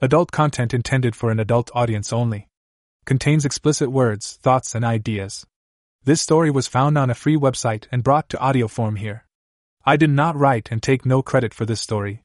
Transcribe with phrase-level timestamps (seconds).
[0.00, 2.46] Adult content intended for an adult audience only.
[3.04, 5.44] Contains explicit words, thoughts, and ideas.
[6.04, 9.26] This story was found on a free website and brought to audio form here.
[9.84, 12.22] I did not write and take no credit for this story.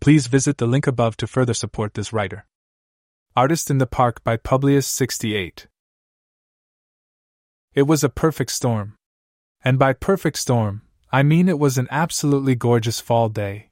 [0.00, 2.46] Please visit the link above to further support this writer.
[3.34, 5.66] Artist in the Park by Publius 68.
[7.74, 8.94] It was a perfect storm.
[9.64, 13.70] And by perfect storm, I mean it was an absolutely gorgeous fall day.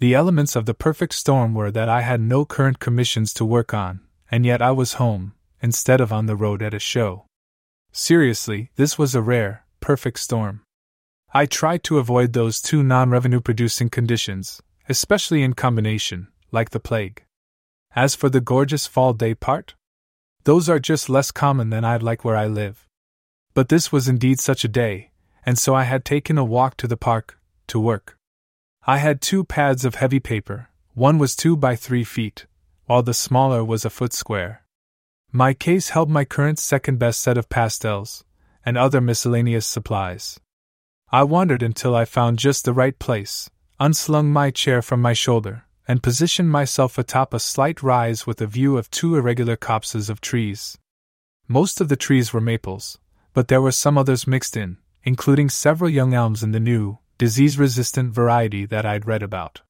[0.00, 3.74] The elements of the perfect storm were that I had no current commissions to work
[3.74, 7.26] on, and yet I was home, instead of on the road at a show.
[7.92, 10.62] Seriously, this was a rare, perfect storm.
[11.34, 16.80] I tried to avoid those two non revenue producing conditions, especially in combination, like the
[16.80, 17.22] plague.
[17.94, 19.74] As for the gorgeous fall day part,
[20.44, 22.88] those are just less common than I'd like where I live.
[23.52, 25.10] But this was indeed such a day,
[25.44, 28.16] and so I had taken a walk to the park, to work.
[28.86, 32.46] I had two pads of heavy paper, one was two by three feet,
[32.86, 34.64] while the smaller was a foot square.
[35.30, 38.24] My case held my current second best set of pastels,
[38.64, 40.40] and other miscellaneous supplies.
[41.12, 45.66] I wandered until I found just the right place, unslung my chair from my shoulder,
[45.86, 50.20] and positioned myself atop a slight rise with a view of two irregular copses of
[50.20, 50.78] trees.
[51.48, 52.98] Most of the trees were maples,
[53.34, 57.58] but there were some others mixed in, including several young elms in the new, disease
[57.58, 59.60] resistant variety that I'd read about.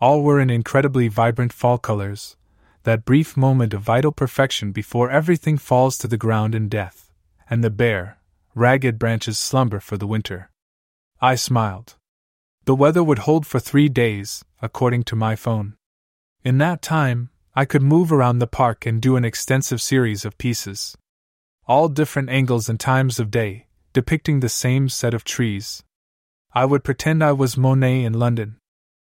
[0.00, 2.36] All were in incredibly vibrant fall colors,
[2.84, 7.10] that brief moment of vital perfection before everything falls to the ground in death,
[7.50, 8.18] and the bare,
[8.54, 10.52] ragged branches slumber for the winter.
[11.20, 11.96] I smiled.
[12.66, 15.74] The weather would hold for three days, according to my phone.
[16.44, 20.38] In that time, I could move around the park and do an extensive series of
[20.38, 20.96] pieces.
[21.66, 25.82] All different angles and times of day, depicting the same set of trees.
[26.56, 28.56] I would pretend I was Monet in London.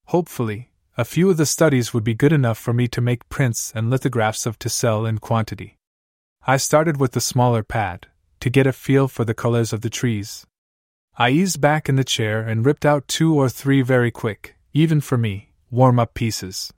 [0.07, 3.71] Hopefully, a few of the studies would be good enough for me to make prints
[3.77, 5.77] and lithographs of to sell in quantity.
[6.49, 8.09] I started with the smaller pad,
[8.41, 10.49] to get a feel for the colors of the trees.
[11.17, 15.01] I eased back in the chair and ripped out two or three very quick, even
[15.01, 16.73] for me, warm up pieces.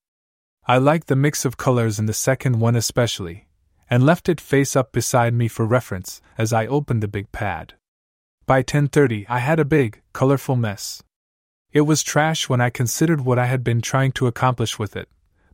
[0.67, 3.49] I liked the mix of colors in the second one especially,
[3.89, 7.73] and left it face up beside me for reference as I opened the big pad.
[8.45, 11.03] By 10:30 I had a big, colorful mess.
[11.73, 15.09] It was trash when I considered what I had been trying to accomplish with it,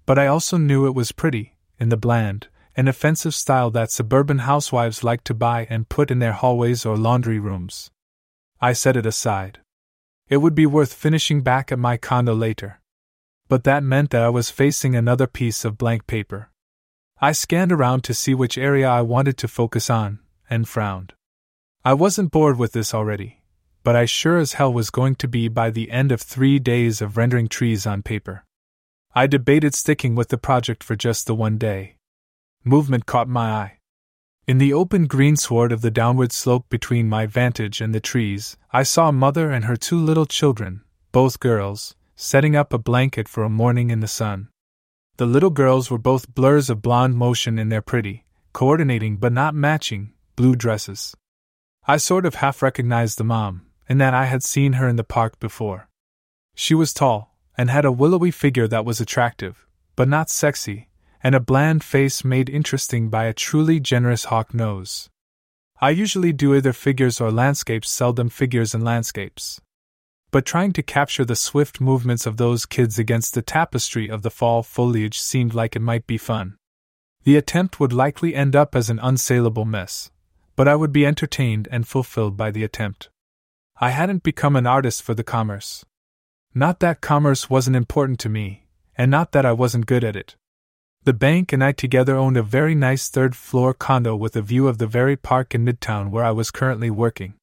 [0.06, 4.40] but I also knew it was pretty, in the bland, an offensive style that suburban
[4.40, 7.90] housewives like to buy and put in their hallways or laundry rooms.
[8.60, 9.60] I set it aside.
[10.28, 12.80] It would be worth finishing back at my condo later.
[13.48, 16.50] But that meant that I was facing another piece of blank paper.
[17.20, 20.18] I scanned around to see which area I wanted to focus on,
[20.50, 21.12] and frowned.
[21.84, 23.35] I wasn't bored with this already
[23.86, 27.00] but I sure as hell was going to be by the end of three days
[27.00, 28.44] of rendering trees on paper.
[29.14, 31.94] I debated sticking with the project for just the one day.
[32.64, 33.78] Movement caught my eye.
[34.44, 38.82] In the open greensward of the downward slope between my vantage and the trees, I
[38.82, 40.82] saw mother and her two little children,
[41.12, 44.48] both girls, setting up a blanket for a morning in the sun.
[45.16, 49.54] The little girls were both blurs of blonde motion in their pretty, coordinating but not
[49.54, 51.14] matching, blue dresses.
[51.86, 55.04] I sort of half recognized the mom, in that I had seen her in the
[55.04, 55.88] park before.
[56.54, 60.88] She was tall, and had a willowy figure that was attractive, but not sexy,
[61.22, 65.08] and a bland face made interesting by a truly generous hawk nose.
[65.80, 69.60] I usually do either figures or landscapes, seldom figures and landscapes.
[70.30, 74.30] But trying to capture the swift movements of those kids against the tapestry of the
[74.30, 76.56] fall foliage seemed like it might be fun.
[77.24, 80.10] The attempt would likely end up as an unsaleable mess,
[80.54, 83.10] but I would be entertained and fulfilled by the attempt.
[83.78, 85.84] I hadn't become an artist for the commerce.
[86.54, 90.34] Not that commerce wasn't important to me, and not that I wasn't good at it.
[91.04, 94.66] The bank and I together owned a very nice third floor condo with a view
[94.66, 97.34] of the very park in Midtown where I was currently working.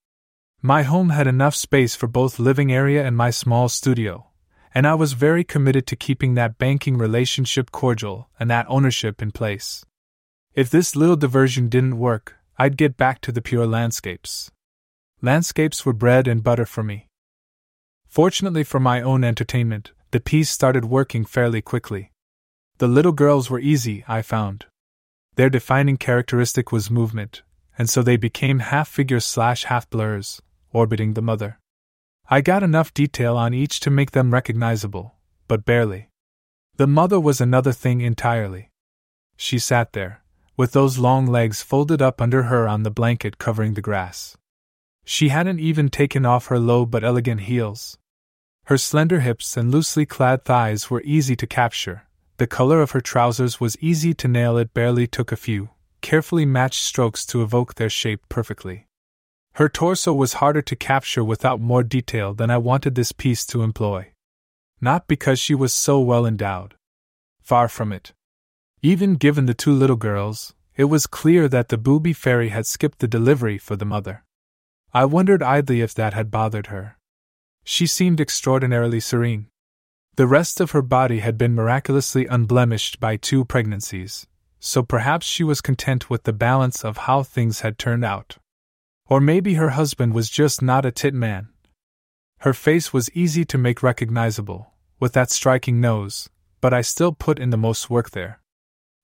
[0.60, 4.26] My home had enough space for both living area and my small studio,
[4.74, 9.30] and I was very committed to keeping that banking relationship cordial and that ownership in
[9.30, 9.86] place.
[10.56, 14.50] If this little diversion didn't work, I'd get back to the pure landscapes.
[15.26, 17.08] Landscapes were bread and butter for me.
[18.10, 22.12] Fortunately for my own entertainment, the piece started working fairly quickly.
[22.80, 24.66] The little girls were easy, I found.
[25.36, 27.42] Their defining characteristic was movement,
[27.78, 30.42] and so they became half figures slash half blurs,
[30.74, 31.58] orbiting the mother.
[32.30, 35.16] I got enough detail on each to make them recognizable,
[35.48, 36.10] but barely.
[36.76, 38.72] The mother was another thing entirely.
[39.38, 40.22] She sat there,
[40.58, 44.36] with those long legs folded up under her on the blanket covering the grass.
[45.06, 47.98] She hadn't even taken off her low but elegant heels.
[48.66, 52.04] Her slender hips and loosely clad thighs were easy to capture,
[52.38, 55.70] the color of her trousers was easy to nail, it barely took a few,
[56.02, 58.88] carefully matched strokes to evoke their shape perfectly.
[59.54, 63.62] Her torso was harder to capture without more detail than I wanted this piece to
[63.62, 64.14] employ.
[64.82, 66.74] Not because she was so well endowed.
[67.44, 68.14] Far from it.
[68.82, 72.98] Even given the two little girls, it was clear that the booby fairy had skipped
[72.98, 74.24] the delivery for the mother.
[74.96, 76.98] I wondered idly if that had bothered her.
[77.64, 79.48] She seemed extraordinarily serene.
[80.18, 84.28] The rest of her body had been miraculously unblemished by two pregnancies,
[84.60, 88.38] so perhaps she was content with the balance of how things had turned out.
[89.08, 91.50] Or maybe her husband was just not a tit man.
[92.42, 96.30] Her face was easy to make recognizable, with that striking nose,
[96.62, 98.42] but I still put in the most work there.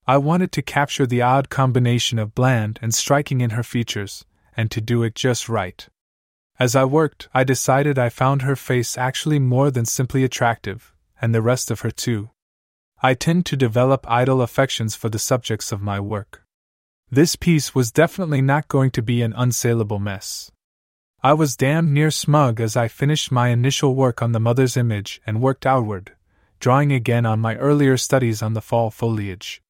[0.06, 4.26] I wanted to capture the odd combination of bland and striking in her features,
[4.56, 5.88] and to do it just right.
[6.60, 11.34] As I worked, I decided I found her face actually more than simply attractive, and
[11.34, 12.32] the rest of her too.
[13.02, 16.44] I tend to develop idle affections for the subjects of my work.
[17.10, 20.52] This piece was definitely not going to be an unsaleable mess.
[21.24, 25.22] I was damned near smug as I finished my initial work on the mother's image
[25.26, 26.12] and worked outward,
[26.60, 29.62] drawing again on my earlier studies on the fall foliage.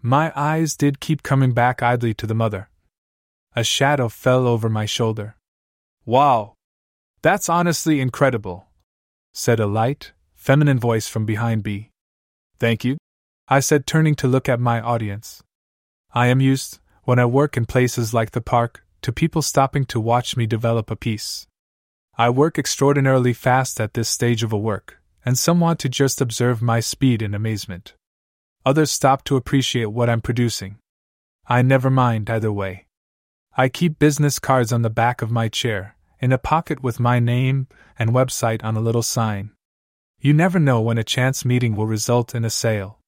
[0.00, 2.68] My eyes did keep coming back idly to the mother.
[3.54, 5.36] A shadow fell over my shoulder.
[6.06, 6.54] Wow!
[7.20, 8.68] That's honestly incredible,
[9.34, 11.90] said a light, feminine voice from behind B.
[12.58, 12.96] Thank you,
[13.48, 15.42] I said, turning to look at my audience.
[16.14, 20.00] I am used, when I work in places like the park, to people stopping to
[20.00, 21.46] watch me develop a piece.
[22.16, 26.20] I work extraordinarily fast at this stage of a work, and some want to just
[26.20, 27.94] observe my speed in amazement.
[28.64, 30.78] Others stop to appreciate what I'm producing.
[31.46, 32.86] I never mind either way.
[33.54, 37.18] I keep business cards on the back of my chair, in a pocket with my
[37.18, 37.68] name
[37.98, 39.50] and website on a little sign.
[40.18, 42.98] You never know when a chance meeting will result in a sale.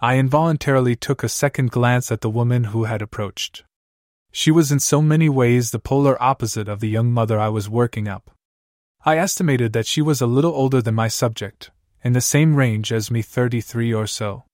[0.00, 3.64] I involuntarily took a second glance at the woman who had approached.
[4.32, 7.68] She was in so many ways the polar opposite of the young mother I was
[7.68, 8.30] working up.
[9.04, 11.70] I estimated that she was a little older than my subject,
[12.02, 14.44] in the same range as me 33 or so.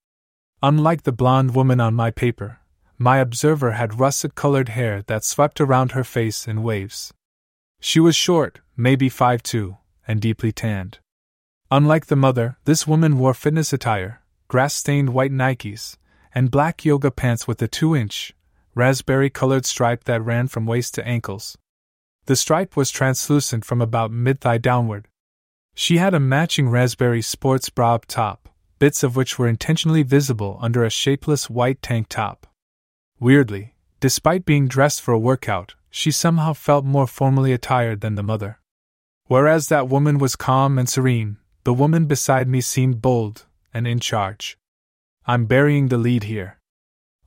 [0.61, 2.60] Unlike the blonde woman on my paper,
[3.01, 7.11] my observer had russet colored hair that swept around her face in waves.
[7.79, 9.77] She was short, maybe five two,
[10.07, 10.99] and deeply tanned.
[11.71, 15.97] Unlike the mother, this woman wore fitness attire, grass stained white Nikes,
[16.35, 18.35] and black yoga pants with a two inch,
[18.75, 21.57] raspberry colored stripe that ran from waist to ankles.
[22.27, 25.07] The stripe was translucent from about mid thigh downward.
[25.73, 30.83] She had a matching raspberry sports bra top, bits of which were intentionally visible under
[30.83, 32.45] a shapeless white tank top.
[33.21, 38.23] Weirdly, despite being dressed for a workout, she somehow felt more formally attired than the
[38.23, 38.59] mother.
[39.27, 43.45] Whereas that woman was calm and serene, the woman beside me seemed bold
[43.75, 44.57] and in charge.
[45.27, 46.57] I'm burying the lead here.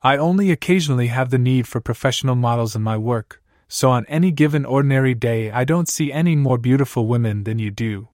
[0.01, 4.31] I only occasionally have the need for professional models in my work, so on any
[4.31, 8.09] given ordinary day I don't see any more beautiful women than you do.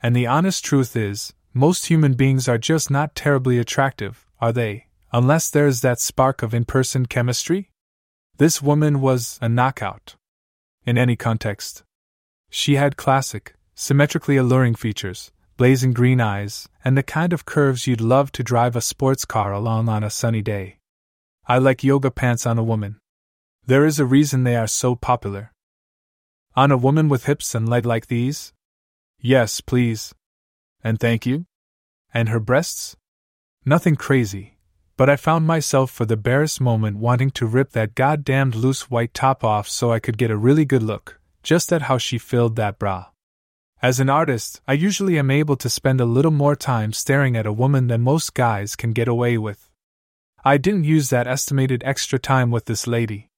[0.00, 4.86] And the honest truth is, most human beings are just not terribly attractive, are they,
[5.12, 7.70] unless there's that spark of in person chemistry?
[8.36, 10.16] This woman was a knockout.
[10.84, 11.82] In any context.
[12.50, 18.00] She had classic, symmetrically alluring features, blazing green eyes, and the kind of curves you'd
[18.00, 20.78] love to drive a sports car along on a sunny day.
[21.46, 22.98] I like yoga pants on a woman.
[23.66, 25.52] There is a reason they are so popular.
[26.54, 28.52] On a woman with hips and leg like these?
[29.20, 30.14] Yes, please.
[30.84, 31.46] And thank you?
[32.12, 32.96] And her breasts?
[33.64, 34.57] Nothing crazy,
[34.98, 39.14] but I found myself for the barest moment wanting to rip that goddamned loose white
[39.14, 42.56] top off so I could get a really good look, just at how she filled
[42.56, 43.06] that bra.
[43.80, 47.46] As an artist, I usually am able to spend a little more time staring at
[47.46, 49.70] a woman than most guys can get away with.
[50.44, 53.28] I didn't use that estimated extra time with this lady.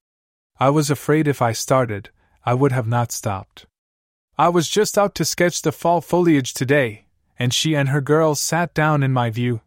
[0.59, 2.09] I was afraid if I started,
[2.43, 3.67] I would have not stopped.
[4.38, 7.05] I was just out to sketch the fall foliage today,
[7.38, 9.61] and she and her girls sat down in my view.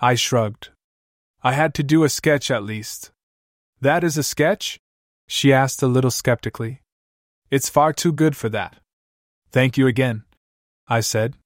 [0.00, 0.70] I shrugged.
[1.42, 3.12] I had to do a sketch at least.
[3.80, 4.80] That is a sketch?
[5.28, 6.82] She asked a little skeptically.
[7.50, 8.78] It's far too good for that.
[9.50, 10.24] Thank you again,
[10.88, 11.36] I said.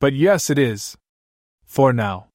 [0.00, 0.96] But yes, it is.
[1.64, 2.28] For now.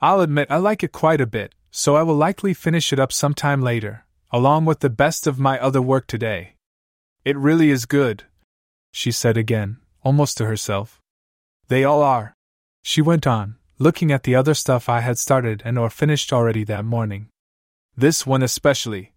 [0.00, 3.12] I'll admit I like it quite a bit, so I will likely finish it up
[3.12, 6.54] sometime later, along with the best of my other work today.
[7.24, 8.24] It really is good,
[8.90, 11.00] she said again, almost to herself.
[11.68, 12.34] They all are.
[12.82, 16.62] She went on, looking at the other stuff I had started and or finished already
[16.64, 17.26] that morning.
[17.96, 19.12] This one especially,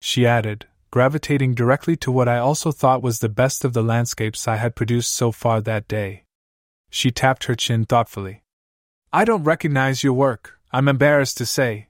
[0.00, 4.46] she added, gravitating directly to what I also thought was the best of the landscapes
[4.46, 6.22] I had produced so far that day.
[6.88, 8.44] She tapped her chin thoughtfully.
[9.12, 11.88] I don't recognize your work, I'm embarrassed to say.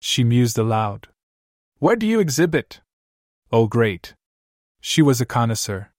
[0.00, 1.08] She mused aloud.
[1.80, 2.80] Where do you exhibit?
[3.52, 4.14] Oh, great.
[4.80, 5.92] She was a connoisseur.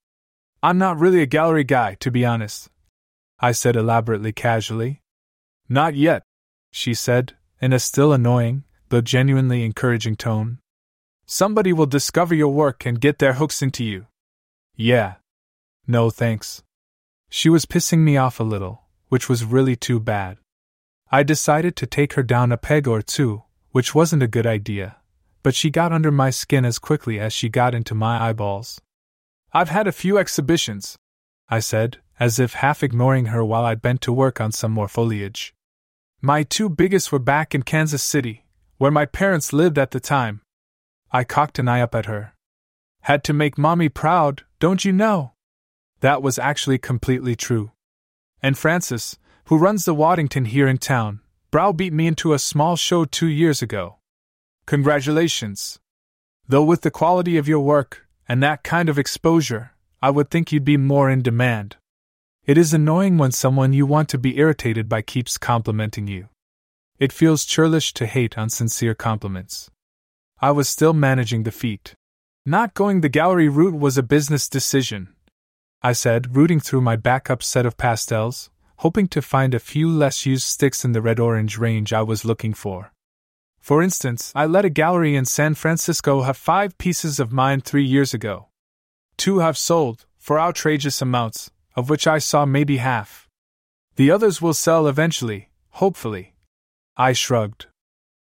[0.63, 2.71] I'm not really a gallery guy, to be honest.
[3.39, 5.02] I said elaborately casually.
[5.69, 6.23] Not yet,
[6.71, 10.59] she said, in a still annoying, though genuinely encouraging tone.
[11.25, 14.07] Somebody will discover your work and get their hooks into you.
[14.75, 15.15] Yeah.
[15.87, 16.63] No thanks.
[17.29, 20.37] She was pissing me off a little, which was really too bad.
[21.11, 24.97] I decided to take her down a peg or two, which wasn't a good idea,
[25.41, 28.81] but she got under my skin as quickly as she got into my eyeballs.
[29.51, 30.97] I've had a few exhibitions,
[31.49, 34.87] I said, as if half ignoring her while I bent to work on some more
[34.87, 35.53] foliage.
[36.21, 38.45] My two biggest were back in Kansas City,
[38.77, 40.41] where my parents lived at the time.
[41.11, 42.33] I cocked an eye up at her.
[43.01, 45.33] Had to make mommy proud, don't you know?
[45.99, 47.71] That was actually completely true.
[48.41, 51.19] And Francis, who runs the Waddington here in town,
[51.51, 53.97] browbeat me into a small show two years ago.
[54.65, 55.79] Congratulations!
[56.47, 60.51] Though with the quality of your work, and that kind of exposure, I would think
[60.51, 61.77] you'd be more in demand.
[62.45, 66.27] It is annoying when someone you want to be irritated by keeps complimenting you.
[66.99, 69.71] It feels churlish to hate on sincere compliments.
[70.41, 71.95] I was still managing the feat.
[72.45, 75.07] Not going the gallery route was a business decision.
[75.81, 80.25] I said, rooting through my backup set of pastels, hoping to find a few less
[80.25, 82.91] used sticks in the red orange range I was looking for.
[83.61, 87.85] For instance, I let a gallery in San Francisco have five pieces of mine three
[87.85, 88.49] years ago.
[89.15, 93.27] Two have sold, for outrageous amounts, of which I saw maybe half.
[93.95, 96.35] The others will sell eventually, hopefully.
[96.97, 97.67] I shrugged.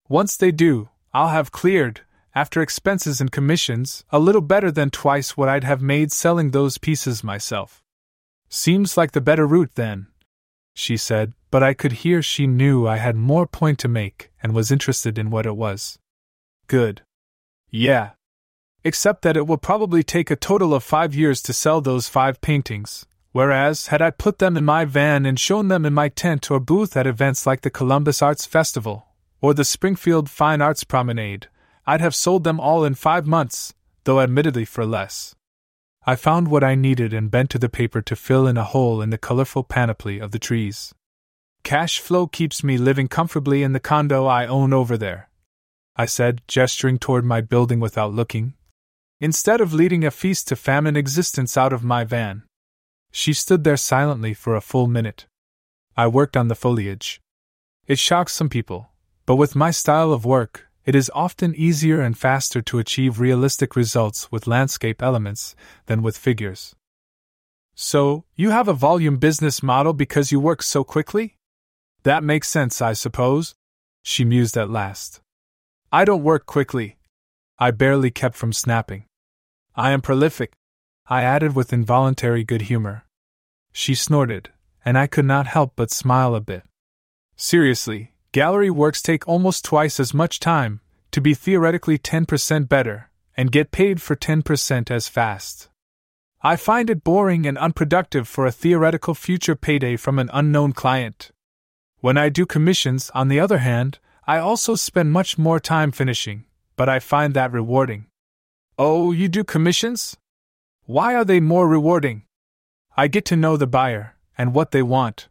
[0.08, 2.02] Once they do, I'll have cleared,
[2.36, 6.78] after expenses and commissions, a little better than twice what I'd have made selling those
[6.78, 7.84] pieces myself.
[8.50, 10.08] Seems like the better route then,
[10.74, 14.54] she said, but I could hear she knew I had more point to make and
[14.54, 16.00] was interested in what it was.
[16.68, 17.04] Good.
[17.70, 18.12] Yeah.
[18.84, 22.42] Except that it will probably take a total of five years to sell those five
[22.42, 26.50] paintings, whereas, had I put them in my van and shown them in my tent
[26.50, 29.08] or booth at events like the Columbus Arts Festival,
[29.42, 31.48] or the Springfield Fine Arts Promenade,
[31.86, 33.74] I'd have sold them all in five months,
[34.06, 35.36] though admittedly for less.
[36.06, 39.02] I found what I needed and bent to the paper to fill in a hole
[39.02, 40.94] in the colorful panoply of the trees.
[41.64, 45.30] Cash flow keeps me living comfortably in the condo I own over there.
[45.96, 48.54] I said, gesturing toward my building without looking.
[49.22, 52.44] Instead of leading a feast to famine existence out of my van.
[53.16, 55.28] She stood there silently for a full minute.
[55.96, 57.22] I worked on the foliage.
[57.86, 58.90] It shocks some people,
[59.28, 63.76] but with my style of work, it is often easier and faster to achieve realistic
[63.76, 65.56] results with landscape elements
[65.86, 66.76] than with figures.
[67.76, 71.38] So, you have a volume business model because you work so quickly?
[72.02, 73.54] That makes sense, I suppose,
[74.02, 75.22] she mused at last.
[75.92, 76.98] I don't work quickly.
[77.60, 79.06] I barely kept from snapping.
[79.76, 80.54] I am prolific,
[81.08, 83.03] I added with involuntary good humor.
[83.74, 84.52] She snorted,
[84.86, 86.64] and I could not help but smile a bit.
[87.36, 90.80] Seriously, Gallery works take almost twice as much time,
[91.12, 95.70] to be theoretically 10% better, and get paid for 10% as fast.
[96.42, 101.32] I find it boring and unproductive for a theoretical future payday from an unknown client.
[102.00, 106.46] When I do commissions, on the other hand, I also spend much more time finishing,
[106.76, 108.08] but I find that rewarding.
[108.78, 110.18] Oh, you do commissions?
[110.86, 112.24] Why are they more rewarding?
[112.96, 115.28] I get to know the buyer and what they want.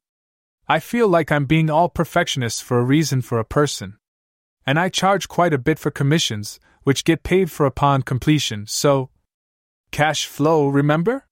[0.68, 3.98] I feel like I'm being all perfectionist for a reason for a person.
[4.66, 9.10] And I charge quite a bit for commissions, which get paid for upon completion, so.
[9.92, 11.26] Cash flow, remember?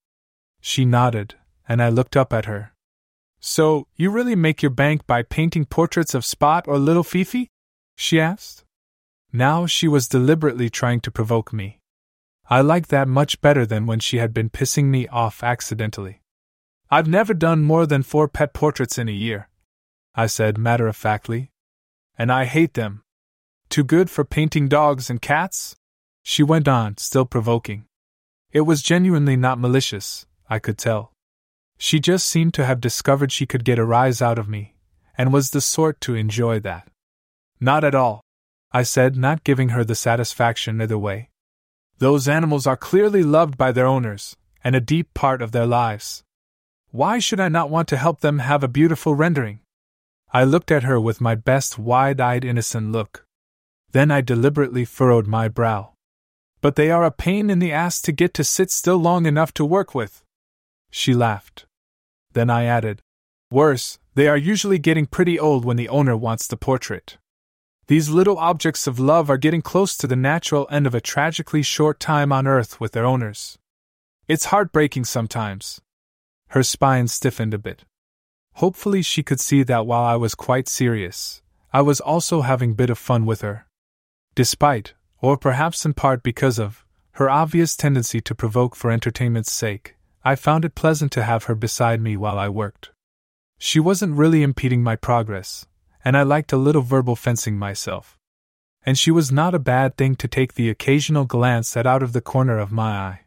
[0.60, 1.34] She nodded,
[1.68, 2.72] and I looked up at her.
[3.40, 7.48] So, you really make your bank by painting portraits of Spot or little Fifi?
[7.96, 8.64] she asked.
[9.32, 11.79] Now she was deliberately trying to provoke me.
[12.52, 16.20] I liked that much better than when she had been pissing me off accidentally.
[16.90, 19.48] I've never done more than four pet portraits in a year,
[20.16, 21.52] I said matter of factly.
[22.18, 23.04] And I hate them.
[23.68, 25.76] Too good for painting dogs and cats?
[26.24, 27.84] She went on, still provoking.
[28.50, 31.12] It was genuinely not malicious, I could tell.
[31.78, 34.74] She just seemed to have discovered she could get a rise out of me,
[35.16, 36.88] and was the sort to enjoy that.
[37.60, 38.22] Not at all,
[38.72, 41.29] I said, not giving her the satisfaction either way.
[42.00, 46.24] Those animals are clearly loved by their owners, and a deep part of their lives.
[46.92, 49.60] Why should I not want to help them have a beautiful rendering?
[50.32, 53.26] I looked at her with my best wide eyed innocent look.
[53.92, 55.92] Then I deliberately furrowed my brow.
[56.62, 59.52] But they are a pain in the ass to get to sit still long enough
[59.54, 60.22] to work with.
[60.90, 61.66] She laughed.
[62.32, 63.02] Then I added,
[63.50, 67.18] Worse, they are usually getting pretty old when the owner wants the portrait.
[67.90, 71.64] These little objects of love are getting close to the natural end of a tragically
[71.64, 73.58] short time on Earth with their owners.
[74.28, 75.80] It's heartbreaking sometimes.
[76.50, 77.82] Her spine stiffened a bit.
[78.54, 81.42] Hopefully, she could see that while I was quite serious,
[81.72, 83.66] I was also having a bit of fun with her.
[84.36, 89.96] Despite, or perhaps in part because of, her obvious tendency to provoke for entertainment's sake,
[90.22, 92.92] I found it pleasant to have her beside me while I worked.
[93.58, 95.66] She wasn't really impeding my progress,
[96.04, 98.18] and I liked a little verbal fencing myself.
[98.84, 102.12] And she was not a bad thing to take the occasional glance at out of
[102.12, 103.20] the corner of my eye.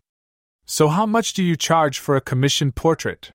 [0.66, 3.32] So, how much do you charge for a commissioned portrait?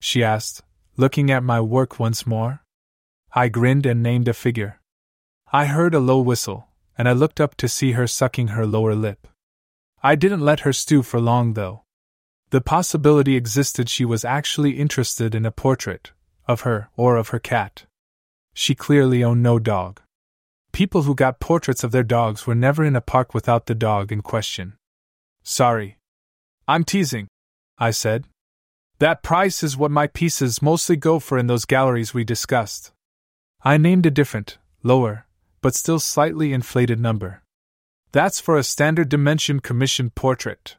[0.00, 0.62] she asked,
[0.96, 2.62] looking at my work once more.
[3.32, 4.80] I grinned and named a figure.
[5.52, 6.68] I heard a low whistle,
[6.98, 9.26] and I looked up to see her sucking her lower lip.
[10.02, 11.84] I didn't let her stew for long, though.
[12.50, 16.12] The possibility existed she was actually interested in a portrait,
[16.46, 17.86] of her or of her cat.
[18.54, 20.00] She clearly owned no dog.
[20.72, 24.10] People who got portraits of their dogs were never in a park without the dog
[24.10, 24.74] in question.
[25.42, 25.98] Sorry.
[26.66, 27.28] I'm teasing,
[27.78, 28.24] I said.
[28.98, 32.92] That price is what my pieces mostly go for in those galleries we discussed.
[33.64, 35.26] I named a different, lower,
[35.60, 37.42] but still slightly inflated number.
[38.12, 40.76] That's for a standard dimension commissioned portrait.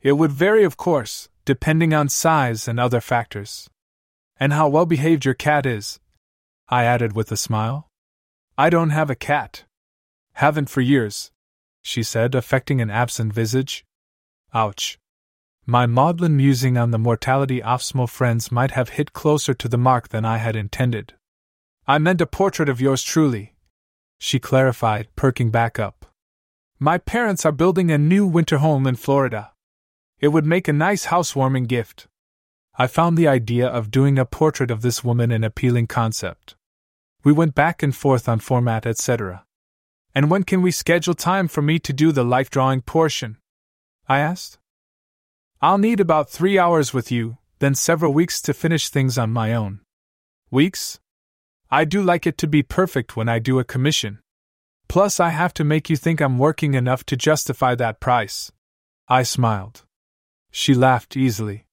[0.00, 3.68] It would vary, of course, depending on size and other factors.
[4.38, 5.98] And how well behaved your cat is,
[6.70, 7.88] I added with a smile.
[8.56, 9.64] I don't have a cat.
[10.34, 11.30] Haven't for years,
[11.82, 13.84] she said, affecting an absent visage.
[14.52, 14.98] Ouch.
[15.64, 19.78] My maudlin musing on the mortality of small friends might have hit closer to the
[19.78, 21.14] mark than I had intended.
[21.86, 23.54] I meant a portrait of yours truly,
[24.18, 26.04] she clarified, perking back up.
[26.78, 29.52] My parents are building a new winter home in Florida.
[30.20, 32.08] It would make a nice housewarming gift.
[32.76, 36.56] I found the idea of doing a portrait of this woman an appealing concept.
[37.28, 39.44] We went back and forth on format, etc.
[40.14, 43.36] And when can we schedule time for me to do the life drawing portion?
[44.08, 44.58] I asked.
[45.60, 49.52] I'll need about three hours with you, then several weeks to finish things on my
[49.52, 49.80] own.
[50.50, 51.00] Weeks?
[51.70, 54.20] I do like it to be perfect when I do a commission.
[54.88, 58.50] Plus, I have to make you think I'm working enough to justify that price.
[59.06, 59.84] I smiled.
[60.50, 61.66] She laughed easily.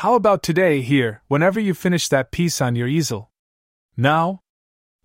[0.00, 3.30] How about today, here, whenever you finish that piece on your easel?
[3.94, 4.40] Now?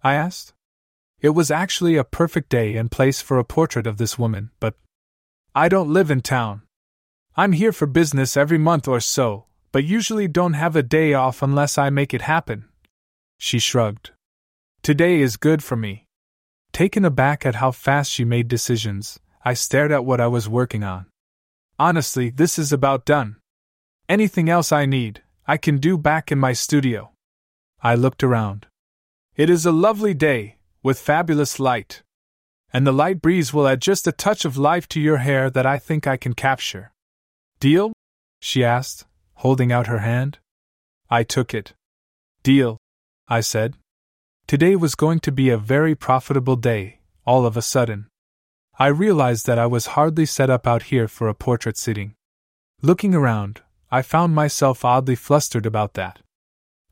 [0.03, 0.53] I asked.
[1.21, 4.75] It was actually a perfect day and place for a portrait of this woman, but
[5.55, 6.63] I don't live in town.
[7.37, 11.41] I'm here for business every month or so, but usually don't have a day off
[11.41, 12.65] unless I make it happen.
[13.37, 14.11] She shrugged.
[14.81, 16.05] Today is good for me.
[16.73, 20.83] Taken aback at how fast she made decisions, I stared at what I was working
[20.83, 21.05] on.
[21.79, 23.37] Honestly, this is about done.
[24.09, 27.11] Anything else I need, I can do back in my studio.
[27.81, 28.67] I looked around.
[29.35, 32.03] It is a lovely day, with fabulous light.
[32.71, 35.65] And the light breeze will add just a touch of life to your hair that
[35.65, 36.91] I think I can capture.
[37.59, 37.93] Deal?
[38.39, 40.37] she asked, holding out her hand.
[41.09, 41.73] I took it.
[42.43, 42.77] Deal,
[43.27, 43.75] I said.
[44.45, 48.07] Today was going to be a very profitable day, all of a sudden.
[48.77, 52.13] I realized that I was hardly set up out here for a portrait sitting.
[52.83, 56.19] Looking around, I found myself oddly flustered about that.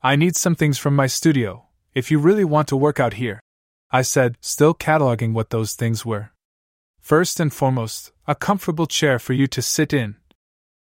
[0.01, 3.41] I need some things from my studio, if you really want to work out here,
[3.91, 6.31] I said, still cataloging what those things were.
[6.99, 10.15] First and foremost, a comfortable chair for you to sit in.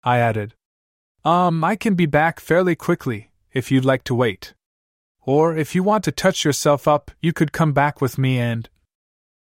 [0.03, 0.53] I added.
[1.25, 4.53] Um, I can be back fairly quickly, if you'd like to wait.
[5.21, 8.69] Or, if you want to touch yourself up, you could come back with me and.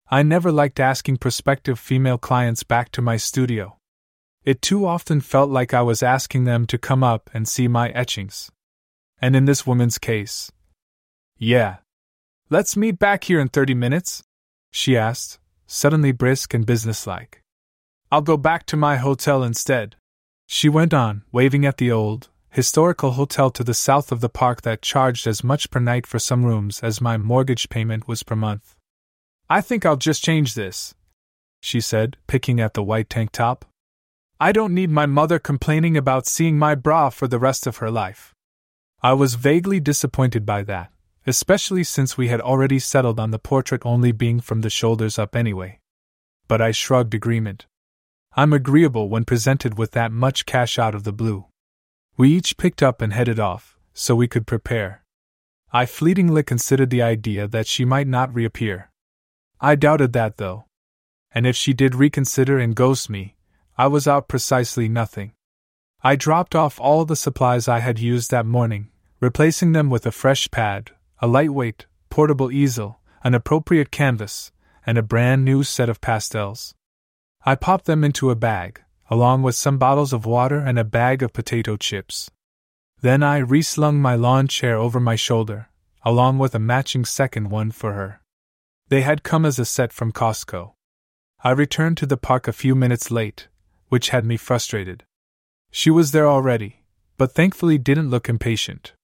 [0.09, 3.77] I never liked asking prospective female clients back to my studio.
[4.45, 7.89] It too often felt like I was asking them to come up and see my
[7.89, 8.53] etchings.
[9.21, 10.53] And in this woman's case,
[11.39, 11.77] yeah.
[12.49, 14.23] Let's meet back here in 30 minutes?
[14.71, 17.43] She asked, suddenly brisk and businesslike.
[18.11, 19.97] I'll go back to my hotel instead.
[20.47, 24.63] She went on, waving at the old, historical hotel to the south of the park
[24.63, 28.37] that charged as much per night for some rooms as my mortgage payment was per
[28.37, 28.75] month.
[29.51, 30.95] I think I'll just change this,
[31.61, 33.65] she said, picking at the white tank top.
[34.41, 37.91] I don't need my mother complaining about seeing my bra for the rest of her
[37.91, 38.35] life.
[39.03, 40.93] I was vaguely disappointed by that
[41.27, 45.35] especially since we had already settled on the portrait only being from the shoulders up
[45.35, 45.81] anyway.
[46.47, 47.67] But I shrugged agreement.
[48.35, 51.47] I'm agreeable when presented with that much cash out of the blue.
[52.17, 55.03] We each picked up and headed off, so we could prepare.
[55.73, 58.91] I fleetingly considered the idea that she might not reappear.
[59.61, 60.67] I doubted that, though.
[61.33, 63.37] And if she did reconsider and ghost me,
[63.77, 65.33] I was out precisely nothing.
[66.03, 70.13] I dropped off all the supplies I had used that morning, replacing them with a
[70.13, 74.53] fresh pad, a lightweight, portable easel, an appropriate canvas,
[74.85, 76.75] and a brand new set of pastels.
[77.45, 81.23] I popped them into a bag, along with some bottles of water and a bag
[81.23, 82.31] of potato chips.
[83.01, 85.69] Then I reslung my lawn chair over my shoulder,
[86.05, 88.21] along with a matching second one for her.
[88.89, 90.73] They had come as a set from Costco.
[91.43, 93.49] I returned to the park a few minutes late,
[93.89, 95.05] which had me frustrated.
[95.71, 96.85] She was there already,
[97.17, 98.95] but thankfully didn't look impatient.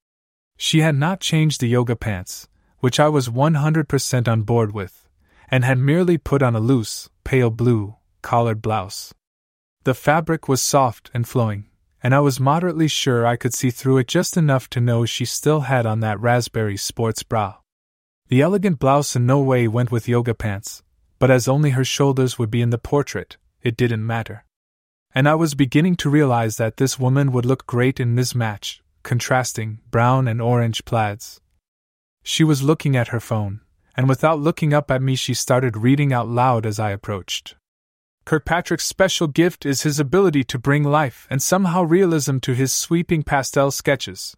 [0.64, 2.46] She had not changed the yoga pants,
[2.78, 5.08] which I was 100% on board with,
[5.48, 9.12] and had merely put on a loose, pale blue, collared blouse.
[9.82, 11.66] The fabric was soft and flowing,
[12.00, 15.24] and I was moderately sure I could see through it just enough to know she
[15.24, 17.56] still had on that raspberry sports bra.
[18.28, 20.84] The elegant blouse in no way went with yoga pants,
[21.18, 24.44] but as only her shoulders would be in the portrait, it didn't matter.
[25.12, 29.80] And I was beginning to realize that this woman would look great in mismatch, contrasting
[29.90, 31.40] brown and orange plaids.
[32.22, 33.60] She was looking at her phone,
[33.96, 37.56] and without looking up at me, she started reading out loud as I approached.
[38.24, 43.22] Kirkpatrick's special gift is his ability to bring life and somehow realism to his sweeping
[43.22, 44.36] pastel sketches.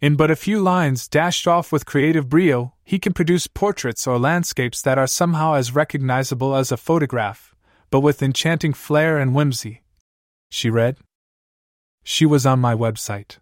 [0.00, 4.18] In but a few lines, dashed off with creative brio, he can produce portraits or
[4.18, 7.54] landscapes that are somehow as recognizable as a photograph,
[7.90, 9.82] but with enchanting flair and whimsy.
[10.50, 10.98] She read.
[12.04, 13.38] She was on my website.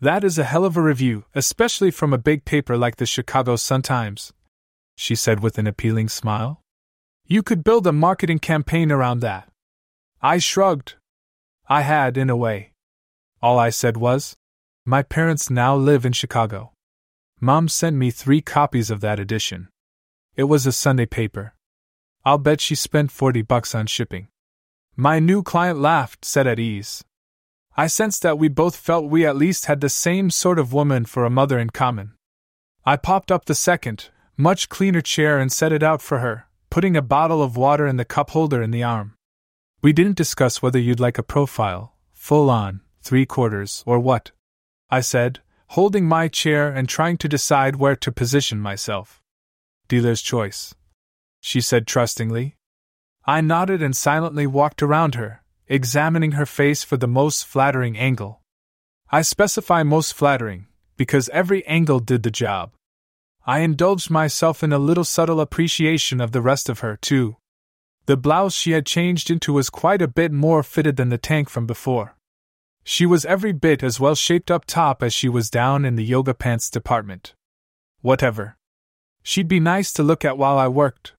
[0.00, 3.56] That is a hell of a review, especially from a big paper like the Chicago
[3.56, 4.32] Sun-Times,
[4.96, 6.60] she said with an appealing smile.
[7.26, 9.48] You could build a marketing campaign around that.
[10.22, 10.94] I shrugged.
[11.68, 12.70] I had, in a way.
[13.42, 14.36] All I said was,
[14.84, 16.72] My parents now live in Chicago.
[17.40, 19.68] Mom sent me three copies of that edition.
[20.36, 21.54] It was a Sunday paper.
[22.24, 24.28] I'll bet she spent 40 bucks on shipping.
[24.94, 27.04] My new client laughed, set at ease.
[27.78, 31.06] I sensed that we both felt we at least had the same sort of woman
[31.06, 32.12] for a mother in common.
[32.84, 36.96] I popped up the second, much cleaner chair and set it out for her putting
[36.96, 39.14] a bottle of water in the cup holder in the arm.
[39.82, 44.32] We didn't discuss whether you'd like a profile, full on, three quarters, or what.
[44.90, 49.22] I said, holding my chair and trying to decide where to position myself.
[49.88, 50.74] Dealer's choice.
[51.40, 52.56] She said trustingly.
[53.24, 58.40] I nodded and silently walked around her, examining her face for the most flattering angle.
[59.10, 62.72] I specify most flattering, because every angle did the job.
[63.46, 67.36] I indulged myself in a little subtle appreciation of the rest of her, too.
[68.06, 71.48] The blouse she had changed into was quite a bit more fitted than the tank
[71.48, 72.16] from before.
[72.84, 76.04] She was every bit as well shaped up top as she was down in the
[76.04, 77.34] yoga pants department.
[78.00, 78.56] Whatever.
[79.22, 81.12] She'd be nice to look at while I worked.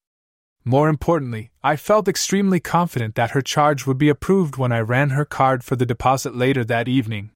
[0.66, 5.12] More importantly, I felt extremely confident that her charge would be approved when I ran
[5.12, 7.32] her card for the deposit later that evening.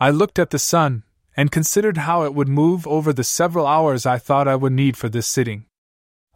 [0.00, 1.04] I looked at the sun,
[1.36, 4.96] and considered how it would move over the several hours I thought I would need
[4.96, 5.66] for this sitting.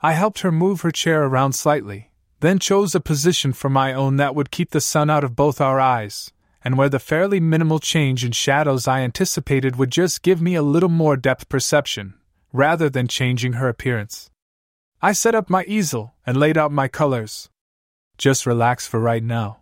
[0.02, 4.16] I helped her move her chair around slightly, then chose a position for my own
[4.16, 7.78] that would keep the sun out of both our eyes, and where the fairly minimal
[7.78, 12.14] change in shadows I anticipated would just give me a little more depth perception,
[12.52, 14.29] rather than changing her appearance.
[15.02, 17.48] I set up my easel and laid out my colors.
[18.18, 19.60] Just relax for right now.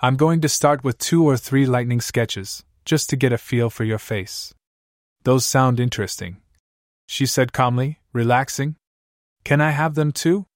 [0.00, 3.68] I'm going to start with two or three lightning sketches, just to get a feel
[3.68, 4.54] for your face.
[5.24, 6.36] Those sound interesting.
[7.08, 8.76] She said calmly, relaxing.
[9.42, 10.46] Can I have them too?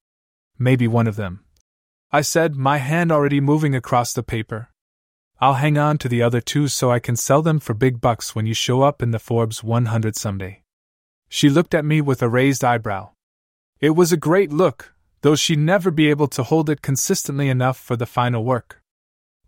[0.61, 1.41] Maybe one of them.
[2.13, 4.69] I said, my hand already moving across the paper.
[5.41, 8.33] I'll hang on to the other two so I can sell them for big bucks
[8.37, 10.63] when you show up in the Forbes 100 someday.
[11.29, 13.11] She looked at me with a raised eyebrow.
[13.87, 17.79] It was a great look, though she'd never be able to hold it consistently enough
[17.79, 18.71] for the final work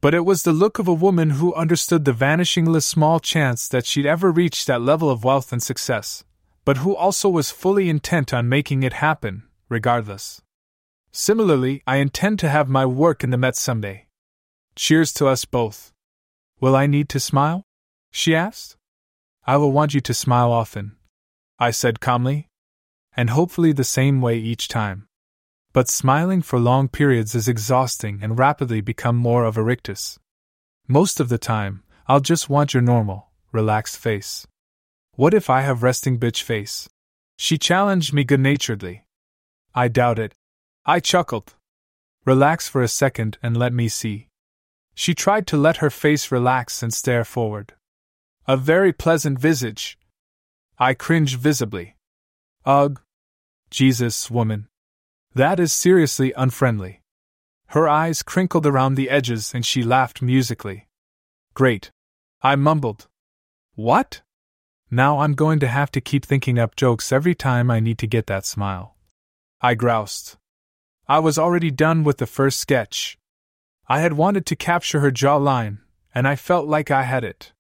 [0.01, 3.87] but it was the look of a woman who understood the vanishingly small chance that
[3.87, 6.25] she'd ever reach that level of wealth and success,
[6.65, 10.43] but who also was fully intent on making it happen, regardless.
[11.13, 14.07] Similarly, I intend to have my work in the Met someday.
[14.77, 15.93] Cheers to us both.
[16.61, 17.65] Will I need to smile?
[18.13, 18.77] She asked.
[19.47, 20.97] I will want you to smile often,
[21.59, 22.49] I said calmly,
[23.17, 25.09] and hopefully the same way each time.
[25.73, 30.19] But smiling for long periods is exhausting and rapidly become more of a rictus.
[30.87, 34.47] Most of the time, I'll just want your normal, relaxed face.
[35.13, 36.89] What if I have resting bitch face?
[37.37, 39.05] She challenged me good naturedly.
[39.75, 40.35] I doubt it.
[40.85, 41.55] I chuckled.
[42.25, 44.29] Relax for a second and let me see.
[44.95, 47.75] She tried to let her face relax and stare forward.
[48.49, 49.99] A very pleasant visage.
[50.79, 51.97] I cringed visibly.
[52.65, 53.01] Ugh.
[53.71, 54.69] Jesus, woman.
[55.35, 57.03] That is seriously unfriendly.
[57.69, 60.89] Her eyes crinkled around the edges and she laughed musically.
[61.53, 61.91] Great.
[62.43, 63.09] I mumbled.
[63.75, 64.23] What?
[64.91, 68.07] Now I'm going to have to keep thinking up jokes every time I need to
[68.07, 68.97] get that smile.
[69.61, 70.37] I groused.
[71.09, 73.19] I was already done with the first sketch.
[73.89, 75.79] I had wanted to capture her jawline,
[76.15, 77.53] and I felt like I had it.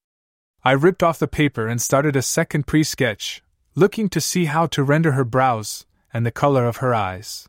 [0.64, 3.42] I ripped off the paper and started a second pre sketch,
[3.74, 5.84] looking to see how to render her brows
[6.16, 7.46] and the color of her eyes.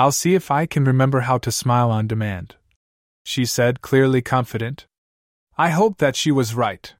[0.00, 2.56] I'll see if I can remember how to smile on demand.
[3.22, 4.86] She said, clearly confident.
[5.56, 6.92] I hope that she was right.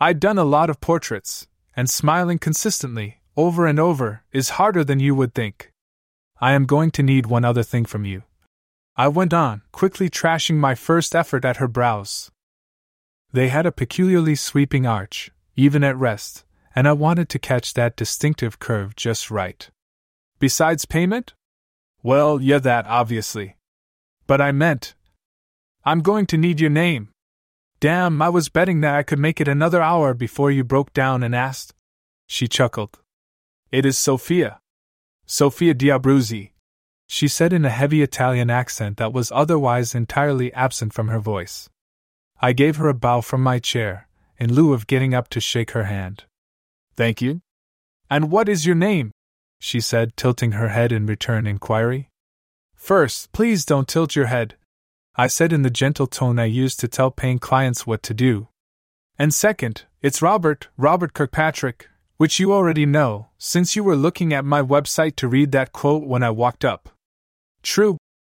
[0.00, 4.98] I'd done a lot of portraits, and smiling consistently, over and over, is harder than
[4.98, 5.70] you would think.
[6.40, 8.24] I am going to need one other thing from you.
[8.96, 12.32] I went on, quickly trashing my first effort at her brows.
[13.32, 17.94] They had a peculiarly sweeping arch, even at rest, and I wanted to catch that
[17.94, 19.70] distinctive curve just right.
[20.38, 21.34] Besides payment?
[22.02, 23.56] Well, yeah, that obviously.
[24.26, 24.94] But I meant.
[25.84, 27.08] I'm going to need your name.
[27.80, 31.22] Damn, I was betting that I could make it another hour before you broke down
[31.22, 31.74] and asked.
[32.26, 32.98] She chuckled.
[33.70, 34.60] It is Sophia.
[35.26, 36.50] Sophia Diabruzzi,
[37.06, 41.68] she said in a heavy Italian accent that was otherwise entirely absent from her voice.
[42.40, 45.70] I gave her a bow from my chair, in lieu of getting up to shake
[45.72, 46.24] her hand.
[46.94, 47.40] Thank you.
[48.10, 49.12] And what is your name?
[49.66, 52.08] She said, tilting her head in return inquiry.
[52.76, 54.54] First, please don't tilt your head,
[55.16, 58.48] I said in the gentle tone I used to tell paying clients what to do.
[59.18, 64.44] And second, it's Robert, Robert Kirkpatrick, which you already know, since you were looking at
[64.44, 66.90] my website to read that quote when I walked up.
[67.62, 67.96] True,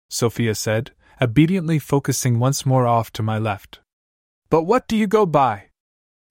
[0.08, 3.80] Sophia said, obediently focusing once more off to my left.
[4.48, 5.64] But what do you go by?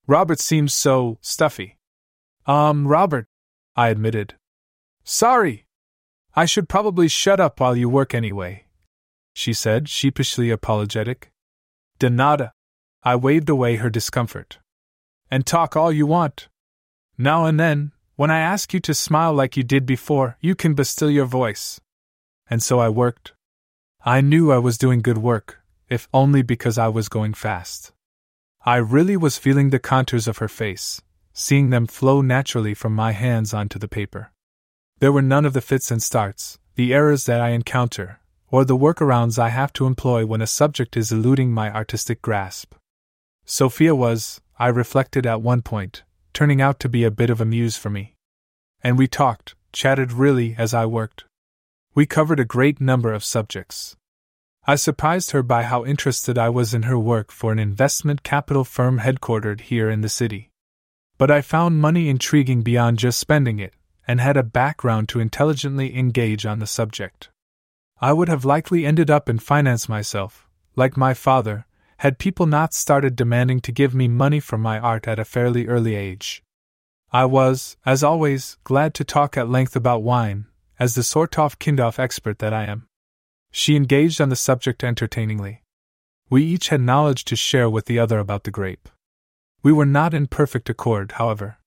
[0.08, 1.78] Robert seems so stuffy.
[2.46, 3.28] Um, Robert,
[3.76, 4.36] I admitted.
[5.10, 5.66] Sorry.
[6.36, 8.66] I should probably shut up while you work anyway,
[9.34, 11.32] she said, sheepishly apologetic.
[11.98, 12.52] De.
[13.04, 14.60] I waved away her discomfort.
[15.32, 16.50] And talk all you want.
[17.18, 20.74] Now and then, when I ask you to smile like you did before, you can
[20.76, 21.80] bestill your voice.
[22.50, 23.34] And so I worked.
[24.04, 27.94] I knew I was doing good work, if only because I was going fast.
[28.66, 33.14] I really was feeling the contours of her face, seeing them flow naturally from my
[33.14, 34.34] hands onto the paper.
[35.00, 38.78] There were none of the fits and starts, the errors that I encounter, or the
[38.78, 42.74] workarounds I have to employ when a subject is eluding my artistic grasp.
[43.46, 47.46] Sophia was, I reflected at one point, turning out to be a bit of a
[47.46, 48.16] muse for me.
[48.82, 51.26] And we talked, chatted really as I worked.
[51.94, 53.96] We covered a great number of subjects.
[54.66, 58.64] I surprised her by how interested I was in her work for an investment capital
[58.64, 60.50] firm headquartered here in the city.
[61.20, 63.74] But I found money intriguing beyond just spending it,
[64.08, 67.30] and had a background to intelligently engage on the subject.
[68.00, 71.66] I would have likely ended up in finance myself, like my father,
[71.98, 75.68] had people not started demanding to give me money for my art at a fairly
[75.68, 76.44] early age.
[77.12, 80.46] I was, as always, glad to talk at length about wine,
[80.80, 82.88] as the Sortov Kindhoff expert that I am.
[83.52, 85.64] She engaged on the subject entertainingly.
[86.30, 88.90] We each had knowledge to share with the other about the grape.
[89.64, 91.58] We were not in perfect accord, however.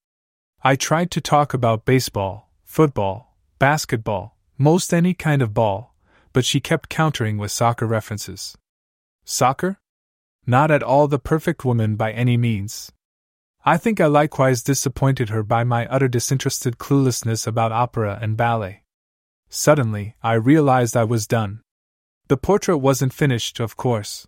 [0.62, 5.94] I tried to talk about baseball, football, basketball, most any kind of ball,
[6.35, 8.59] but she kept countering with soccer references.
[9.25, 9.79] Soccer?
[10.46, 12.92] Not at all the perfect woman by any means.
[13.64, 18.83] I think I likewise disappointed her by my utter disinterested cluelessness about opera and ballet.
[19.49, 21.62] Suddenly, I realized I was done.
[22.29, 24.27] The portrait wasn't finished, of course.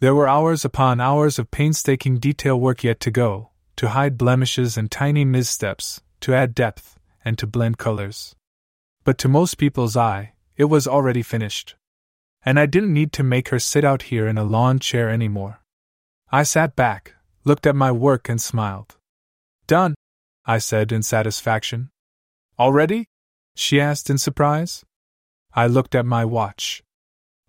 [0.00, 4.76] There were hours upon hours of painstaking detail work yet to go, to hide blemishes
[4.76, 8.34] and tiny missteps, to add depth, and to blend colors.
[9.04, 11.74] But to most people's eye, it was already finished.
[12.44, 15.60] And I didn't need to make her sit out here in a lawn chair anymore.
[16.30, 18.96] I sat back, looked at my work, and smiled.
[19.66, 19.94] Done,
[20.44, 21.90] I said in satisfaction.
[22.58, 23.06] Already?
[23.56, 24.84] she asked in surprise.
[25.54, 26.82] I looked at my watch.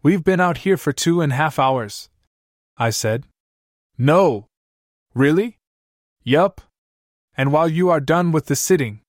[0.03, 2.09] We've been out here for two and a half hours.
[2.77, 3.25] I said.
[3.97, 4.47] No.
[5.13, 5.57] Really?
[6.27, 6.59] Yup.
[7.37, 9.01] And while you are done with the sitting,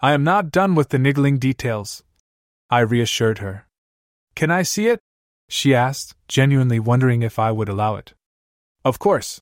[0.00, 2.04] I am not done with the niggling details.
[2.70, 3.66] I reassured her.
[4.36, 5.00] Can I see it?
[5.48, 8.14] She asked, genuinely wondering if I would allow it.
[8.84, 9.40] Of course,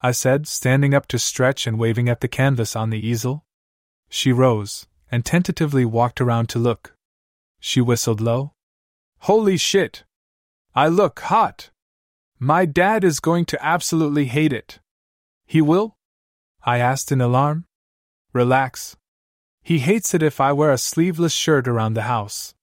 [0.00, 3.44] I said, standing up to stretch and waving at the canvas on the easel.
[4.08, 6.94] She rose, and tentatively walked around to look.
[7.60, 8.52] She whistled low.
[9.20, 10.04] Holy shit!
[10.74, 11.70] I look hot.
[12.38, 14.80] My dad is going to absolutely hate it.
[15.46, 15.93] He will?
[16.66, 17.66] I asked in alarm.
[18.32, 18.96] Relax.
[19.62, 22.54] He hates it if I wear a sleeveless shirt around the house.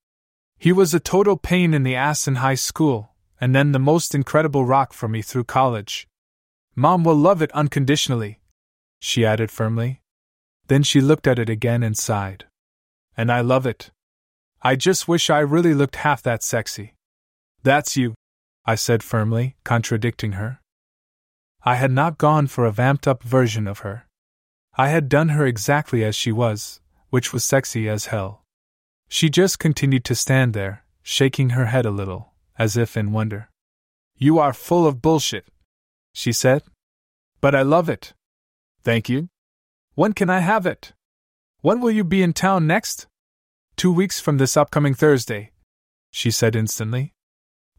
[0.57, 4.15] He was a total pain in the ass in high school, and then the most
[4.15, 6.07] incredible rock for me through college.
[6.75, 8.39] Mom will love it unconditionally,
[8.99, 10.01] she added firmly.
[10.67, 12.45] Then she looked at it again and sighed.
[13.17, 13.91] And I love it.
[14.61, 16.93] I just wish I really looked half that sexy.
[17.63, 18.13] That's you,
[18.65, 20.60] I said firmly, contradicting her.
[21.63, 24.07] I had not gone for a vamped up version of her.
[24.75, 28.43] I had done her exactly as she was, which was sexy as hell.
[29.09, 33.49] She just continued to stand there, shaking her head a little, as if in wonder.
[34.17, 35.45] You are full of bullshit,
[36.13, 36.63] she said.
[37.41, 38.13] But I love it.
[38.83, 39.29] Thank you.
[39.95, 40.93] When can I have it?
[41.61, 43.07] When will you be in town next?
[43.75, 45.51] Two weeks from this upcoming Thursday,
[46.11, 47.13] she said instantly.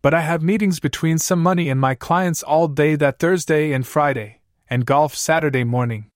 [0.03, 3.87] But I have meetings between some money and my clients all day that Thursday and
[3.87, 6.11] Friday, and golf Saturday morning.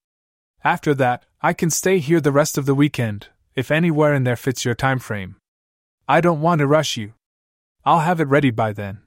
[0.65, 4.35] After that, I can stay here the rest of the weekend, if anywhere in there
[4.35, 5.37] fits your time frame.
[6.09, 7.13] I don't want to rush you.
[7.85, 8.99] I'll have it ready by then.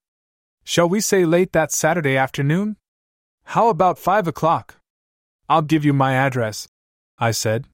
[0.63, 2.77] Shall we say late that Saturday afternoon?
[3.43, 4.75] How about five o'clock?
[5.49, 6.69] I'll give you my address,
[7.17, 7.65] I said.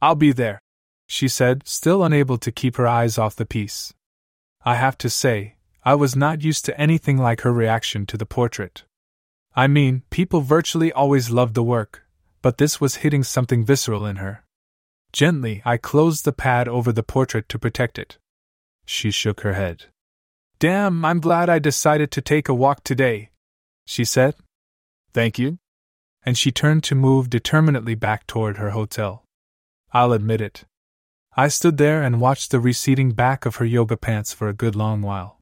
[0.00, 0.62] I'll be there,
[1.06, 3.92] she said, still unable to keep her eyes off the piece.
[4.64, 8.26] I have to say, I was not used to anything like her reaction to the
[8.26, 8.84] portrait.
[9.54, 12.06] I mean, people virtually always loved the work,
[12.42, 14.44] but this was hitting something visceral in her.
[15.12, 18.18] Gently, I closed the pad over the portrait to protect it.
[18.84, 19.86] She shook her head.
[20.58, 23.30] Damn, I'm glad I decided to take a walk today,
[23.86, 24.34] she said.
[25.14, 25.58] Thank you.
[26.22, 29.24] And she turned to move determinedly back toward her hotel.
[29.92, 30.64] I'll admit it.
[31.34, 34.76] I stood there and watched the receding back of her yoga pants for a good
[34.76, 35.39] long while.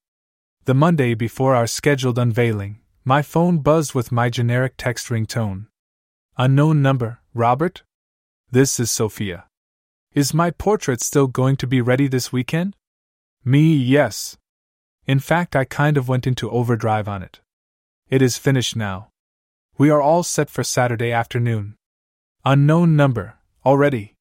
[0.68, 5.68] The Monday before our scheduled unveiling, my phone buzzed with my generic text ringtone.
[6.36, 7.84] Unknown number, Robert?
[8.50, 9.46] This is Sophia.
[10.12, 12.76] Is my portrait still going to be ready this weekend?
[13.42, 14.36] Me, yes.
[15.06, 17.40] In fact, I kind of went into overdrive on it.
[18.10, 19.08] It is finished now.
[19.78, 21.76] We are all set for Saturday afternoon.
[22.44, 24.16] Unknown number, already.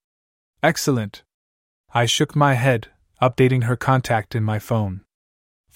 [0.64, 1.24] Excellent.
[1.94, 2.88] I shook my head,
[3.22, 5.02] updating her contact in my phone.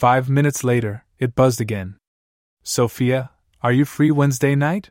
[0.02, 1.98] Five minutes later, it buzzed again.
[2.64, 3.30] Sophia,
[3.62, 4.90] are you free Wednesday night?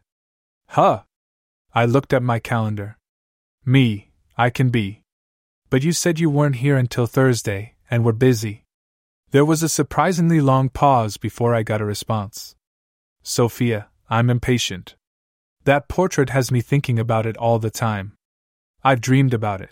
[0.68, 1.03] Huh,
[1.75, 2.96] I looked at my calendar.
[3.64, 5.03] Me, I can be.
[5.68, 8.62] But you said you weren't here until Thursday, and were busy.
[9.33, 12.55] There was a surprisingly long pause before I got a response.
[13.25, 14.94] Sophia, I'm impatient.
[15.64, 18.12] That portrait has me thinking about it all the time.
[18.85, 19.70] I've dreamed about it.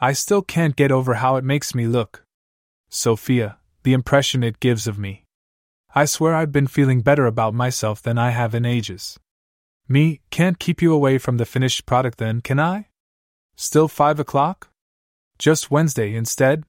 [0.00, 2.24] I still can't get over how it makes me look.
[2.88, 5.24] Sophia, the impression it gives of me.
[5.94, 9.18] I swear I've been feeling better about myself than I have in ages.
[9.86, 12.88] Me, can't keep you away from the finished product then, can I?
[13.54, 14.70] Still five o'clock?
[15.38, 16.64] Just Wednesday instead?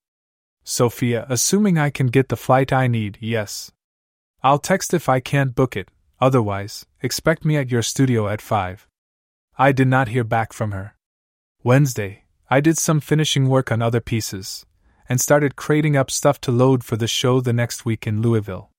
[0.64, 3.72] Sophia, assuming I can get the flight I need, yes.
[4.44, 8.88] I'll text if I can't book it, otherwise, expect me at your studio at 5.
[9.58, 10.96] I did not hear back from her.
[11.64, 14.66] Wednesday, I did some finishing work on other pieces,
[15.08, 18.70] and started crating up stuff to load for the show the next week in Louisville.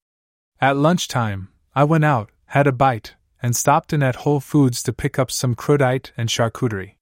[0.61, 4.93] At lunchtime, I went out, had a bite, and stopped in at Whole Foods to
[4.93, 6.97] pick up some crudite and charcuterie.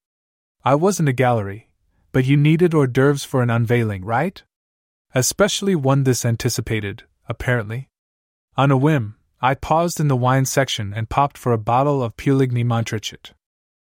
[0.64, 1.70] I wasn't a gallery,
[2.12, 4.42] but you needed hors d'oeuvres for an unveiling, right?
[5.14, 7.88] Especially one this anticipated, apparently.
[8.56, 12.16] On a whim, I paused in the wine section and popped for a bottle of
[12.16, 13.32] Puligny Montrachet.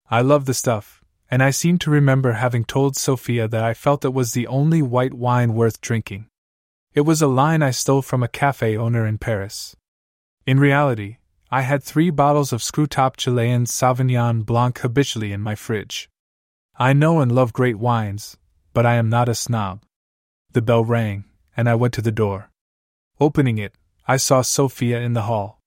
[0.09, 0.98] I love the stuff,
[1.31, 4.81] and I seem to remember having told Sophia that I felt it was the only
[4.81, 6.27] white wine worth drinking.
[6.93, 9.75] It was a line I stole from a cafe owner in Paris.
[10.45, 11.17] In reality,
[11.51, 16.09] I had three bottles of screw-top Chilean Sauvignon Blanc habitually in my fridge.
[16.77, 18.37] I know and love great wines,
[18.73, 19.83] but I am not a snob.
[20.51, 22.49] The bell rang, and I went to the door.
[23.19, 23.73] Opening it,
[24.07, 25.59] I saw Sophia in the hall.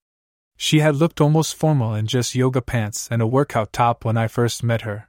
[0.56, 4.26] She had looked almost formal in just yoga pants and a workout top when I
[4.26, 5.08] first met her.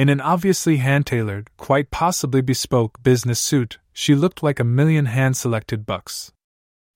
[0.00, 5.04] In an obviously hand tailored, quite possibly bespoke business suit, she looked like a million
[5.04, 6.32] hand selected bucks.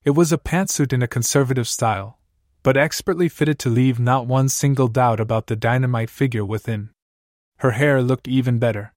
[0.06, 2.18] It was a pantsuit in a conservative style,
[2.62, 6.92] but expertly fitted to leave not one single doubt about the dynamite figure within.
[7.58, 8.94] Her hair looked even better.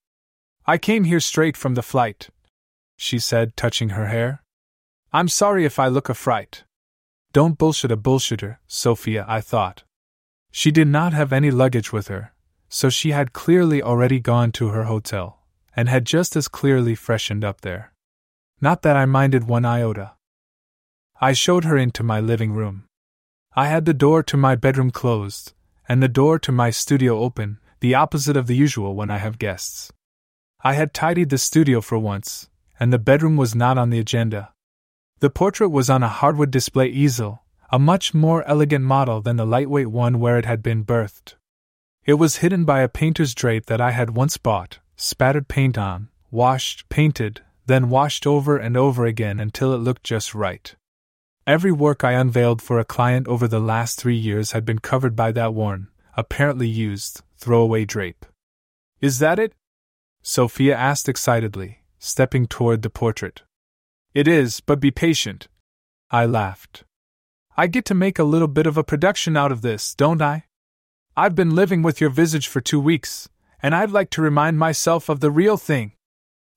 [0.66, 2.30] I came here straight from the flight,
[2.96, 4.42] she said, touching her hair.
[5.12, 6.64] I'm sorry if I look a fright.
[7.34, 9.84] Don't bullshit a bullshitter, Sophia, I thought.
[10.50, 12.32] She did not have any luggage with her,
[12.70, 15.40] so she had clearly already gone to her hotel,
[15.76, 17.94] and had just as clearly freshened up there.
[18.60, 20.14] Not that I minded one iota.
[21.22, 22.86] I showed her into my living room.
[23.56, 25.54] I had the door to my bedroom closed,
[25.88, 29.40] and the door to my studio open, the opposite of the usual when I have
[29.40, 29.92] guests.
[30.64, 32.50] I had tidied the studio for once,
[32.80, 34.54] and the bedroom was not on the agenda.
[35.20, 39.46] The portrait was on a hardwood display easel, a much more elegant model than the
[39.46, 41.36] lightweight one where it had been birthed.
[42.08, 46.08] It was hidden by a painter's drape that I had once bought, spattered paint on,
[46.32, 50.74] washed, painted, then washed over and over again until it looked just right.
[51.46, 55.18] Every work I unveiled for a client over the last three years had been covered
[55.18, 58.26] by that worn, apparently used, throwaway drape.
[59.02, 59.52] Is that it?
[60.22, 63.44] Sophia asked excitedly, stepping toward the portrait.
[64.14, 65.50] It is, but be patient.
[66.10, 66.86] I laughed.
[67.58, 70.47] I get to make a little bit of a production out of this, don't I?
[71.20, 73.28] I've been living with your visage for two weeks,
[73.64, 75.94] and I'd like to remind myself of the real thing.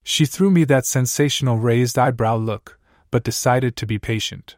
[0.04, 2.78] She threw me that sensational raised eyebrow look,
[3.10, 4.56] but decided to be patient.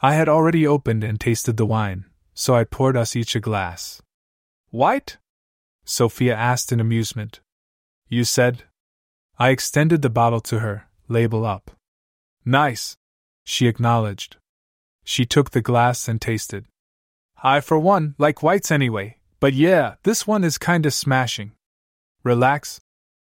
[0.00, 4.00] I had already opened and tasted the wine, so I poured us each a glass.
[4.70, 5.18] White?
[5.84, 7.40] Sophia asked in amusement.
[8.08, 8.62] You said?
[9.36, 11.72] I extended the bottle to her, label up.
[12.44, 12.96] Nice,
[13.42, 14.36] she acknowledged.
[15.02, 16.66] She took the glass and tasted.
[17.42, 21.52] I, for one, like whites anyway, but yeah, this one is kinda smashing.
[22.22, 22.80] Relax,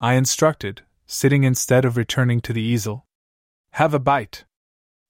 [0.00, 3.04] I instructed, sitting instead of returning to the easel.
[3.72, 4.44] Have a bite.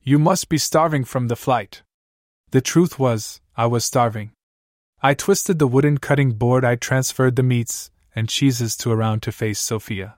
[0.03, 1.83] You must be starving from the flight.
[2.53, 4.31] The truth was, I was starving.
[5.03, 9.31] I twisted the wooden cutting board I transferred the meats and cheeses to around to
[9.31, 10.17] face Sophia.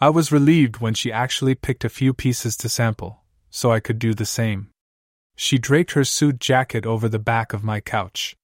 [0.00, 3.98] I was relieved when she actually picked a few pieces to sample, so I could
[3.98, 4.70] do the same.
[5.36, 8.34] She draped her suit jacket over the back of my couch.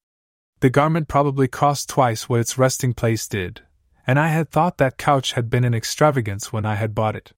[0.62, 3.62] The garment probably cost twice what its resting place did,
[4.06, 7.32] and I had thought that couch had been an extravagance when I had bought it.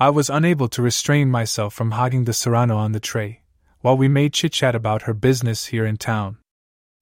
[0.00, 3.42] I was unable to restrain myself from hogging the serrano on the tray,
[3.78, 6.38] while we made chit chat about her business here in town.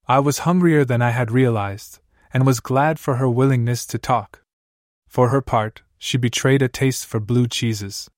[0.07, 2.01] I was hungrier than I had realized,
[2.35, 4.43] and was glad for her willingness to talk.
[5.09, 8.11] For her part, she betrayed a taste for blue cheeses.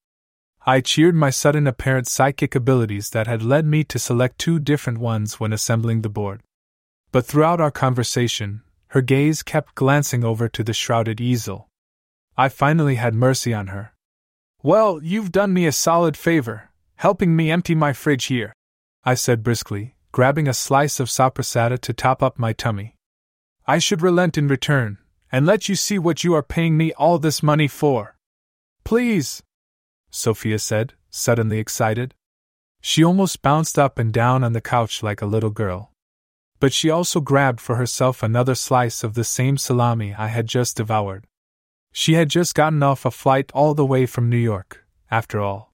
[0.66, 4.98] I cheered my sudden apparent psychic abilities that had led me to select two different
[4.98, 6.42] ones when assembling the board.
[7.10, 11.68] But throughout our conversation, her gaze kept glancing over to the shrouded easel.
[12.36, 13.94] I finally had mercy on her.
[14.62, 18.52] Well, you've done me a solid favor, helping me empty my fridge here,
[19.04, 22.94] I said briskly, grabbing a slice of sopressata to top up my tummy.
[23.66, 24.98] I should relent in return,
[25.32, 28.16] and let you see what you are paying me all this money for.
[28.84, 29.42] Please,
[30.10, 32.14] Sophia said, suddenly excited.
[32.80, 35.92] She almost bounced up and down on the couch like a little girl
[36.60, 40.76] but she also grabbed for herself another slice of the same salami I had just
[40.76, 41.26] devoured.
[41.92, 45.72] She had just gotten off a flight all the way from New York, after all.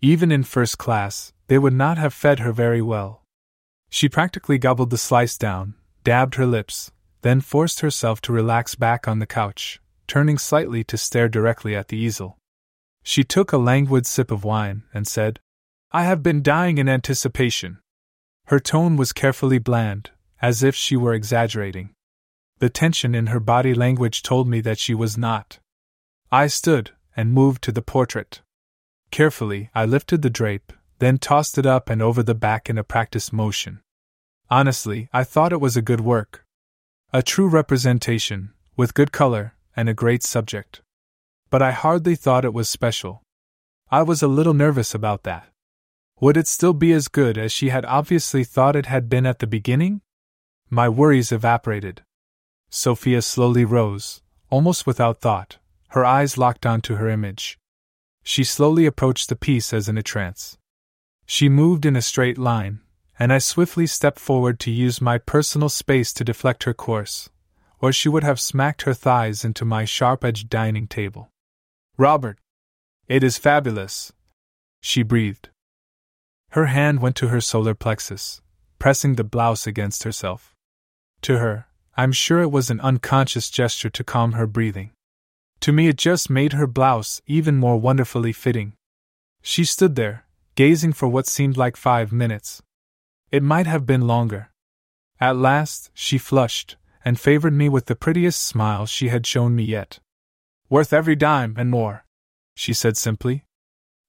[0.00, 3.24] Even in first class, they would not have fed her very well.
[3.90, 6.92] She practically gobbled the slice down, dabbed her lips,
[7.22, 11.88] then forced herself to relax back on the couch, turning slightly to stare directly at
[11.88, 12.38] the easel.
[13.02, 15.40] She took a languid sip of wine and said,
[15.92, 17.78] I have been dying in anticipation.
[18.50, 20.10] Her tone was carefully bland,
[20.42, 21.90] as if she were exaggerating.
[22.58, 25.60] The tension in her body language told me that she was not.
[26.32, 28.40] I stood and moved to the portrait.
[29.12, 32.82] Carefully, I lifted the drape, then tossed it up and over the back in a
[32.82, 33.82] practice motion.
[34.50, 36.44] Honestly, I thought it was a good work.
[37.12, 40.82] A true representation, with good color, and a great subject.
[41.50, 43.22] But I hardly thought it was special.
[43.92, 45.46] I was a little nervous about that.
[46.20, 49.38] Would it still be as good as she had obviously thought it had been at
[49.38, 50.02] the beginning?
[50.68, 52.02] My worries evaporated.
[52.68, 55.56] Sophia slowly rose, almost without thought,
[55.88, 57.58] her eyes locked onto her image.
[58.22, 60.58] She slowly approached the piece as in a trance.
[61.24, 62.80] She moved in a straight line,
[63.18, 67.30] and I swiftly stepped forward to use my personal space to deflect her course,
[67.80, 71.30] or she would have smacked her thighs into my sharp edged dining table.
[71.96, 72.38] Robert!
[73.08, 74.12] It is fabulous!
[74.80, 75.49] She breathed.
[76.50, 78.42] Her hand went to her solar plexus,
[78.78, 80.54] pressing the blouse against herself.
[81.22, 84.90] To her, I'm sure it was an unconscious gesture to calm her breathing.
[85.60, 88.72] To me, it just made her blouse even more wonderfully fitting.
[89.42, 90.24] She stood there,
[90.56, 92.62] gazing for what seemed like five minutes.
[93.30, 94.50] It might have been longer.
[95.20, 99.62] At last, she flushed, and favored me with the prettiest smile she had shown me
[99.62, 100.00] yet.
[100.68, 102.04] Worth every dime and more,
[102.56, 103.44] she said simply.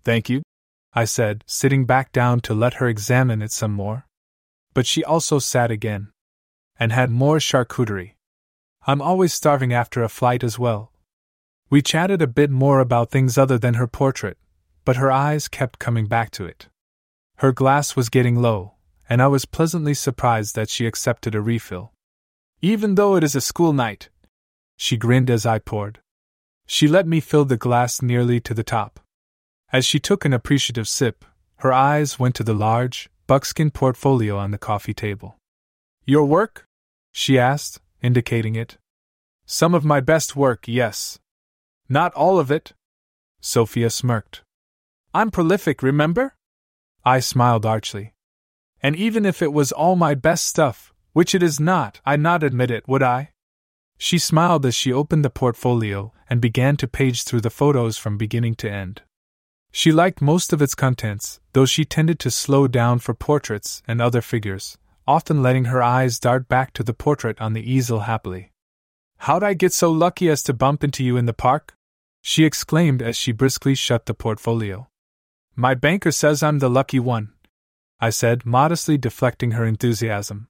[0.04, 0.42] Thank you,
[0.94, 4.08] I said, sitting back down to let her examine it some more.
[4.74, 6.12] But she also sat again.
[6.80, 8.16] And had more charcuterie.
[8.88, 10.92] I'm always starving after a flight as well.
[11.70, 14.38] We chatted a bit more about things other than her portrait,
[14.84, 16.70] but her eyes kept coming back to it.
[17.38, 18.74] Her glass was getting low,
[19.08, 21.94] and I was pleasantly surprised that she accepted a refill.
[22.62, 24.10] Even though it is a school night,
[24.78, 26.00] she grinned as I poured.
[26.66, 29.00] She let me fill the glass nearly to the top.
[29.74, 31.24] As she took an appreciative sip,
[31.58, 35.38] her eyes went to the large, buckskin portfolio on the coffee table.
[36.06, 36.66] Your work?
[37.14, 38.78] she asked, indicating it.
[39.46, 41.20] Some of my best work, yes.
[41.88, 42.74] Not all of it.
[43.40, 44.42] Sophia smirked.
[45.14, 46.36] I'm prolific, remember?
[47.06, 48.14] I smiled archly.
[48.82, 52.44] And even if it was all my best stuff, which it is not, I'd not
[52.44, 53.32] admit it, would I?
[53.98, 58.18] She smiled as she opened the portfolio and began to page through the photos from
[58.18, 59.04] beginning to end.
[59.72, 64.02] She liked most of its contents, though she tended to slow down for portraits and
[64.02, 68.52] other figures, often letting her eyes dart back to the portrait on the easel happily.
[69.20, 71.76] How'd I get so lucky as to bump into you in the park?
[72.22, 74.88] she exclaimed as she briskly shut the portfolio.
[75.56, 77.34] My banker says I'm the lucky one,
[78.00, 80.48] I said, modestly deflecting her enthusiasm.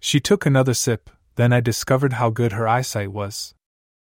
[0.00, 3.54] She took another sip, then I discovered how good her eyesight was.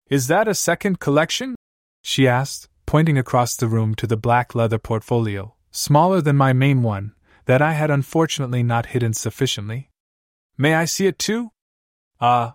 [0.08, 1.54] Is that a second collection?
[2.02, 6.82] she asked, pointing across the room to the black leather portfolio, smaller than my main
[6.82, 7.14] one,
[7.46, 9.90] that I had unfortunately not hidden sufficiently.
[10.56, 11.50] May I see it too?
[12.20, 12.52] Ah, uh,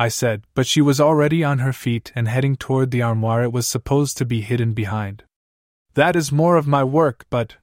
[0.00, 3.52] I said, but she was already on her feet and heading toward the armoire it
[3.52, 5.24] was supposed to be hidden behind.
[5.94, 7.56] That is more of my work, but.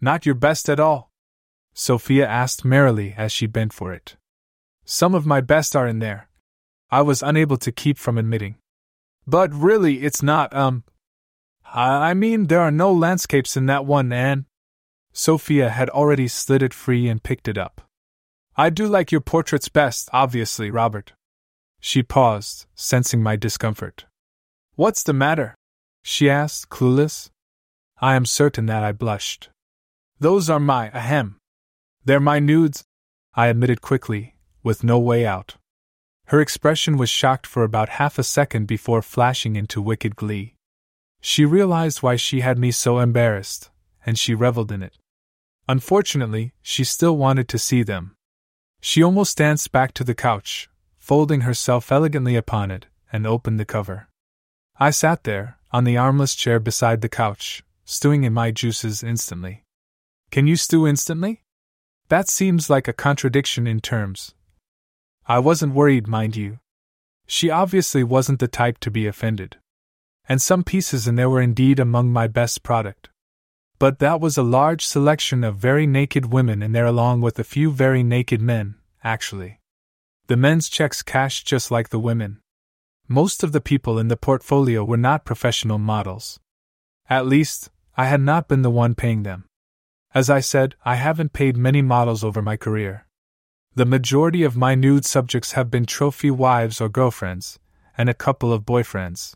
[0.00, 1.12] Not your best at all?
[1.72, 4.16] Sophia asked merrily as she bent for it.
[4.84, 6.28] Some of my best are in there.
[6.90, 8.56] I was unable to keep from admitting.
[9.24, 10.82] But really, it's not, um.
[11.72, 14.46] I mean, there are no landscapes in that one, Anne.
[15.12, 17.82] Sophia had already slid it free and picked it up.
[18.56, 21.12] I do like your portraits best, obviously, Robert.
[21.80, 24.06] She paused, sensing my discomfort.
[24.74, 25.54] What's the matter?
[26.02, 27.30] she asked, clueless.
[28.00, 29.50] I am certain that I blushed.
[30.18, 31.36] Those are my ahem.
[32.04, 32.84] They're my nudes,
[33.34, 35.56] I admitted quickly, with no way out.
[36.26, 40.54] Her expression was shocked for about half a second before flashing into wicked glee.
[41.20, 43.70] She realized why she had me so embarrassed,
[44.04, 44.96] and she reveled in it.
[45.68, 48.16] Unfortunately, she still wanted to see them.
[48.80, 50.68] She almost danced back to the couch,
[50.98, 54.08] folding herself elegantly upon it, and opened the cover.
[54.78, 59.64] I sat there, on the armless chair beside the couch, stewing in my juices instantly.
[60.30, 61.42] Can you stew instantly?
[62.08, 64.34] That seems like a contradiction in terms.
[65.26, 66.58] I wasn't worried, mind you.
[67.26, 69.58] She obviously wasn't the type to be offended.
[70.30, 73.10] And some pieces in there were indeed among my best product.
[73.80, 77.50] But that was a large selection of very naked women in there, along with a
[77.54, 79.58] few very naked men, actually.
[80.28, 82.38] The men's checks cashed just like the women.
[83.08, 86.38] Most of the people in the portfolio were not professional models.
[87.08, 89.46] At least, I had not been the one paying them.
[90.14, 93.04] As I said, I haven't paid many models over my career.
[93.74, 97.58] The majority of my nude subjects have been trophy wives or girlfriends,
[97.98, 99.34] and a couple of boyfriends.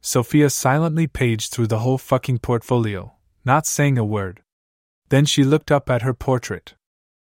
[0.00, 4.42] Sophia silently paged through the whole fucking portfolio, not saying a word.
[5.08, 6.74] Then she looked up at her portrait.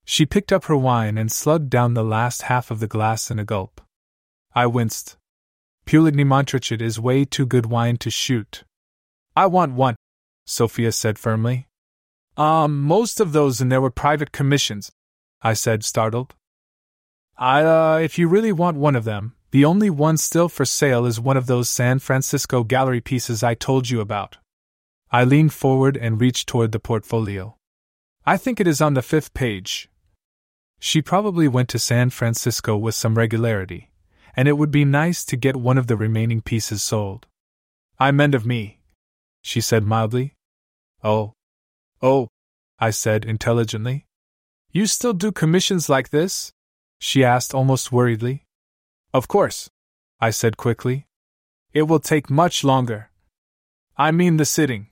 [0.04, 3.40] She picked up her wine and slugged down the last half of the glass in
[3.40, 3.82] a gulp.
[4.54, 5.18] I winced.
[5.86, 8.64] Puligny Montrachet is way too good wine to shoot.
[9.36, 9.96] I want one,
[10.46, 11.68] Sophia said firmly.
[12.38, 14.92] Um, most of those in there were private commissions,
[15.42, 16.36] I said, startled.
[17.38, 21.06] I, uh, if you really want one of them, the only one still for sale
[21.06, 24.38] is one of those San Francisco gallery pieces I told you about.
[25.12, 27.58] I leaned forward and reached toward the portfolio.
[28.26, 29.90] I think it is on the fifth page.
[30.80, 33.92] She probably went to San Francisco with some regularity,
[34.38, 37.28] and it would be nice to get one of the remaining pieces sold.
[38.00, 38.80] I meant of me,
[39.42, 40.36] she said mildly.
[41.04, 41.34] Oh.
[42.02, 42.30] Oh,
[42.80, 44.06] I said intelligently.
[44.72, 46.54] You still do commissions like this?
[47.00, 48.46] she asked almost worriedly.
[49.14, 49.70] Of course,
[50.20, 51.08] I said quickly.
[51.74, 53.12] It will take much longer.
[53.98, 54.88] I mean the sitting.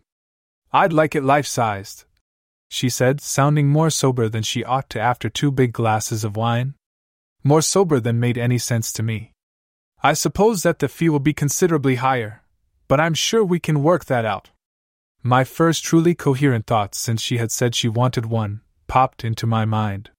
[0.72, 2.06] I'd like it life sized,
[2.70, 6.76] she said, sounding more sober than she ought to after two big glasses of wine.
[7.44, 9.32] More sober than made any sense to me.
[10.04, 12.44] I suppose that the fee will be considerably higher,
[12.88, 14.52] but I'm sure we can work that out.
[15.24, 19.66] My first truly coherent thought since she had said she wanted one popped into my
[19.66, 20.10] mind.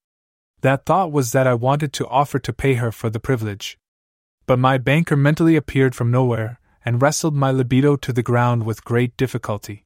[0.61, 3.78] That thought was that I wanted to offer to pay her for the privilege.
[4.51, 8.84] But my banker mentally appeared from nowhere and wrestled my libido to the ground with
[8.84, 9.84] great difficulty.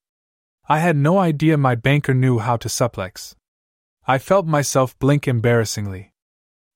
[0.70, 3.34] I had no idea my banker knew how to suplex.
[4.06, 6.14] I felt myself blink embarrassingly.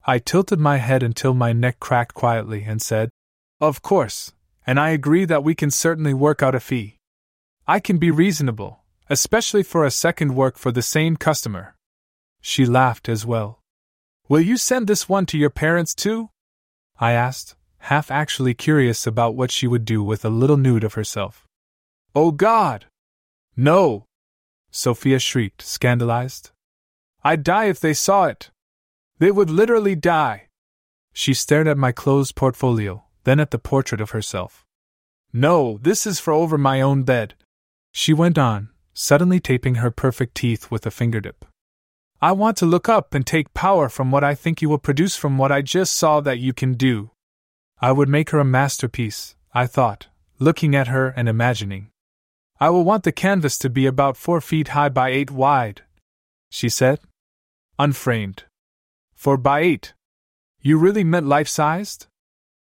[0.05, 3.09] I tilted my head until my neck cracked quietly and said,
[3.59, 4.35] Of course,
[4.67, 6.99] and I agree that we can certainly work out a fee.
[7.67, 11.75] I can be reasonable, especially for a second work for the same customer.
[12.43, 13.63] She laughed as well.
[14.29, 16.29] Will you send this one to your parents too?
[17.01, 20.95] I asked, half actually curious about what she would do with a little nude of
[20.95, 21.47] herself.
[22.15, 22.87] Oh God!
[23.57, 24.05] No!
[24.71, 26.51] Sophia shrieked, scandalized.
[27.23, 28.51] I'd die if they saw it.
[29.19, 30.49] They would literally die.
[31.13, 34.65] She stared at my closed portfolio, then at the portrait of herself.
[35.33, 37.35] No, this is for over my own bed.
[37.93, 41.45] She went on, suddenly taping her perfect teeth with a fingertip.
[42.21, 45.17] I want to look up and take power from what I think you will produce
[45.17, 47.11] from what I just saw that you can do.
[47.81, 50.09] I would make her a masterpiece, I thought,
[50.39, 51.91] looking at her and imagining.
[52.61, 55.83] I will want the canvas to be about four feet high by eight wide,
[56.51, 56.99] she said.
[57.79, 58.45] Unframed.
[59.15, 59.95] Four by eight.
[60.61, 62.07] You really meant life sized?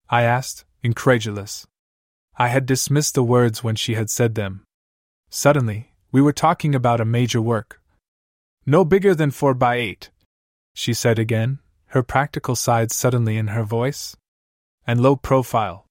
[0.08, 1.66] I asked, incredulous.
[2.36, 4.62] I had dismissed the words when she had said them.
[5.28, 7.80] Suddenly, we were talking about a major work.
[8.64, 10.10] No bigger than four by eight,
[10.72, 14.16] she said again, her practical side suddenly in her voice.
[14.86, 15.86] And low profile.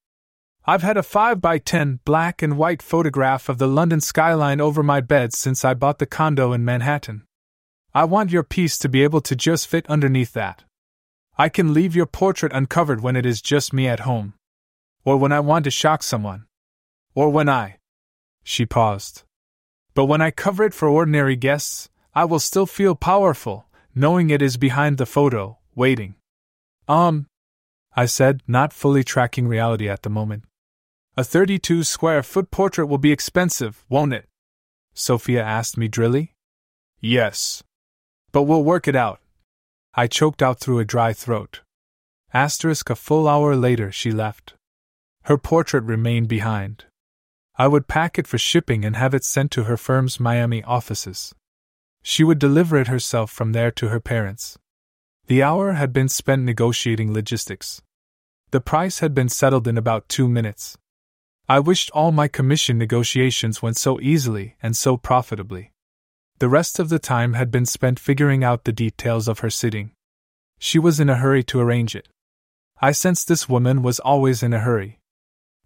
[0.66, 4.82] I've had a 5 by 10 black and white photograph of the London skyline over
[4.82, 7.24] my bed since I bought the condo in Manhattan.
[7.94, 10.64] I want your piece to be able to just fit underneath that.
[11.36, 14.34] I can leave your portrait uncovered when it is just me at home.
[15.04, 16.44] Or when I want to shock someone.
[17.14, 17.78] Or when I.
[18.44, 19.22] She paused.
[19.94, 24.42] But when I cover it for ordinary guests, I will still feel powerful, knowing it
[24.42, 26.16] is behind the photo, waiting.
[26.86, 27.26] Um,
[27.94, 30.44] I said, not fully tracking reality at the moment.
[31.16, 34.28] A 32 square foot portrait will be expensive, won't it?
[34.94, 36.34] Sophia asked me drily.
[37.00, 37.62] Yes.
[38.32, 39.20] But we'll work it out.
[39.94, 41.62] I choked out through a dry throat.
[42.32, 44.54] Asterisk a full hour later, she left.
[45.24, 46.84] Her portrait remained behind.
[47.56, 51.34] I would pack it for shipping and have it sent to her firm's Miami offices.
[52.02, 54.58] She would deliver it herself from there to her parents.
[55.30, 57.80] The hour had been spent negotiating logistics.
[58.50, 60.76] The price had been settled in about two minutes.
[61.48, 65.70] I wished all my commission negotiations went so easily and so profitably.
[66.40, 69.92] The rest of the time had been spent figuring out the details of her sitting.
[70.58, 72.08] She was in a hurry to arrange it.
[72.82, 74.98] I sensed this woman was always in a hurry.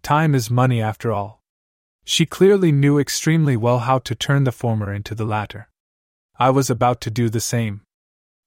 [0.03, 1.41] Time is money after all.
[2.03, 5.69] She clearly knew extremely well how to turn the former into the latter.
[6.37, 7.81] I was about to do the same.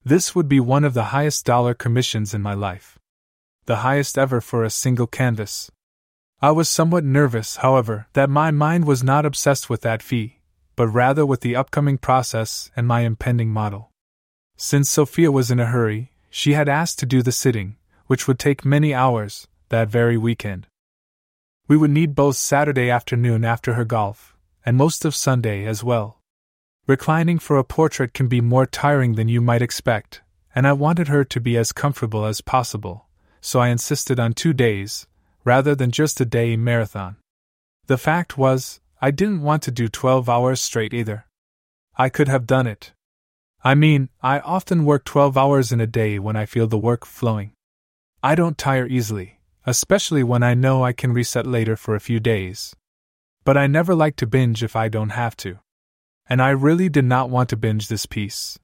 [0.09, 2.97] This would be one of the highest dollar commissions in my life.
[3.67, 5.69] The highest ever for a single canvas.
[6.41, 10.39] I was somewhat nervous, however, that my mind was not obsessed with that fee,
[10.75, 13.91] but rather with the upcoming process and my impending model.
[14.57, 17.75] Since Sophia was in a hurry, she had asked to do the sitting,
[18.07, 20.65] which would take many hours, that very weekend.
[21.67, 24.35] We would need both Saturday afternoon after her golf,
[24.65, 26.18] and most of Sunday as well.
[26.89, 30.23] Reclining for a portrait can be more tiring than you might expect,
[30.55, 33.05] and I wanted her to be as comfortable as possible,
[33.41, 35.05] so I insisted on two days,
[35.43, 37.17] rather than just a day marathon.
[37.85, 41.27] The fact was, I didn't want to do 12 hours straight either.
[41.95, 42.91] I could have done it.
[43.63, 47.05] I mean, I often work 12 hours in a day when I feel the work
[47.05, 47.51] flowing.
[48.23, 52.19] I don't tire easily, especially when I know I can reset later for a few
[52.19, 52.75] days.
[53.43, 55.59] But I never like to binge if I don't have to.
[56.29, 58.59] And I really did not want to binge this piece.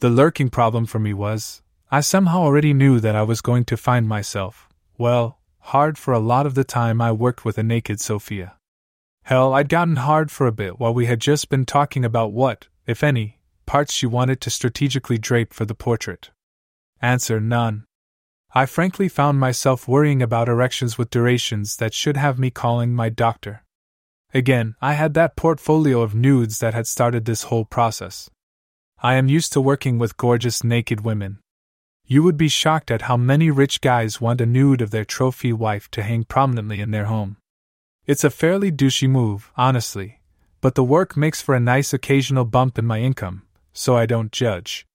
[0.00, 3.76] The lurking problem for me was, I somehow already knew that I was going to
[3.76, 8.00] find myself, well, hard for a lot of the time I worked with a naked
[8.00, 8.56] Sophia.
[9.24, 12.68] Hell, I'd gotten hard for a bit while we had just been talking about what,
[12.86, 16.30] if any, parts she wanted to strategically drape for the portrait.
[17.00, 17.84] Answer none.
[18.52, 23.08] I frankly found myself worrying about erections with durations that should have me calling my
[23.08, 23.64] doctor.
[24.32, 28.30] Again, I had that portfolio of nudes that had started this whole process.
[29.02, 31.40] I am used to working with gorgeous naked women,
[32.10, 35.52] you would be shocked at how many rich guys want a nude of their trophy
[35.52, 37.36] wife to hang prominently in their home.
[38.04, 40.20] It's a fairly douchey move, honestly,
[40.60, 44.32] but the work makes for a nice occasional bump in my income, so I don't
[44.32, 44.88] judge.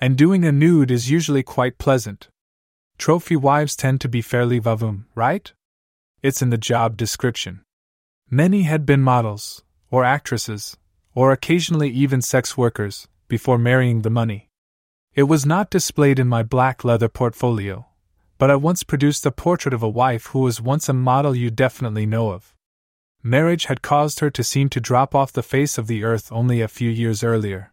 [0.00, 2.28] And doing a nude is usually quite pleasant.
[2.96, 5.52] Trophy wives tend to be fairly vavoom, right?
[6.22, 7.65] It's in the job description.
[8.30, 10.76] Many had been models, or actresses,
[11.14, 14.48] or occasionally even sex workers, before marrying the money.
[15.14, 17.86] It was not displayed in my black leather portfolio,
[18.36, 21.52] but I once produced a portrait of a wife who was once a model you
[21.52, 22.52] definitely know of.
[23.22, 26.60] Marriage had caused her to seem to drop off the face of the earth only
[26.60, 27.72] a few years earlier.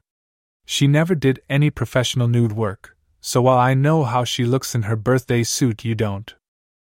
[0.66, 4.84] She never did any professional nude work, so while I know how she looks in
[4.84, 6.34] her birthday suit, you don't.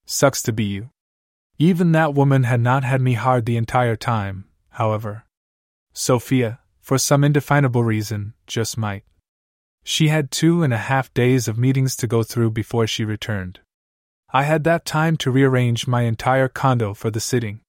[0.06, 0.90] Sucks to be you.
[1.58, 5.24] Even that woman had not had me hard the entire time, however.
[5.94, 9.04] Sophia, for some indefinable reason, just might.
[9.84, 13.60] She had two and a half days of meetings to go through before she returned.
[14.34, 17.62] I had that time to rearrange my entire condo for the sitting.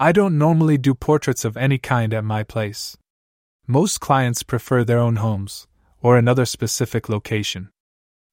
[0.00, 2.96] I don't normally do portraits of any kind at my place.
[3.68, 5.68] Most clients prefer their own homes,
[6.00, 7.70] or another specific location.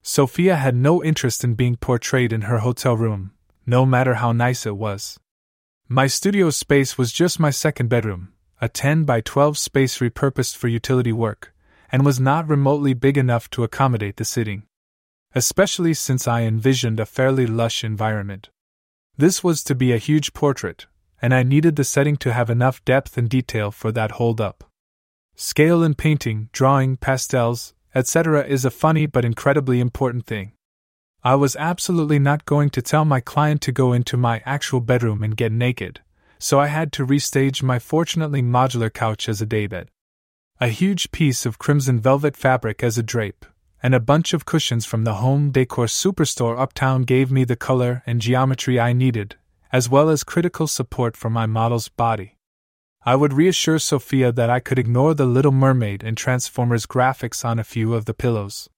[0.02, 3.34] Sophia had no interest in being portrayed in her hotel room,
[3.70, 5.20] no matter how nice it was.
[5.88, 10.68] My studio space was just my second bedroom, a 10 by 12 space repurposed for
[10.68, 11.54] utility work,
[11.92, 14.64] and was not remotely big enough to accommodate the sitting.
[15.36, 18.50] Especially since I envisioned a fairly lush environment.
[19.16, 20.88] This was to be a huge portrait,
[21.22, 24.64] and I needed the setting to have enough depth and detail for that hold up.
[25.36, 30.54] Scale in painting, drawing, pastels, etc., is a funny but incredibly important thing.
[31.24, 35.22] I was absolutely not going to tell my client to go into my actual bedroom
[35.22, 36.00] and get naked,
[36.38, 39.90] so I had to restage my fortunately modular couch as a daybed.
[40.62, 43.46] A huge piece of crimson velvet fabric as a drape,
[43.84, 48.02] and a bunch of cushions from the home decor superstore uptown gave me the color
[48.06, 49.36] and geometry I needed,
[49.74, 52.38] as well as critical support for my model's body.
[53.04, 57.60] I would reassure Sophia that I could ignore the Little Mermaid and Transformers graphics on
[57.60, 58.70] a few of the pillows.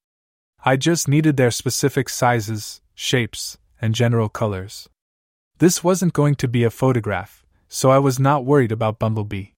[0.63, 4.87] I just needed their specific sizes, shapes, and general colors.
[5.57, 9.53] This wasn't going to be a photograph, so I was not worried about Bumblebee.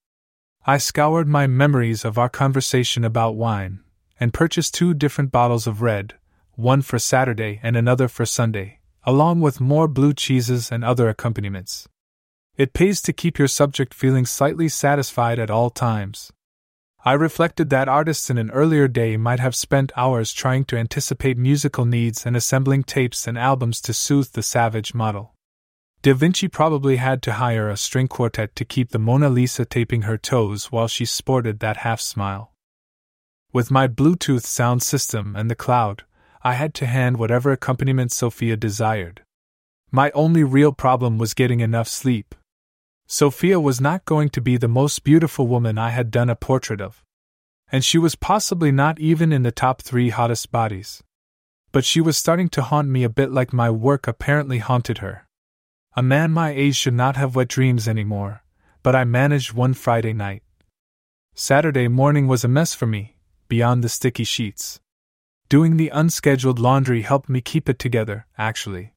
[0.65, 3.81] I scoured my memories of our conversation about wine,
[4.17, 6.13] and purchased two different bottles of red,
[6.53, 11.89] one for Saturday and another for Sunday, along with more blue cheeses and other accompaniments.
[12.55, 16.31] It pays to keep your subject feeling slightly satisfied at all times.
[17.05, 21.37] I reflected that artists in an earlier day might have spent hours trying to anticipate
[21.37, 25.33] musical needs and assembling tapes and albums to soothe the savage model.
[26.01, 30.03] Da Vinci probably had to hire a string quartet to keep the Mona Lisa taping
[30.03, 32.53] her toes while she sported that half smile.
[33.51, 36.03] With my Bluetooth sound system and the cloud,
[36.41, 39.23] I had to hand whatever accompaniment Sophia desired.
[39.91, 42.33] My only real problem was getting enough sleep.
[43.13, 46.81] Sophia was not going to be the most beautiful woman I had done a portrait
[46.81, 47.03] of.
[47.71, 51.03] And she was possibly not even in the top three hottest bodies.
[51.71, 55.27] But she was starting to haunt me a bit like my work apparently haunted her.
[55.95, 58.41] A man my age should not have wet dreams anymore,
[58.81, 60.41] but I managed one Friday night.
[61.35, 64.79] Saturday morning was a mess for me, beyond the sticky sheets.
[65.49, 68.92] Doing the unscheduled laundry helped me keep it together, actually.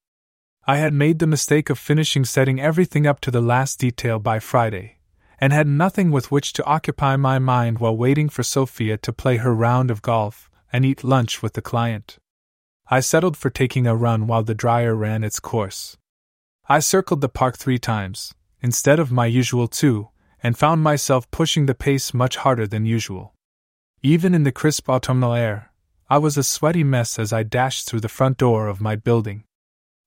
[0.68, 4.40] I had made the mistake of finishing setting everything up to the last detail by
[4.40, 4.98] Friday,
[5.38, 9.36] and had nothing with which to occupy my mind while waiting for Sophia to play
[9.36, 12.18] her round of golf and eat lunch with the client.
[12.88, 15.96] I settled for taking a run while the dryer ran its course.
[16.68, 20.08] I circled the park three times, instead of my usual two,
[20.42, 23.34] and found myself pushing the pace much harder than usual.
[24.02, 25.70] Even in the crisp autumnal air,
[26.10, 29.44] I was a sweaty mess as I dashed through the front door of my building.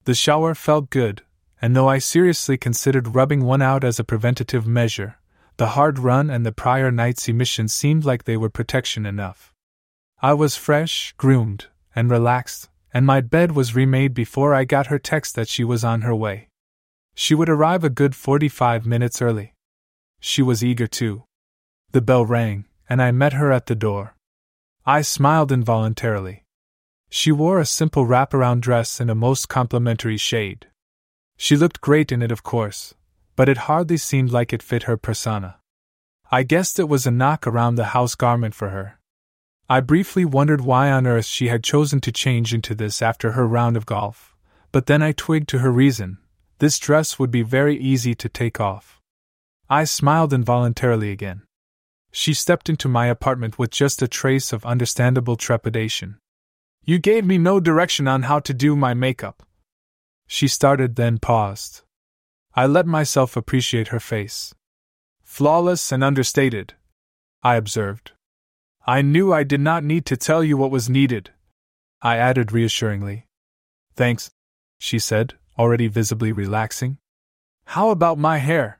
[0.09, 1.21] The shower felt good,
[1.61, 5.19] and though I seriously considered rubbing one out as a preventative measure,
[5.57, 9.53] the hard run and the prior night's emissions seemed like they were protection enough.
[10.19, 14.97] I was fresh, groomed, and relaxed, and my bed was remade before I got her
[14.97, 16.47] text that she was on her way.
[17.13, 19.53] She would arrive a good 45 minutes early.
[20.19, 21.25] She was eager too.
[21.91, 24.15] The bell rang, and I met her at the door.
[24.87, 26.45] I smiled involuntarily.
[27.09, 30.67] She wore a simple wraparound dress in a most complimentary shade.
[31.37, 32.93] She looked great in it, of course,
[33.35, 35.57] but it hardly seemed like it fit her persona.
[36.31, 38.99] I guessed it was a knock around the house garment for her.
[39.67, 43.47] I briefly wondered why on earth she had chosen to change into this after her
[43.47, 44.35] round of golf,
[44.71, 46.19] but then I twigged to her reason
[46.59, 49.01] this dress would be very easy to take off.
[49.69, 51.43] I smiled involuntarily again.
[52.11, 56.17] She stepped into my apartment with just a trace of understandable trepidation.
[56.89, 59.43] You gave me no direction on how to do my makeup.
[60.25, 61.83] She started, then paused.
[62.55, 64.55] I let myself appreciate her face.
[65.21, 66.73] Flawless and understated,
[67.43, 68.13] I observed.
[68.87, 71.29] I knew I did not need to tell you what was needed.
[72.01, 73.27] I added reassuringly.
[73.93, 74.31] Thanks,
[74.79, 76.97] she said, already visibly relaxing.
[77.65, 78.79] How about my hair?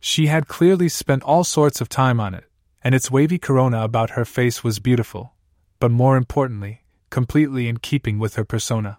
[0.00, 2.44] She had clearly spent all sorts of time on it,
[2.82, 5.34] and its wavy corona about her face was beautiful,
[5.78, 6.83] but more importantly,
[7.14, 8.98] completely in keeping with her persona.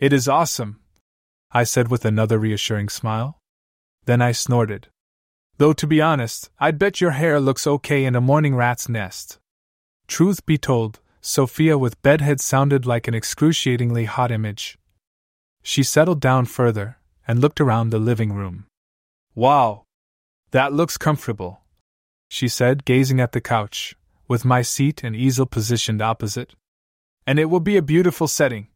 [0.00, 0.80] It is awesome,
[1.52, 3.38] I said with another reassuring smile.
[4.04, 4.88] Then I snorted.
[5.58, 9.38] Though to be honest, I'd bet your hair looks okay in a morning rat's nest.
[10.08, 14.76] Truth be told, Sophia with bedhead sounded like an excruciatingly hot image.
[15.62, 18.66] She settled down further and looked around the living room.
[19.36, 19.84] Wow!
[20.50, 21.60] That looks comfortable,
[22.28, 23.94] she said, gazing at the couch,
[24.26, 26.56] with my seat and easel positioned opposite
[27.26, 28.68] and it will be a beautiful setting.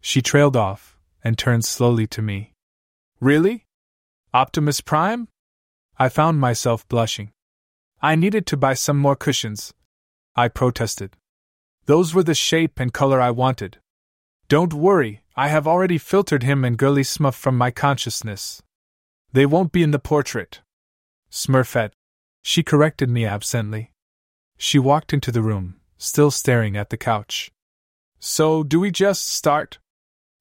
[0.00, 2.52] She trailed off and turned slowly to me.
[3.20, 3.66] Really?
[4.32, 5.28] Optimus Prime?
[5.98, 7.32] I found myself blushing.
[8.02, 9.72] I needed to buy some more cushions.
[10.36, 11.16] I protested.
[11.86, 13.78] Those were the shape and color I wanted,
[14.48, 18.62] Don't worry, I have already filtered him and girly Smurf from my consciousness.
[19.32, 20.60] They won't be in the portrait.
[21.30, 21.92] Smurfette.
[22.42, 23.90] She corrected me absently.
[24.56, 27.50] She walked into the room, still staring at the couch.
[28.26, 29.78] So, do we just start?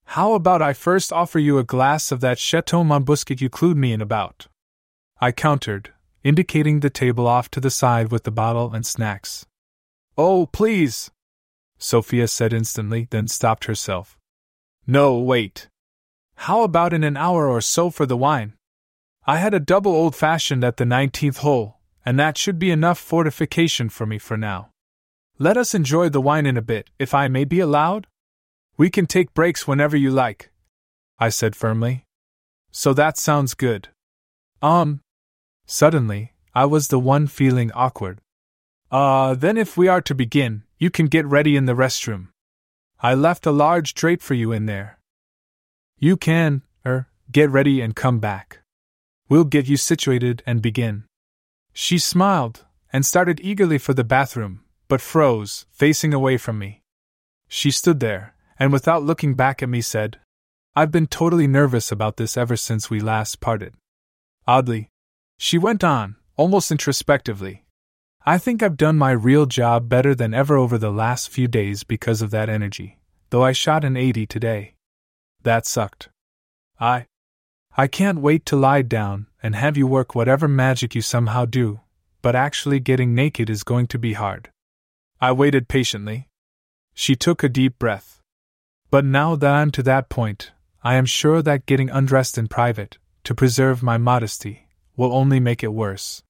[0.06, 3.92] How about I first offer you a glass of that Chateau Montbuscat you clued me
[3.92, 4.48] in about?
[5.20, 5.92] I countered,
[6.24, 9.46] indicating the table off to the side with the bottle and snacks.
[10.18, 11.12] Oh, please!
[11.78, 14.18] Sophia said instantly, then stopped herself.
[14.88, 15.68] No, wait.
[16.36, 18.54] How about in an hour or so for the wine?
[19.28, 22.98] I had a double old fashioned at the nineteenth hole, and that should be enough
[22.98, 24.70] fortification for me for now.
[25.44, 28.08] Let us enjoy the wine in a bit, if I may be allowed?
[28.78, 30.52] We can take breaks whenever you like,
[31.20, 32.06] I said firmly.
[32.72, 33.90] So that sounds good.
[34.62, 35.02] Um.
[35.66, 38.22] Suddenly, I was the one feeling awkward.
[38.90, 42.30] Uh, then if we are to begin, you can get ready in the restroom.
[43.02, 44.98] I left a large drape for you in there.
[46.00, 48.60] You can, er, get ready and come back.
[49.28, 51.04] We'll get you situated and begin.
[51.74, 52.64] She smiled
[52.94, 54.63] and started eagerly for the bathroom,
[54.94, 56.84] but froze, facing away from me.
[57.48, 60.20] She stood there, and without looking back at me said,
[60.76, 63.74] I've been totally nervous about this ever since we last parted.
[64.46, 64.90] Oddly,
[65.40, 67.66] she went on, almost introspectively.
[68.24, 71.84] I think I've done my real job better than ever over the last few days
[71.84, 73.00] because of that energy,
[73.32, 74.76] though I shot an 80 today.
[75.42, 76.10] That sucked.
[76.80, 77.08] I.
[77.76, 81.80] I can't wait to lie down and have you work whatever magic you somehow do,
[82.22, 84.52] but actually getting naked is going to be hard.
[85.24, 86.28] I waited patiently.
[86.94, 88.20] She took a deep breath.
[88.92, 90.52] But now that I'm to that point,
[90.84, 94.68] I am sure that getting undressed in private, to preserve my modesty,
[94.98, 96.24] will only make it worse.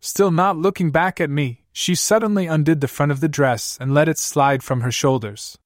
[0.00, 3.92] Still not looking back at me, she suddenly undid the front of the dress and
[3.92, 5.58] let it slide from her shoulders.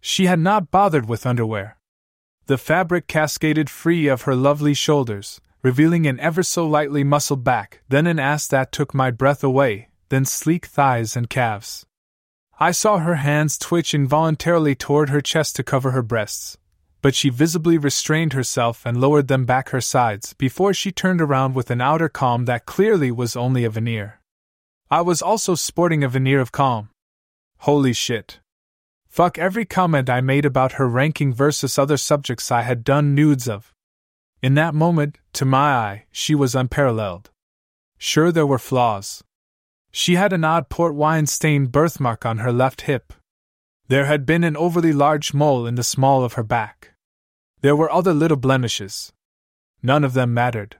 [0.00, 1.76] She had not bothered with underwear.
[2.46, 7.82] The fabric cascaded free of her lovely shoulders, revealing an ever so lightly muscled back,
[7.88, 11.84] then an ass that took my breath away, then sleek thighs and calves.
[12.58, 16.56] I saw her hands twitch involuntarily toward her chest to cover her breasts,
[17.02, 21.54] but she visibly restrained herself and lowered them back her sides before she turned around
[21.54, 24.20] with an outer calm that clearly was only a veneer.
[24.90, 26.88] I was also sporting a veneer of calm.
[27.58, 28.40] Holy shit.
[29.06, 33.48] Fuck every comment I made about her ranking versus other subjects I had done nudes
[33.48, 33.74] of.
[34.42, 37.28] In that moment, to my eye, she was unparalleled.
[37.98, 39.22] Sure, there were flaws.
[39.98, 43.14] She had an odd port wine stained birthmark on her left hip.
[43.88, 46.92] There had been an overly large mole in the small of her back.
[47.62, 49.14] There were other little blemishes.
[49.82, 50.76] None of them mattered.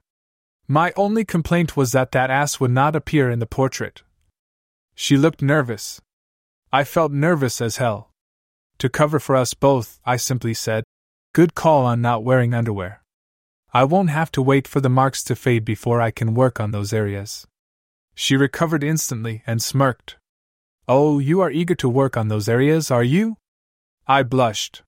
[0.68, 4.02] My only complaint was that that ass would not appear in the portrait.
[4.94, 5.98] She looked nervous.
[6.70, 8.10] I felt nervous as hell.
[8.80, 10.84] To cover for us both, I simply said,
[11.32, 13.00] Good call on not wearing underwear.
[13.72, 16.72] I won't have to wait for the marks to fade before I can work on
[16.72, 17.46] those areas.
[18.18, 20.16] She recovered instantly and smirked.
[20.88, 23.36] Oh, you are eager to work on those areas, are you?
[24.06, 24.82] I blushed.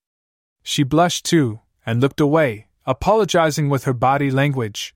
[0.62, 4.94] She blushed too, and looked away, apologizing with her body language.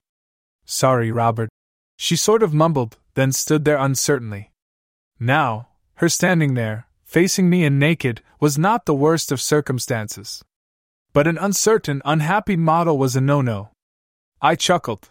[0.65, 1.49] Sorry, Robert.
[1.95, 4.51] She sort of mumbled, then stood there uncertainly.
[5.19, 10.43] Now, her standing there, facing me and naked, was not the worst of circumstances.
[11.13, 13.69] But an uncertain, unhappy model was a no no.
[14.41, 15.09] I chuckled.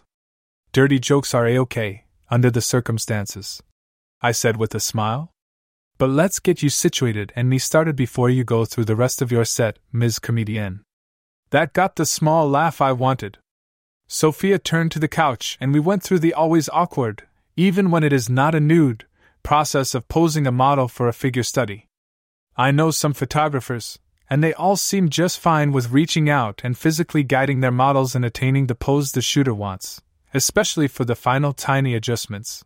[0.73, 2.02] Dirty jokes are a okay,
[2.33, 3.61] under the circumstances.
[4.19, 5.31] I said with a smile.
[5.99, 9.31] But let's get you situated and me started before you go through the rest of
[9.31, 10.17] your set, Ms.
[10.17, 10.79] Comedienne.
[11.51, 13.37] That got the small laugh I wanted.
[14.07, 17.21] Sophia turned to the couch and we went through the always awkward,
[17.55, 19.05] even when it is not a nude,
[19.43, 21.85] process of posing a model for a figure study.
[22.57, 27.21] I know some photographers, and they all seem just fine with reaching out and physically
[27.21, 30.01] guiding their models in attaining the pose the shooter wants,
[30.33, 32.63] especially for the final tiny adjustments.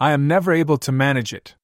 [0.00, 1.54] I am never able to manage it.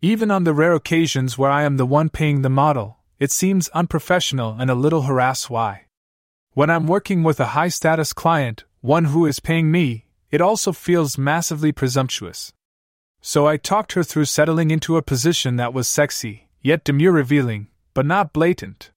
[0.00, 3.68] Even on the rare occasions where I am the one paying the model, it seems
[3.68, 5.86] unprofessional and a little harass why.
[6.54, 10.72] When I'm working with a high status client, one who is paying me, it also
[10.72, 12.52] feels massively presumptuous.
[13.20, 17.68] So I talked her through settling into a position that was sexy, yet demure revealing,
[17.94, 18.90] but not blatant.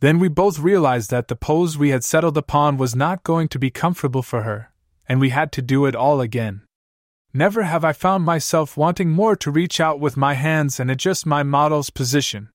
[0.00, 3.58] Then we both realized that the pose we had settled upon was not going to
[3.60, 4.71] be comfortable for her,
[5.12, 6.62] and we had to do it all again.
[7.34, 11.26] Never have I found myself wanting more to reach out with my hands and adjust
[11.26, 12.48] my model's position.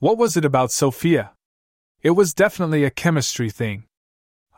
[0.00, 1.30] What was it about Sophia?
[2.02, 3.84] It was definitely a chemistry thing.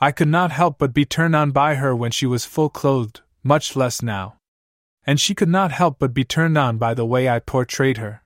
[0.00, 3.20] I could not help but be turned on by her when she was full clothed,
[3.42, 4.38] much less now.
[5.06, 8.22] And she could not help but be turned on by the way I portrayed her.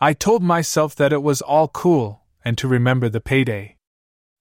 [0.00, 3.76] I told myself that it was all cool, and to remember the payday.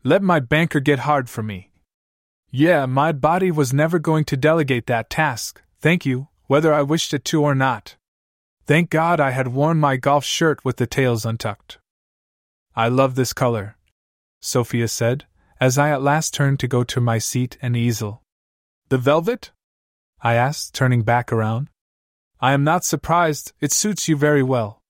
[0.04, 1.71] Let my banker get hard for me.
[2.54, 7.14] Yeah, my body was never going to delegate that task, thank you, whether I wished
[7.14, 7.96] it to or not.
[8.66, 11.80] Thank God I had worn my golf shirt with the tails untucked.
[12.76, 13.78] I love this color,
[14.42, 15.24] Sophia said,
[15.62, 18.22] as I at last turned to go to my seat and easel.
[18.90, 19.52] The velvet?
[20.22, 21.70] I asked, turning back around.
[22.42, 24.82] I am not surprised, it suits you very well.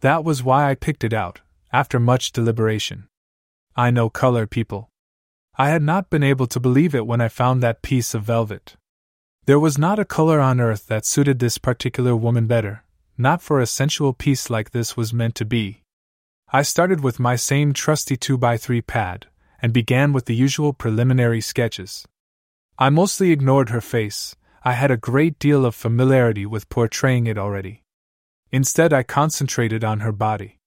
[0.00, 3.08] That was why I picked it out, after much deliberation.
[3.76, 4.88] I know color people.
[5.56, 8.76] I had not been able to believe it when I found that piece of velvet.
[9.46, 12.82] There was not a color on earth that suited this particular woman better,
[13.16, 15.82] not for a sensual piece like this was meant to be.
[16.52, 19.26] I started with my same trusty 2x3 pad,
[19.62, 22.04] and began with the usual preliminary sketches.
[22.76, 24.34] I mostly ignored her face,
[24.64, 27.82] I had a great deal of familiarity with portraying it already.
[28.50, 30.58] Instead, I concentrated on her body.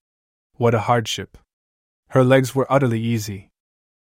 [0.54, 1.38] What a hardship!
[2.10, 3.50] Her legs were utterly easy.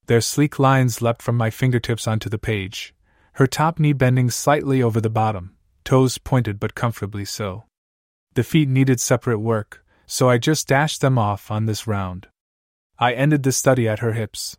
[0.08, 2.96] Their sleek lines leapt from my fingertips onto the page,
[3.34, 7.66] her top knee bending slightly over the bottom, toes pointed but comfortably so.
[8.34, 12.28] The feet needed separate work, so I just dashed them off on this round.
[12.98, 14.58] I ended the study at her hips.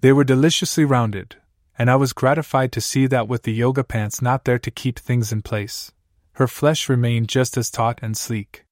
[0.00, 1.36] They were deliciously rounded,
[1.78, 4.98] and I was gratified to see that with the yoga pants not there to keep
[4.98, 5.92] things in place,
[6.32, 8.64] her flesh remained just as taut and sleek.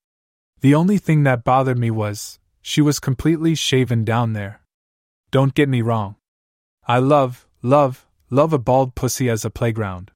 [0.61, 4.60] The only thing that bothered me was, she was completely shaven down there.
[5.31, 6.17] Don't get me wrong.
[6.87, 10.11] I love, love, love a bald pussy as a playground.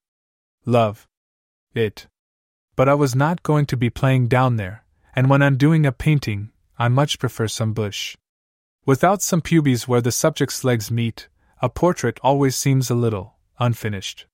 [0.65, 1.07] Love.
[1.73, 2.07] It
[2.75, 4.83] but I was not going to be playing down there,
[5.15, 8.17] and when I'm doing a painting, I much prefer some bush.
[8.85, 11.29] Without some pubes where the subject's legs meet,
[11.61, 14.25] a portrait always seems a little unfinished.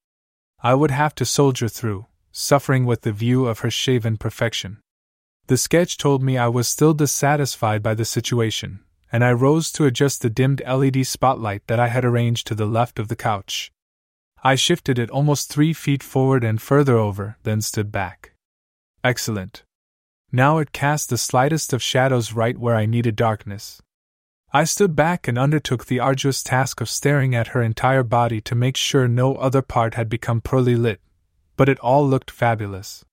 [0.64, 4.80] I would have to soldier through, suffering with the view of her shaven perfection.
[5.48, 8.80] The sketch told me I was still dissatisfied by the situation,
[9.12, 12.66] and I rose to adjust the dimmed LED spotlight that I had arranged to the
[12.66, 13.72] left of the couch.
[14.44, 18.34] I shifted it almost three feet forward and further over, then stood back.
[19.04, 19.64] Excellent.
[20.32, 23.82] Now it cast the slightest of shadows right where I needed darkness.
[24.54, 28.56] I stood back and undertook the arduous task of staring at her entire body to
[28.56, 31.00] make sure no other part had become poorly lit,
[31.56, 33.06] but it all looked fabulous.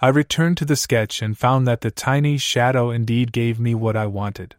[0.00, 3.96] I returned to the sketch and found that the tiny shadow indeed gave me what
[3.96, 4.56] I wanted.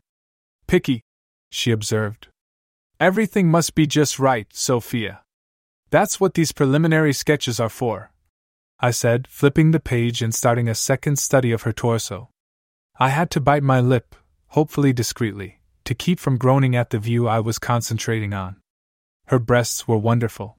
[0.68, 1.02] Picky,
[1.50, 2.28] she observed.
[3.00, 5.22] Everything must be just right, Sophia.
[5.90, 8.12] That's what these preliminary sketches are for.
[8.80, 12.30] I said, flipping the page and starting a second study of her torso.
[13.00, 14.16] I had to bite my lip,
[14.48, 18.58] hopefully discreetly, to keep from groaning at the view I was concentrating on.
[19.28, 20.58] Her breasts were wonderful.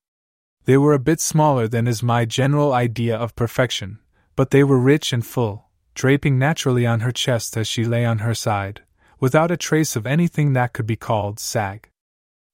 [0.64, 3.98] They were a bit smaller than is my general idea of perfection,
[4.36, 8.18] but they were rich and full, draping naturally on her chest as she lay on
[8.20, 8.82] her side,
[9.20, 11.88] without a trace of anything that could be called sag.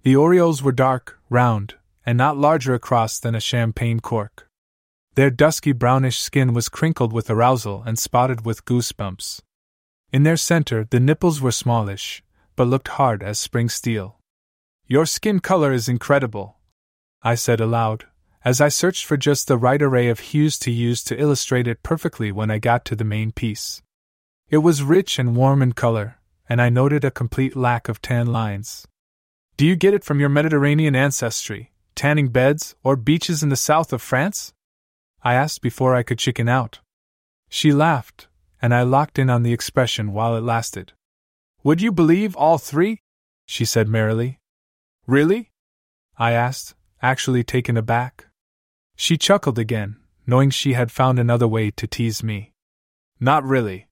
[0.03, 4.49] The areolas were dark, round, and not larger across than a champagne cork.
[5.15, 9.41] Their dusky brownish skin was crinkled with arousal and spotted with goosebumps.
[10.13, 12.23] In their center, the nipples were smallish,
[12.57, 14.19] but looked hard as spring steel.
[14.87, 16.57] Your skin color is incredible,
[17.23, 18.07] I said aloud,
[18.45, 21.83] as I searched for just the right array of hues to use to illustrate it
[21.83, 23.83] perfectly when I got to the main piece.
[24.51, 26.19] It was rich and warm in color,
[26.49, 28.87] and I noted a complete lack of tan lines.
[29.57, 33.93] Do you get it from your Mediterranean ancestry, tanning beds, or beaches in the south
[33.93, 34.53] of France?
[35.23, 36.81] I asked before I could chicken out.
[37.49, 38.29] She laughed,
[38.61, 40.93] and I locked in on the expression while it lasted.
[41.63, 43.01] Would you believe all three?
[43.47, 44.39] she said merrily.
[45.07, 45.51] Really?
[46.19, 48.27] I asked, actually taken aback.
[48.97, 52.53] She chuckled again, knowing she had found another way to tease me.
[53.21, 53.87] Not really.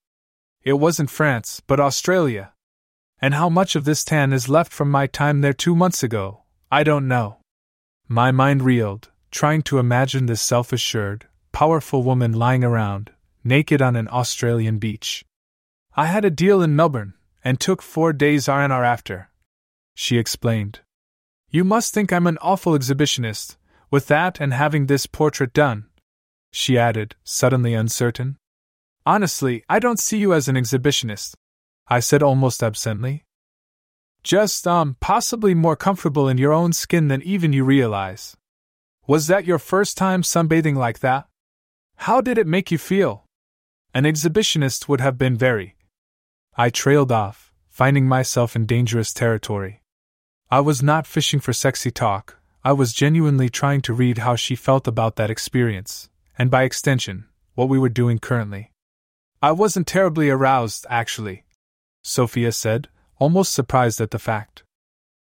[0.64, 2.52] It wasn't France, but Australia.
[3.20, 6.42] And how much of this tan is left from my time there two months ago,
[6.70, 7.38] I don't know.
[8.08, 13.10] My mind reeled, trying to imagine this self assured, powerful woman lying around,
[13.42, 15.24] naked on an Australian beach.
[15.96, 19.30] I had a deal in Melbourne, and took four days R&R after.
[19.94, 20.80] She explained.
[21.50, 23.56] You must think I'm an awful exhibitionist,
[23.90, 25.86] with that and having this portrait done.
[26.50, 28.38] She added, suddenly uncertain.
[29.04, 31.34] Honestly, I don't see you as an exhibitionist,
[31.88, 33.24] I said almost absently.
[34.22, 38.36] Just, um, possibly more comfortable in your own skin than even you realize.
[39.08, 41.26] Was that your first time sunbathing like that?
[41.96, 43.24] How did it make you feel?
[43.92, 45.76] An exhibitionist would have been very.
[46.56, 49.82] I trailed off, finding myself in dangerous territory.
[50.50, 54.54] I was not fishing for sexy talk, I was genuinely trying to read how she
[54.54, 58.71] felt about that experience, and by extension, what we were doing currently.
[59.42, 61.42] I wasn't terribly aroused, actually,
[62.02, 62.88] Sophia said,
[63.18, 64.62] almost surprised at the fact.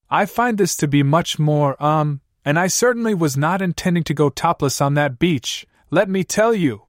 [0.09, 4.15] I find this to be much more, um, and I certainly was not intending to
[4.15, 6.87] go topless on that beach, let me tell you.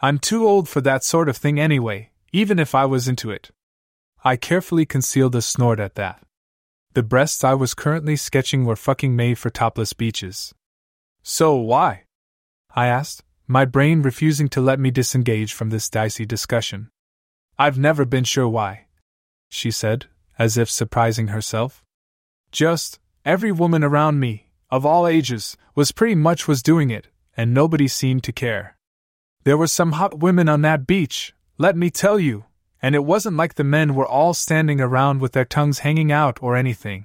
[0.00, 3.50] I'm too old for that sort of thing anyway, even if I was into it.
[4.24, 6.22] I carefully concealed a snort at that.
[6.94, 10.54] The breasts I was currently sketching were fucking made for topless beaches.
[11.22, 12.04] So why?
[12.74, 16.88] I asked, my brain refusing to let me disengage from this dicey discussion.
[17.58, 18.86] I've never been sure why,
[19.50, 20.06] she said,
[20.38, 21.84] as if surprising herself.
[22.50, 27.52] Just, every woman around me, of all ages, was pretty much was doing it, and
[27.52, 28.78] nobody seemed to care.
[29.44, 32.46] There were some hot women on that beach, let me tell you,
[32.80, 36.42] and it wasn't like the men were all standing around with their tongues hanging out
[36.42, 37.04] or anything.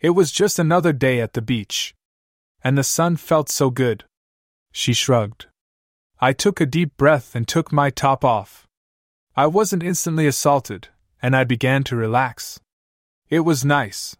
[0.00, 1.94] It was just another day at the beach.
[2.64, 4.04] And the sun felt so good.
[4.72, 5.48] She shrugged.
[6.18, 8.66] I took a deep breath and took my top off.
[9.36, 10.88] I wasn't instantly assaulted,
[11.20, 12.58] and I began to relax.
[13.28, 14.16] It was nice.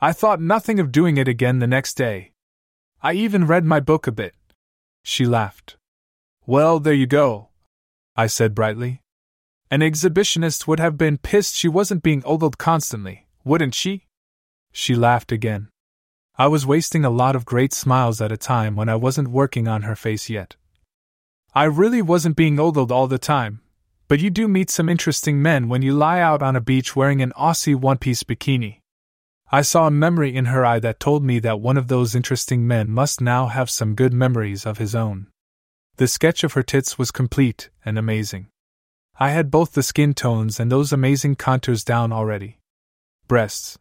[0.00, 2.32] I thought nothing of doing it again the next day.
[3.02, 4.34] I even read my book a bit.
[5.02, 5.76] She laughed.
[6.46, 7.48] Well, there you go,
[8.16, 9.02] I said brightly.
[9.70, 14.06] An exhibitionist would have been pissed she wasn't being ogled constantly, wouldn't she?
[14.72, 15.68] She laughed again.
[16.38, 19.68] I was wasting a lot of great smiles at a time when I wasn't working
[19.68, 20.56] on her face yet.
[21.58, 23.62] I really wasn't being ogled all the time,
[24.06, 27.20] but you do meet some interesting men when you lie out on a beach wearing
[27.20, 28.78] an Aussie one piece bikini.
[29.50, 32.64] I saw a memory in her eye that told me that one of those interesting
[32.68, 35.26] men must now have some good memories of his own.
[35.96, 38.46] The sketch of her tits was complete and amazing.
[39.18, 42.60] I had both the skin tones and those amazing contours down already.
[43.26, 43.76] Breasts.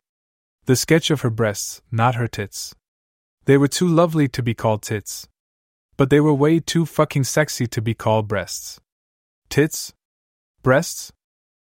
[0.66, 2.74] The sketch of her breasts, not her tits.
[3.46, 5.28] They were too lovely to be called tits.
[5.98, 8.80] But they were way too fucking sexy to be called breasts.
[9.50, 9.93] Tits?
[10.62, 11.12] Breasts?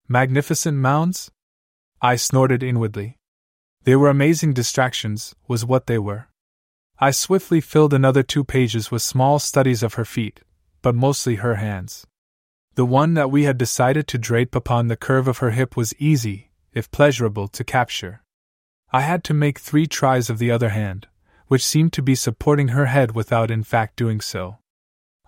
[0.08, 1.30] Magnificent mounds?
[2.00, 3.18] I snorted inwardly.
[3.84, 6.28] They were amazing distractions, was what they were.
[6.98, 10.40] I swiftly filled another two pages with small studies of her feet,
[10.80, 12.06] but mostly her hands.
[12.76, 15.94] The one that we had decided to drape upon the curve of her hip was
[15.98, 18.22] easy, if pleasurable, to capture.
[18.90, 21.08] I had to make three tries of the other hand,
[21.48, 24.58] which seemed to be supporting her head without in fact doing so.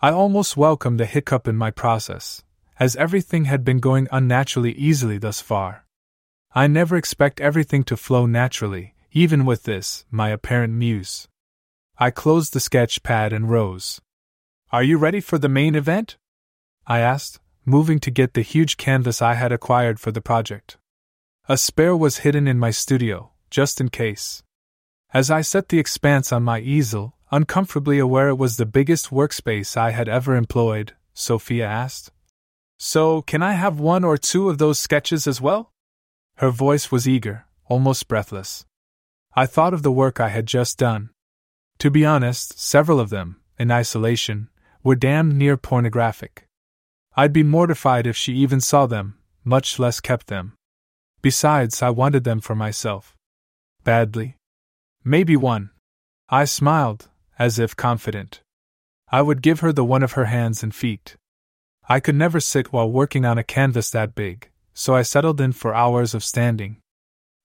[0.00, 2.42] I almost welcomed the hiccup in my process,
[2.78, 5.84] as everything had been going unnaturally easily thus far.
[6.54, 11.28] I never expect everything to flow naturally, even with this, my apparent muse.
[11.98, 14.00] I closed the sketch pad and rose.
[14.70, 16.18] Are you ready for the main event?
[16.86, 20.76] I asked, moving to get the huge canvas I had acquired for the project.
[21.48, 24.42] A spare was hidden in my studio, just in case.
[25.12, 29.76] As I set the expanse on my easel, uncomfortably aware it was the biggest workspace
[29.76, 32.10] I had ever employed, Sophia asked.
[32.78, 35.72] So, can I have one or two of those sketches as well?
[36.36, 38.66] Her voice was eager, almost breathless.
[39.34, 41.10] I thought of the work I had just done.
[41.78, 44.48] To be honest, several of them, in isolation,
[44.82, 46.48] were damned near pornographic.
[47.16, 50.54] I'd be mortified if she even saw them, much less kept them.
[51.22, 53.16] Besides, I wanted them for myself.
[53.84, 54.35] Badly.
[55.08, 55.70] Maybe one.
[56.28, 58.40] I smiled, as if confident.
[59.08, 61.14] I would give her the one of her hands and feet.
[61.88, 65.52] I could never sit while working on a canvas that big, so I settled in
[65.52, 66.78] for hours of standing.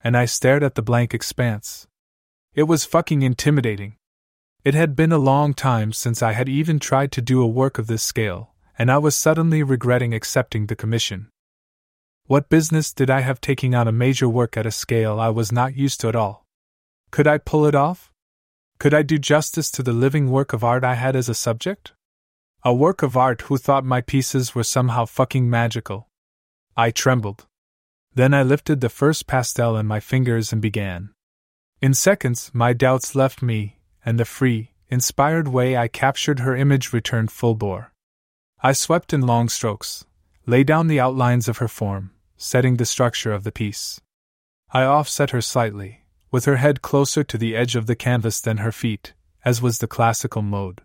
[0.04, 1.86] And I stared at the blank expanse.
[2.56, 3.94] It was fucking intimidating.
[4.66, 7.78] It had been a long time since I had even tried to do a work
[7.78, 11.30] of this scale, and I was suddenly regretting accepting the commission.
[12.26, 15.52] What business did I have taking on a major work at a scale I was
[15.52, 16.41] not used to at all?
[17.12, 18.10] Could I pull it off?
[18.80, 21.92] Could I do justice to the living work of art I had as a subject?
[22.64, 26.08] A work of art who thought my pieces were somehow fucking magical.
[26.78, 27.48] I trembled.
[28.16, 31.10] Then I lifted the first pastel in my fingers and began.
[31.82, 36.94] In seconds, my doubts left me, and the free, inspired way I captured her image
[36.94, 37.92] returned full bore.
[38.64, 40.06] I swept in long strokes,
[40.46, 44.00] lay down the outlines of her form, setting the structure of the piece.
[44.72, 46.01] I offset her slightly,
[46.32, 49.14] with her head closer to the edge of the canvas than her feet,
[49.46, 50.82] as was the classical mode.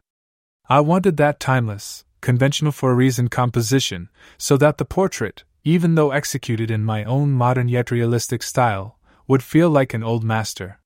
[0.69, 6.11] I wanted that timeless, conventional for a reason composition, so that the portrait, even though
[6.11, 8.99] executed in my own modern yet realistic style,
[9.29, 10.81] would feel like an old master.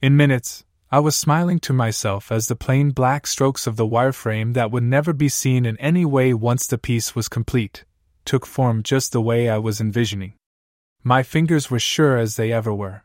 [0.00, 4.54] In minutes, I was smiling to myself as the plain black strokes of the wireframe
[4.54, 7.84] that would never be seen in any way once the piece was complete
[8.28, 10.34] took form just the way I was envisioning.
[11.02, 13.02] My fingers were sure as they ever were.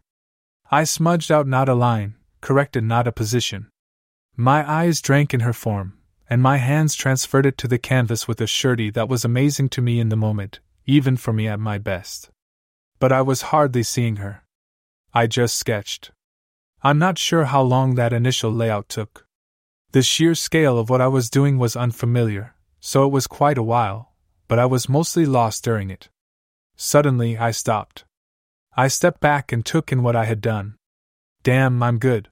[0.73, 3.69] I smudged out not a line, corrected not a position.
[4.35, 8.41] My eyes drank in her form, and my hands transferred it to the canvas with
[8.41, 11.77] a surety that was amazing to me in the moment, even for me at my
[11.77, 12.31] best.
[12.99, 14.45] but I was hardly seeing her.
[15.13, 16.09] I just sketched.
[16.81, 19.27] I'm not sure how long that initial layout took.
[19.91, 23.69] The sheer scale of what I was doing was unfamiliar, so it was quite a
[23.73, 24.13] while,
[24.47, 26.09] but I was mostly lost during it.
[26.75, 28.05] Suddenly, I stopped.
[28.75, 30.75] I stepped back and took in what I had done.
[31.43, 32.29] Damn, I'm good.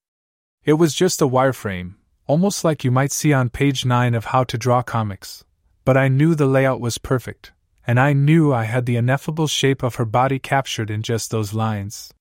[0.64, 1.96] It was just a wireframe,
[2.26, 5.44] almost like you might see on page 9 of How to Draw Comics,
[5.86, 7.52] but I knew the layout was perfect,
[7.86, 11.54] and I knew I had the ineffable shape of her body captured in just those
[11.54, 12.12] lines.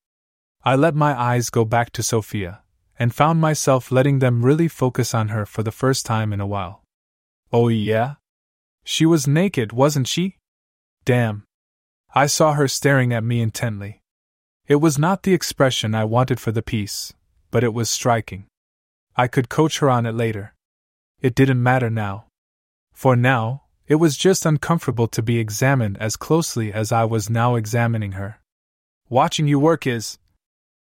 [0.63, 2.61] I let my eyes go back to Sophia,
[2.99, 6.45] and found myself letting them really focus on her for the first time in a
[6.45, 6.83] while.
[7.51, 8.15] Oh, yeah?
[8.83, 10.37] She was naked, wasn't she?
[11.05, 11.45] Damn.
[12.13, 14.00] I saw her staring at me intently.
[14.71, 17.11] It was not the expression I wanted for the piece,
[17.51, 18.45] but it was striking.
[19.17, 20.53] I could coach her on it later.
[21.19, 22.27] It didn't matter now.
[22.93, 27.55] For now, it was just uncomfortable to be examined as closely as I was now
[27.55, 28.39] examining her.
[29.09, 30.19] Watching you work is.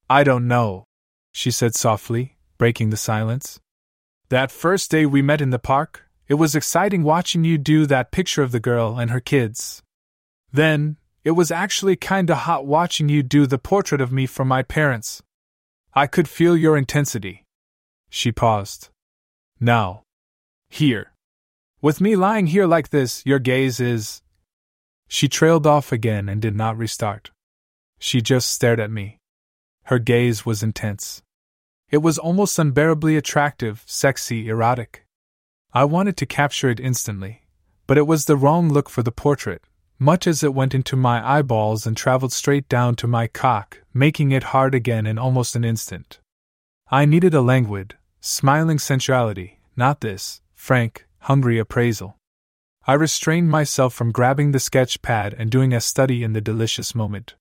[0.10, 0.86] I don't know,
[1.34, 3.60] she said softly, breaking the silence.
[4.30, 8.14] That first day we met in the park, it was exciting watching you do that
[8.14, 9.84] picture of the girl and her kids.
[10.50, 10.96] Then,
[11.26, 15.24] it was actually kinda hot watching you do the portrait of me for my parents.
[15.94, 17.44] I could feel your intensity.
[18.10, 18.90] She paused.
[19.60, 20.04] Now.
[20.70, 21.14] Here.
[21.82, 24.22] With me lying here like this, your gaze is.
[25.08, 27.32] She trailed off again and did not restart.
[27.98, 29.18] She just stared at me.
[29.86, 31.24] Her gaze was intense.
[31.90, 35.06] It was almost unbearably attractive, sexy, erotic.
[35.74, 37.44] I wanted to capture it instantly,
[37.88, 39.64] but it was the wrong look for the portrait,
[40.00, 44.32] much as it went into my eyeballs and traveled straight down to my cock, making
[44.32, 46.20] it hard again in almost an instant.
[46.90, 47.96] I needed a languid,
[48.28, 52.18] Smiling sensuality, not this, frank, hungry appraisal.
[52.88, 56.96] I restrained myself from grabbing the sketch pad and doing a study in the delicious
[56.96, 57.36] moment.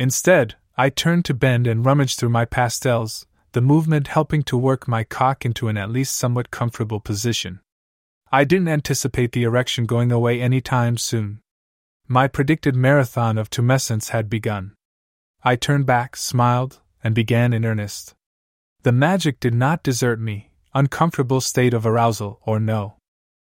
[0.00, 4.88] Instead, I turned to bend and rummage through my pastels, the movement helping to work
[4.88, 7.60] my cock into an at least somewhat comfortable position.
[8.32, 11.38] I didn't anticipate the erection going away any time soon.
[12.10, 14.72] My predicted marathon of tumescence had begun.
[15.44, 18.14] I turned back, smiled, and began in earnest.
[18.82, 22.96] The magic did not desert me, uncomfortable state of arousal or no.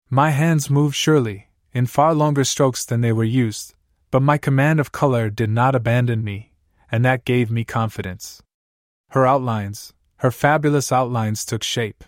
[0.08, 3.74] My hands moved surely, in far longer strokes than they were used,
[4.12, 6.54] but my command of color did not abandon me,
[6.92, 8.44] and that gave me confidence.
[9.10, 12.04] Her outlines, her fabulous outlines took shape.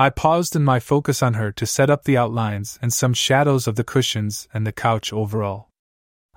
[0.00, 3.66] I paused in my focus on her to set up the outlines and some shadows
[3.66, 5.68] of the cushions and the couch overall.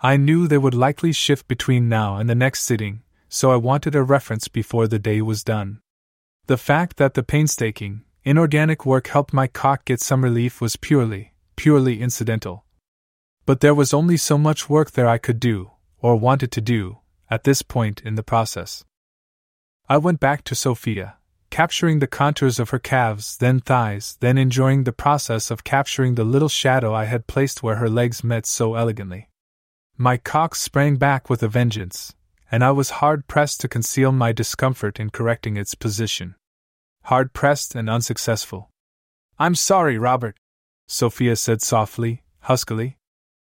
[0.01, 3.95] I knew they would likely shift between now and the next sitting, so I wanted
[3.95, 5.79] a reference before the day was done.
[6.47, 11.31] The fact that the painstaking, inorganic work helped my cock get some relief was purely,
[11.55, 12.65] purely incidental.
[13.45, 15.71] But there was only so much work there I could do,
[16.01, 16.97] or wanted to do,
[17.29, 18.83] at this point in the process.
[19.87, 21.15] I went back to Sophia,
[21.53, 26.23] capturing the contours of her calves, then thighs, then enjoying the process of capturing the
[26.23, 29.29] little shadow I had placed where her legs met so elegantly.
[29.95, 32.15] My cock sprang back with a vengeance,
[32.51, 36.33] and I was hard pressed to conceal my discomfort in correcting its position.
[37.03, 38.71] Hard pressed and unsuccessful.
[39.37, 40.35] I'm sorry, Robert,
[40.87, 42.97] Sophia said softly, huskily.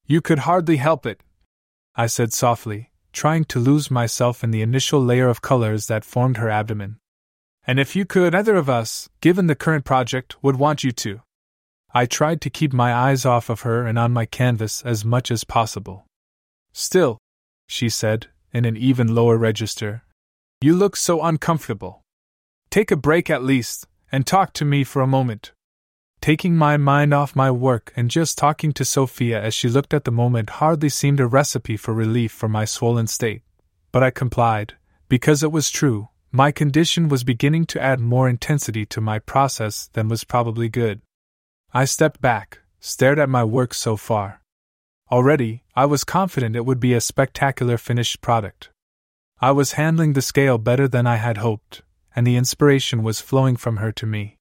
[0.05, 1.23] You could hardly help it,
[1.95, 6.37] I said softly, trying to lose myself in the initial layer of colors that formed
[6.37, 6.99] her abdomen.
[7.67, 11.21] And if you could, either of us, given the current project, would want you to.
[11.93, 15.31] I tried to keep my eyes off of her and on my canvas as much
[15.31, 16.07] as possible.
[16.73, 17.19] Still,
[17.67, 20.03] she said, in an even lower register.
[20.61, 22.03] You look so uncomfortable.
[22.71, 25.53] Take a break at least, and talk to me for a moment.
[26.21, 30.05] Taking my mind off my work and just talking to Sophia as she looked at
[30.05, 33.43] the moment hardly seemed a recipe for relief for my swollen state.
[33.93, 34.75] But I complied,
[35.09, 39.89] because it was true, my condition was beginning to add more intensity to my process
[39.95, 41.01] than was probably good.
[41.73, 44.43] I stepped back, stared at my work so far.
[45.11, 48.69] Already, I was confident it would be a spectacular finished product.
[49.41, 51.81] I was handling the scale better than I had hoped,
[52.15, 54.37] and the inspiration was flowing from her to me.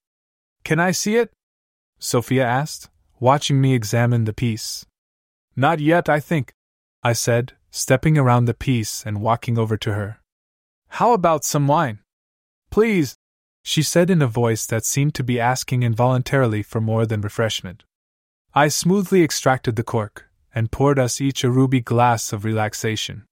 [0.65, 1.31] Can I see it?
[1.97, 2.89] Sophia asked,
[3.21, 4.85] watching me examine the piece.
[5.55, 6.51] Not yet, I think,
[7.03, 10.19] I said, stepping around the piece and walking over to her.
[10.95, 11.99] How about some wine?
[12.71, 13.17] Please,
[13.63, 17.83] she said in a voice that seemed to be asking involuntarily for more than refreshment.
[18.53, 23.25] I smoothly extracted the cork, and poured us each a ruby glass of relaxation.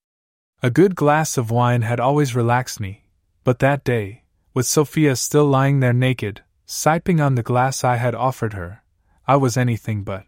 [0.62, 3.06] A good glass of wine had always relaxed me,
[3.46, 8.14] but that day, with Sophia still lying there naked, sipping on the glass I had
[8.14, 8.84] offered her,
[9.26, 10.26] I was anything but.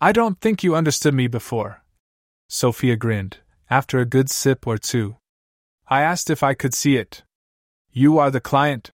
[0.00, 1.82] I don't think you understood me before.
[2.48, 5.16] Sophia grinned, after a good sip or two.
[5.88, 7.22] I asked if I could see it.
[7.92, 8.90] You are the client,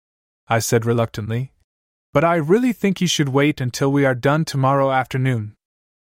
[0.48, 1.52] I said reluctantly.
[2.12, 5.54] But I really think you should wait until we are done tomorrow afternoon.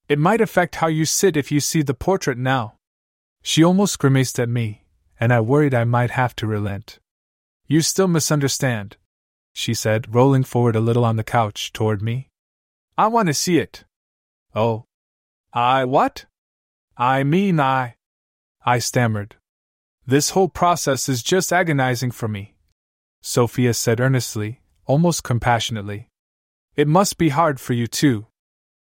[0.09, 2.75] It might affect how you sit if you see the portrait now.
[3.41, 4.85] She almost grimaced at me,
[5.19, 6.99] and I worried I might have to relent.
[7.65, 8.97] You still misunderstand,
[9.53, 12.29] she said, rolling forward a little on the couch toward me.
[12.97, 13.85] I want to see it.
[14.53, 14.85] Oh.
[15.53, 16.25] I what?
[16.97, 17.95] I mean, I.
[18.65, 19.37] I stammered.
[20.07, 22.55] This whole process is just agonizing for me.
[23.21, 26.09] Sophia said earnestly, almost compassionately.
[26.75, 28.27] It must be hard for you, too.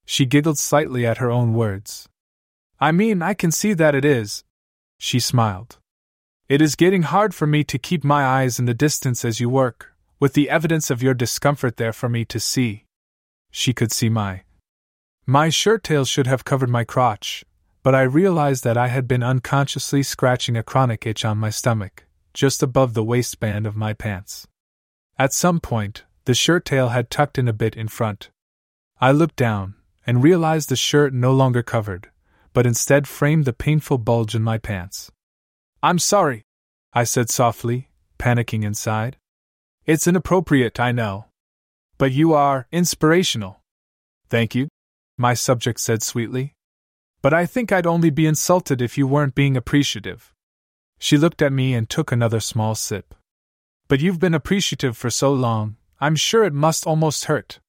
[0.05, 2.07] She giggled slightly at her own words.
[2.79, 4.45] I mean, I can see that it is.
[4.99, 5.79] She smiled.
[6.51, 9.49] It is getting hard for me to keep my eyes in the distance as you
[9.49, 12.85] work, with the evidence of your discomfort there for me to see.
[13.51, 14.43] She could see my.
[15.25, 17.45] My shirt tail should have covered my crotch,
[17.87, 22.05] but I realized that I had been unconsciously scratching a chronic itch on my stomach,
[22.35, 24.49] just above the waistband of my pants.
[25.21, 28.29] At some point, the shirt tail had tucked in a bit in front.
[29.01, 32.11] I looked down and realized the shirt no longer covered,
[32.53, 35.13] but instead framed the painful bulge in my pants.
[35.81, 36.43] I'm sorry,
[36.93, 39.17] I said softly, panicking inside.
[39.85, 41.27] It's inappropriate, I know.
[41.99, 43.61] But you are inspirational.
[44.29, 44.67] Thank you,
[45.17, 46.56] my subject said sweetly.
[47.23, 50.33] But I think I'd only be insulted if you weren't being appreciative.
[50.99, 53.15] She looked at me and took another small sip.
[53.89, 57.61] But you've been appreciative for so long, I'm sure it must almost hurt.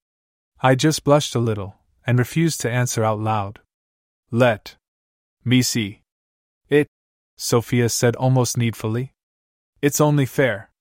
[0.62, 1.76] I just blushed a little,
[2.06, 3.60] and refused to answer out loud.
[4.32, 4.76] Let
[5.46, 6.02] me see.
[6.70, 6.88] It,
[7.38, 9.14] Sophia said almost needfully.
[9.82, 10.72] It's only fair.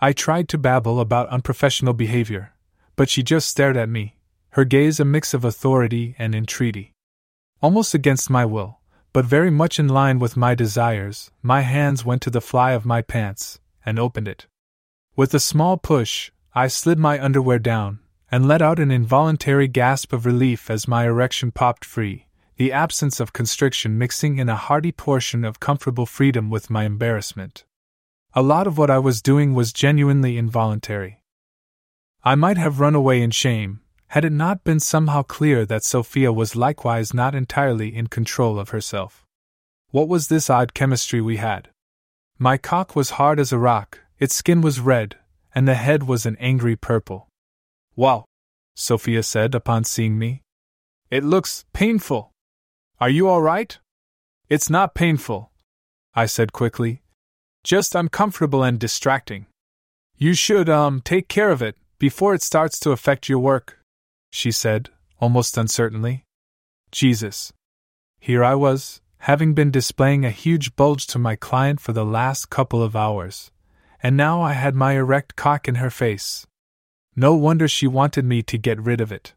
[0.00, 2.52] I tried to babble about unprofessional behavior,
[2.94, 4.16] but she just stared at me,
[4.50, 6.92] her gaze a mix of authority and entreaty.
[7.60, 8.78] Almost against my will,
[9.12, 12.86] but very much in line with my desires, my hands went to the fly of
[12.86, 14.46] my pants and opened it.
[15.16, 17.98] With a small push, I slid my underwear down
[18.30, 22.28] and let out an involuntary gasp of relief as my erection popped free,
[22.58, 27.64] the absence of constriction mixing in a hearty portion of comfortable freedom with my embarrassment.
[28.34, 31.22] A lot of what I was doing was genuinely involuntary.
[32.22, 36.32] I might have run away in shame, had it not been somehow clear that Sophia
[36.32, 39.26] was likewise not entirely in control of herself.
[39.90, 41.68] What was this odd chemistry we had?
[42.38, 45.16] My cock was hard as a rock, its skin was red,
[45.54, 47.28] and the head was an angry purple.
[47.96, 48.24] Wow,
[48.76, 50.42] Sophia said upon seeing me.
[51.10, 52.30] It looks painful.
[53.00, 53.78] Are you all right?
[54.48, 55.50] It's not painful,
[56.14, 57.02] I said quickly,
[57.62, 59.46] just uncomfortable and distracting.
[60.16, 63.77] You should, um, take care of it before it starts to affect your work,
[64.30, 64.90] she said,
[65.20, 66.24] almost uncertainly.
[66.90, 67.52] Jesus.
[68.20, 72.50] Here I was, having been displaying a huge bulge to my client for the last
[72.50, 73.50] couple of hours,
[74.02, 76.46] and now I had my erect cock in her face.
[77.16, 79.34] No wonder she wanted me to get rid of it.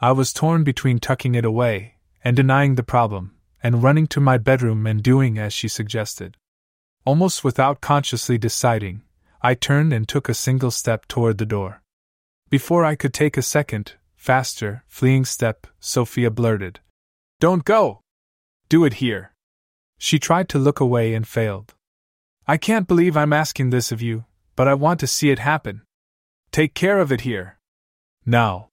[0.00, 1.94] I was torn between tucking it away
[2.24, 6.36] and denying the problem, and running to my bedroom and doing as she suggested.
[7.04, 9.02] Almost without consciously deciding,
[9.42, 11.82] I turned and took a single step toward the door.
[12.48, 13.94] Before I could take a second,
[14.24, 16.80] faster, fleeing step, Sophia blurted,
[17.40, 18.00] Don't go!
[18.70, 19.34] Do it here!
[19.98, 21.74] She tried to look away and failed.
[22.46, 24.24] I can't believe I'm asking this of you,
[24.56, 25.82] but I want to see it happen.
[26.52, 27.58] Take care of it here.
[28.24, 28.68] Now.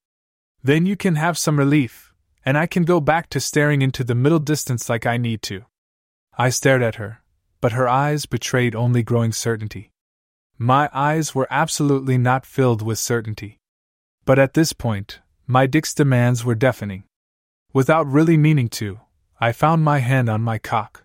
[0.63, 2.13] Then you can have some relief,
[2.45, 5.65] and I can go back to staring into the middle distance like I need to.
[6.37, 7.23] I stared at her,
[7.59, 9.91] but her eyes betrayed only growing certainty.
[10.57, 13.57] My eyes were absolutely not filled with certainty.
[14.23, 15.19] But at this point,
[15.51, 17.03] my Dick's demands were deafening.
[17.73, 19.01] Without really meaning to,
[19.37, 21.03] I found my hand on my cock.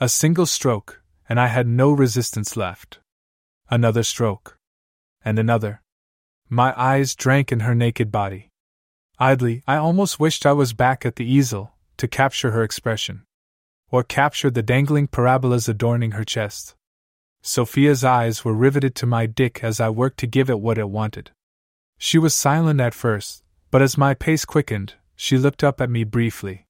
[0.00, 3.00] A single stroke, and I had no resistance left.
[3.68, 4.56] Another stroke.
[5.22, 5.82] And another.
[6.48, 8.48] My eyes drank in her naked body.
[9.18, 13.24] Idly, I almost wished I was back at the easel, to capture her expression
[13.90, 16.74] or capture the dangling parabolas adorning her chest.
[17.42, 20.88] Sophia's eyes were riveted to my dick as I worked to give it what it
[20.88, 21.30] wanted.
[21.98, 26.04] She was silent at first, but as my pace quickened, she looked up at me
[26.04, 26.66] briefly.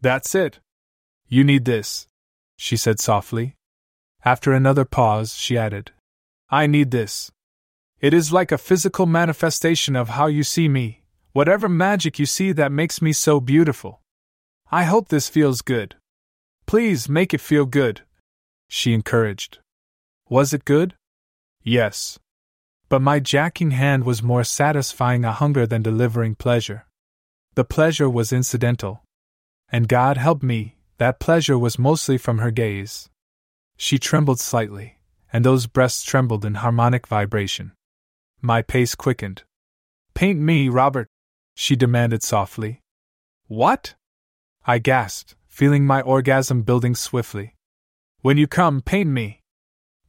[0.00, 0.60] That's it.
[1.28, 2.06] You need this,
[2.56, 3.56] she said softly.
[4.24, 5.92] After another pause, she added,
[6.50, 7.30] I need this.
[8.00, 11.02] It is like a physical manifestation of how you see me,
[11.32, 14.00] whatever magic you see that makes me so beautiful.
[14.70, 15.96] I hope this feels good.
[16.66, 18.02] Please make it feel good,
[18.68, 19.58] she encouraged.
[20.28, 20.94] Was it good?
[21.62, 22.18] Yes.
[22.94, 26.86] But my jacking hand was more satisfying a hunger than delivering pleasure.
[27.56, 29.02] The pleasure was incidental.
[29.68, 33.10] And God help me, that pleasure was mostly from her gaze.
[33.76, 34.98] She trembled slightly,
[35.32, 37.72] and those breasts trembled in harmonic vibration.
[38.40, 39.42] My pace quickened.
[40.14, 41.08] Paint me, Robert,
[41.56, 42.78] she demanded softly.
[43.48, 43.96] What?
[44.68, 47.56] I gasped, feeling my orgasm building swiftly.
[48.20, 49.40] When you come, paint me.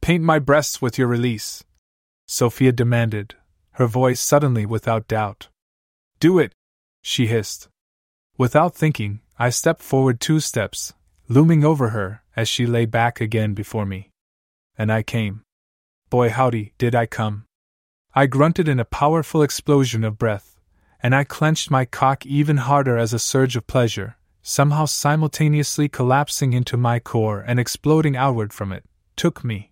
[0.00, 1.64] Paint my breasts with your release.
[2.26, 3.36] Sophia demanded,
[3.72, 5.48] her voice suddenly without doubt.
[6.18, 6.52] Do it,
[7.02, 7.68] she hissed.
[8.36, 10.92] Without thinking, I stepped forward two steps,
[11.28, 14.10] looming over her as she lay back again before me.
[14.76, 15.42] And I came.
[16.10, 17.44] Boy, howdy, did I come.
[18.14, 20.58] I grunted in a powerful explosion of breath,
[21.02, 26.52] and I clenched my cock even harder as a surge of pleasure, somehow simultaneously collapsing
[26.52, 28.84] into my core and exploding outward from it,
[29.16, 29.70] took me.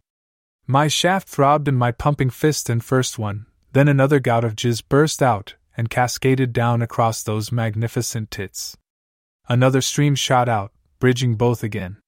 [0.66, 4.82] My shaft throbbed in my pumping fist and first one, then another gout of jizz
[4.88, 8.76] burst out and cascaded down across those magnificent tits.
[9.46, 11.98] Another stream shot out, bridging both again.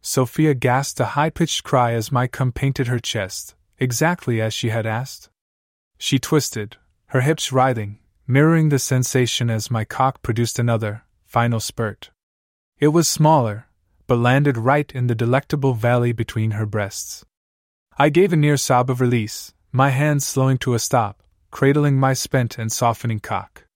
[0.00, 4.70] Sophia gasped a high pitched cry as my cum painted her chest, exactly as she
[4.70, 5.28] had asked.
[5.98, 6.78] She twisted,
[7.08, 12.10] her hips writhing, mirroring the sensation as my cock produced another, final spurt.
[12.78, 13.66] It was smaller,
[14.06, 17.26] but landed right in the delectable valley between her breasts.
[18.00, 22.14] I gave a near sob of release, my hands slowing to a stop, cradling my
[22.14, 23.66] spent and softening cock.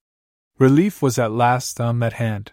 [0.58, 2.52] Relief was at last um at hand.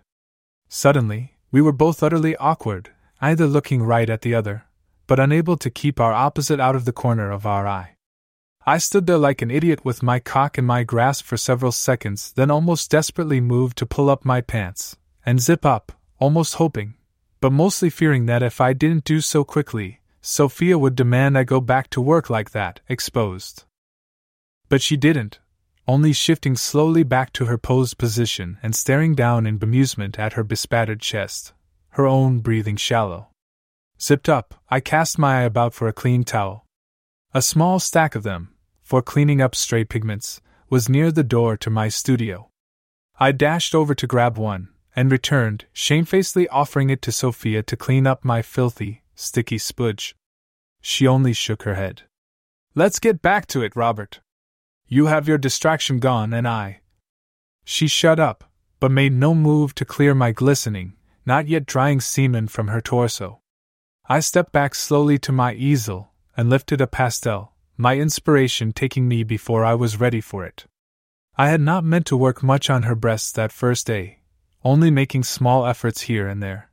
[0.67, 2.89] Suddenly, we were both utterly awkward,
[3.21, 4.65] either looking right at the other,
[5.07, 7.95] but unable to keep our opposite out of the corner of our eye.
[8.65, 12.33] I stood there like an idiot with my cock in my grasp for several seconds,
[12.33, 16.95] then almost desperately moved to pull up my pants and zip up, almost hoping,
[17.39, 21.59] but mostly fearing that if I didn't do so quickly, Sophia would demand I go
[21.59, 23.63] back to work like that, exposed.
[24.69, 25.39] But she didn't,
[25.87, 30.43] only shifting slowly back to her posed position and staring down in bemusement at her
[30.43, 31.53] bespattered chest,
[31.89, 33.29] her own breathing shallow.
[33.99, 36.65] Zipped up, I cast my eye about for a clean towel.
[37.33, 40.39] A small stack of them, for cleaning up stray pigments,
[40.69, 42.49] was near the door to my studio.
[43.19, 48.05] I dashed over to grab one, and returned, shamefacedly offering it to Sophia to clean
[48.05, 50.13] up my filthy, sticky spudge.
[50.81, 52.03] She only shook her head.
[52.73, 54.21] Let's get back to it, Robert.
[54.87, 56.81] You have your distraction gone, and I.
[57.63, 58.43] She shut up,
[58.79, 60.93] but made no move to clear my glistening,
[61.25, 63.41] not yet drying semen from her torso.
[64.09, 69.23] I stepped back slowly to my easel and lifted a pastel, my inspiration taking me
[69.23, 70.65] before I was ready for it.
[71.37, 74.19] I had not meant to work much on her breasts that first day,
[74.63, 76.70] only making small efforts here and there.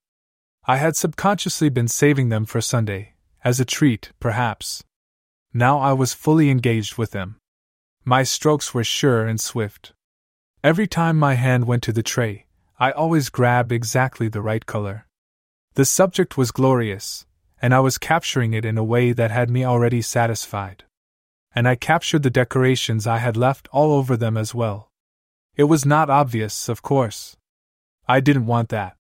[0.71, 4.85] I had subconsciously been saving them for Sunday, as a treat, perhaps.
[5.55, 7.37] Now I was fully engaged with them.
[8.05, 9.95] My strokes were sure and swift.
[10.63, 12.45] Every time my hand went to the tray,
[12.79, 15.07] I always grabbed exactly the right color.
[15.73, 17.25] The subject was glorious,
[17.63, 20.85] and I was capturing it in a way that had me already satisfied.
[21.55, 24.91] And I captured the decorations I had left all over them as well.
[25.57, 27.39] It was not obvious, of course.
[28.07, 28.98] I didn't want that.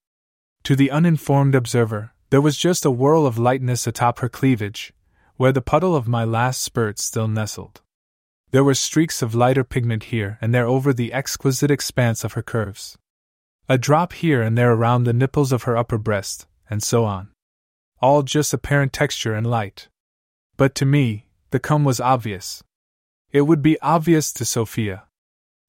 [0.64, 4.92] To the uninformed observer, there was just a whirl of lightness atop her cleavage,
[5.36, 7.80] where the puddle of my last spurt still nestled.
[8.50, 12.42] There were streaks of lighter pigment here and there over the exquisite expanse of her
[12.42, 12.98] curves.
[13.68, 17.28] A drop here and there around the nipples of her upper breast, and so on.
[18.00, 19.88] All just apparent texture and light.
[20.56, 22.62] But to me, the cum was obvious.
[23.30, 25.04] It would be obvious to Sophia.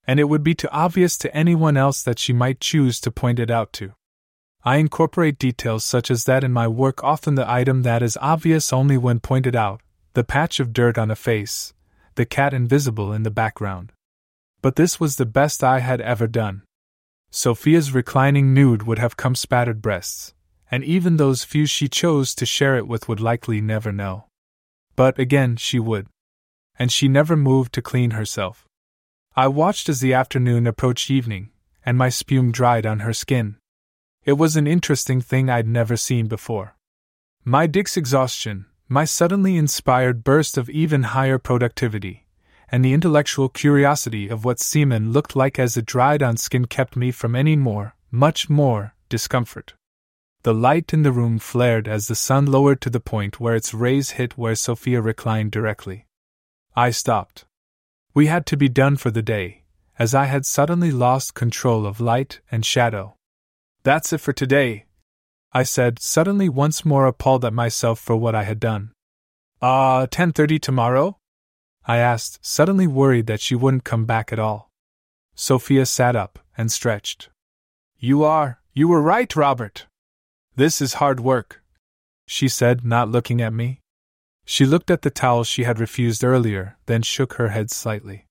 [0.08, 3.40] And it would be too obvious to anyone else that she might choose to point
[3.40, 3.94] it out to.
[4.64, 8.74] I incorporate details such as that in my work, often the item that is obvious
[8.74, 9.82] only when pointed out,
[10.14, 11.74] the patch of dirt on a face,
[12.16, 13.94] the cat invisible in the background.
[14.62, 16.64] But this was the best I had ever done.
[17.32, 20.34] Sophia's reclining nude would have come spattered breasts,
[20.70, 24.26] and even those few she chose to share it with would likely never know.
[24.96, 26.08] But again, she would.
[26.78, 28.66] And she never moved to clean herself.
[29.36, 31.52] I watched as the afternoon approached evening,
[31.86, 33.56] and my spume dried on her skin.
[34.26, 36.76] It was an interesting thing I'd never seen before.
[37.46, 42.28] My dick's exhaustion, my suddenly inspired burst of even higher productivity,
[42.72, 46.96] and the intellectual curiosity of what semen looked like as it dried on skin kept
[46.96, 49.74] me from any more, much more, discomfort.
[50.44, 53.74] The light in the room flared as the sun lowered to the point where its
[53.74, 56.08] rays hit where Sophia reclined directly.
[56.76, 57.46] I stopped.
[58.14, 59.64] We had to be done for the day,
[59.98, 63.16] as I had suddenly lost control of light and shadow.
[63.84, 64.86] That's it for today,
[65.52, 68.92] I said, suddenly once more appalled at myself for what I had done.
[69.62, 71.18] Ah, uh, 10:30 tomorrow?
[71.86, 74.70] I asked, suddenly worried that she wouldn't come back at all.
[75.34, 77.30] Sophia sat up and stretched.
[77.98, 79.88] You are, you were right, Robert.
[80.56, 81.64] This is hard work,
[82.28, 83.82] she said, not looking at me.
[84.46, 88.28] She looked at the towel she had refused earlier, then shook her head slightly.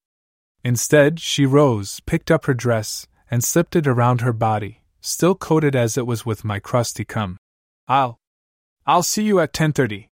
[0.62, 5.76] Instead, she rose, picked up her dress, and slipped it around her body, still coated
[5.76, 7.36] as it was with my crusty cum.
[7.86, 8.18] I'll.
[8.86, 10.08] I'll see you at 10:30.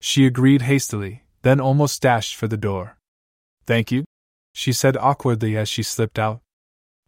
[0.00, 2.96] She agreed hastily, then almost dashed for the door.
[3.66, 4.04] Thank you,
[4.52, 6.40] she said awkwardly as she slipped out.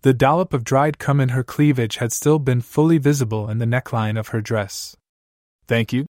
[0.03, 3.67] The dollop of dried cum in her cleavage had still been fully visible in the
[3.67, 4.97] neckline of her dress.
[5.67, 6.07] Thank you,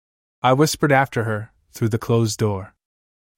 [0.42, 2.74] I whispered after her, through the closed door.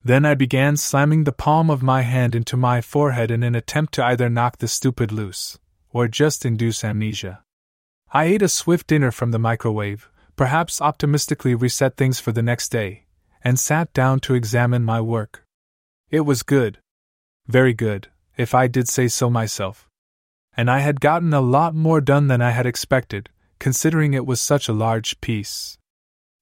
[0.03, 3.95] Then I began slamming the palm of my hand into my forehead in an attempt
[3.95, 5.59] to either knock the stupid loose,
[5.93, 7.43] or just induce amnesia.
[8.13, 12.71] I ate a swift dinner from the microwave, perhaps optimistically reset things for the next
[12.71, 13.05] day,
[13.43, 15.45] and sat down to examine my work.
[16.11, 16.79] It was good.
[17.47, 19.91] Very good, if I did say so myself
[20.57, 24.41] and I had gotten a lot more done than I had expected, considering it was
[24.41, 25.79] such a large piece.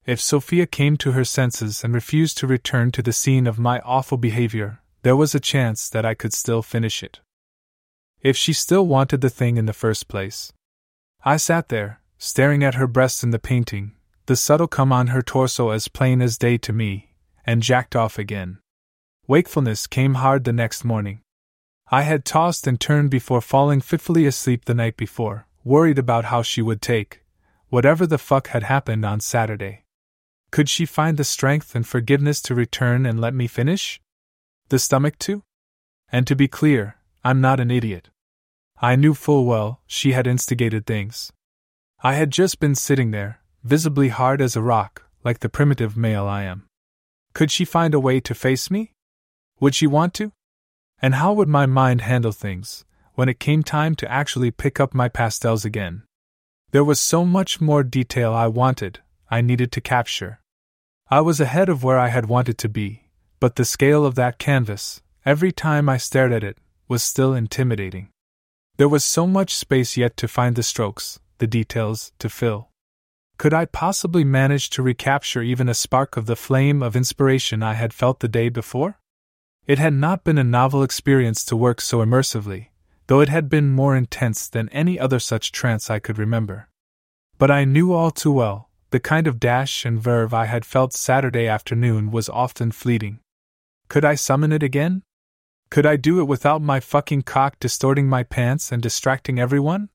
[0.07, 3.81] If Sophia came to her senses and refused to return to the scene of my
[3.81, 7.21] awful behavior, there was a chance that I could still finish it.
[8.21, 10.53] If she still wanted the thing in the first place.
[11.25, 13.93] I sat there, staring at her breasts in the painting,
[14.27, 17.15] the subtle come on her torso as plain as day to me,
[17.47, 18.59] and jacked off again.
[19.27, 21.21] Wakefulness came hard the next morning.
[21.91, 26.43] I had tossed and turned before falling fitfully asleep the night before, worried about how
[26.43, 27.23] she would take
[27.71, 29.85] whatever the fuck had happened on Saturday.
[30.51, 34.01] Could she find the strength and forgiveness to return and let me finish?
[34.71, 35.43] The stomach, too?
[36.11, 38.09] And to be clear, I'm not an idiot.
[38.81, 41.33] I knew full well she had instigated things.
[42.01, 46.27] I had just been sitting there, visibly hard as a rock, like the primitive male
[46.27, 46.67] I am.
[47.33, 48.93] Could she find a way to face me?
[49.59, 50.31] Would she want to?
[51.03, 52.85] And how would my mind handle things
[53.15, 56.05] when it came time to actually pick up my pastels again?
[56.71, 60.41] There was so much more detail I wanted, I needed to capture.
[61.11, 63.09] I was ahead of where I had wanted to be,
[63.41, 68.11] but the scale of that canvas, every time I stared at it, was still intimidating.
[68.79, 72.71] There was so much space yet to find the strokes, the details, to fill.
[73.37, 77.75] Could I possibly manage to recapture even a spark of the flame of inspiration I
[77.75, 79.01] had felt the day before?
[79.67, 82.69] It had not been a novel experience to work so immersively,
[83.09, 86.69] though it had been more intense than any other such trance I could remember.
[87.37, 90.93] But I knew all too well the kind of dash and verve I had felt
[90.93, 93.19] Saturday afternoon was often fleeting.
[93.89, 95.03] Could I summon it again?
[95.71, 99.91] Could I do it without my fucking cock distorting my pants and distracting everyone?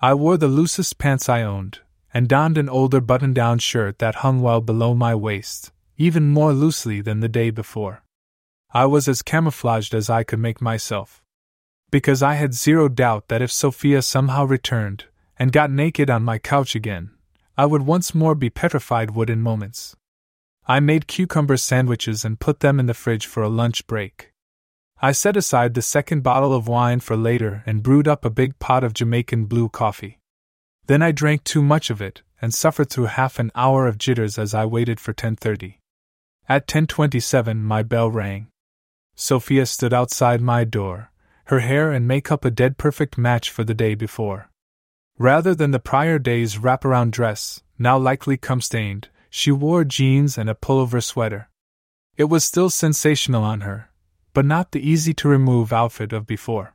[0.00, 1.80] I wore the loosest pants I owned,
[2.12, 6.52] and donned an older button down shirt that hung well below my waist, even more
[6.52, 8.04] loosely than the day before.
[8.72, 11.22] I was as camouflaged as I could make myself.
[11.90, 15.06] Because I had zero doubt that if Sophia somehow returned
[15.38, 17.10] and got naked on my couch again,
[17.56, 19.96] I would once more be petrified wood in moments.
[20.66, 24.32] I made cucumber sandwiches and put them in the fridge for a lunch break.
[25.00, 28.58] I set aside the second bottle of wine for later and brewed up a big
[28.58, 30.18] pot of Jamaican blue coffee.
[30.86, 34.38] Then I drank too much of it and suffered through half an hour of jitters
[34.38, 35.78] as I waited for 10:30.
[36.48, 38.48] At 10:27 my bell rang.
[39.14, 41.12] Sophia stood outside my door,
[41.44, 44.50] her hair and makeup a dead perfect match for the day before.
[45.16, 50.50] Rather than the prior day's wraparound dress, now likely cum stained, she wore jeans and
[50.50, 51.48] a pullover sweater.
[52.16, 53.87] It was still sensational on her,
[54.38, 56.72] but not the easy to remove outfit of before.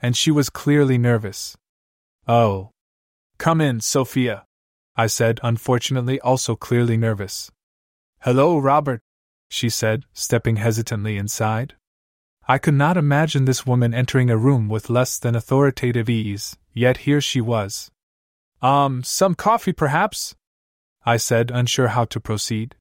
[0.00, 1.54] And she was clearly nervous.
[2.26, 2.70] Oh.
[3.36, 4.46] Come in, Sophia,
[4.96, 7.50] I said, unfortunately also clearly nervous.
[8.22, 9.02] Hello, Robert,
[9.50, 11.74] she said, stepping hesitantly inside.
[12.48, 17.04] I could not imagine this woman entering a room with less than authoritative ease, yet
[17.04, 17.90] here she was.
[18.62, 20.34] Um, some coffee perhaps?
[21.04, 22.74] I said, unsure how to proceed.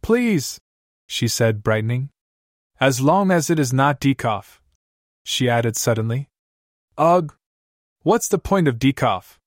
[0.00, 0.58] Please,
[1.06, 2.08] she said, brightening.
[2.82, 4.60] As long as it is not decaf,
[5.22, 6.28] she added suddenly.
[6.98, 7.32] Ugh!
[8.02, 9.38] What's the point of decaf?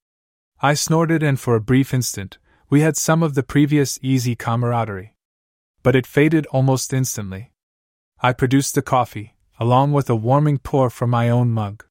[0.62, 2.38] I snorted, and for a brief instant,
[2.70, 5.16] we had some of the previous easy camaraderie
[5.86, 7.52] but it faded almost instantly.
[8.20, 11.86] I produced the coffee, along with a warming pour from my own mug.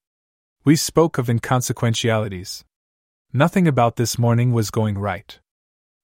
[0.64, 2.64] We spoke of inconsequentialities.
[3.32, 5.38] Nothing about this morning was going right.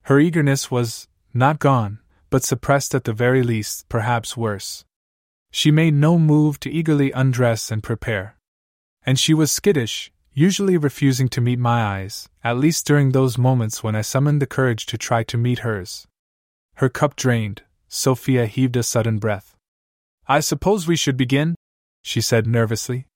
[0.02, 1.98] Her eagerness was, not gone,
[2.30, 4.84] but suppressed at the very least, perhaps worse.
[5.50, 8.36] She made no move to eagerly undress and prepare.
[9.04, 13.82] And she was skittish, usually refusing to meet my eyes, at least during those moments
[13.82, 16.06] when I summoned the courage to try to meet hers.
[16.74, 19.56] Her cup drained, Sophia heaved a sudden breath.
[20.28, 21.56] I suppose we should begin?
[22.02, 23.06] she said nervously.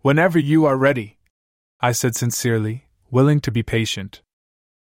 [0.00, 1.18] Whenever you are ready,
[1.80, 4.20] I said sincerely, willing to be patient.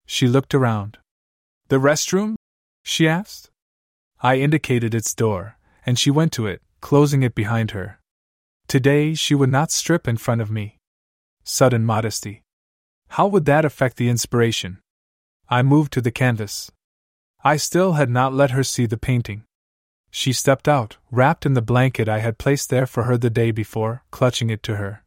[0.07, 0.99] She looked around.
[1.69, 2.37] The restroom?
[2.83, 3.51] she asked.
[4.21, 8.01] I indicated its door, and she went to it, closing it behind her.
[8.69, 10.79] Today she would not strip in front of me.
[11.45, 12.43] Sudden modesty.
[13.09, 14.79] How would that affect the inspiration?
[15.49, 16.73] I moved to the canvas.
[17.45, 19.45] I still had not let her see the painting.
[20.11, 23.51] She stepped out, wrapped in the blanket I had placed there for her the day
[23.51, 25.05] before, clutching it to her.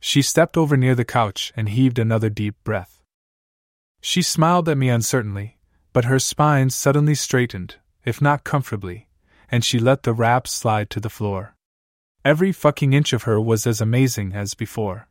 [0.00, 3.02] She stepped over near the couch and heaved another deep breath.
[4.00, 5.58] She smiled at me uncertainly,
[5.92, 9.05] but her spine suddenly straightened, if not comfortably,
[9.50, 11.54] and she let the wrap slide to the floor.
[12.24, 15.08] Every fucking inch of her was as amazing as before.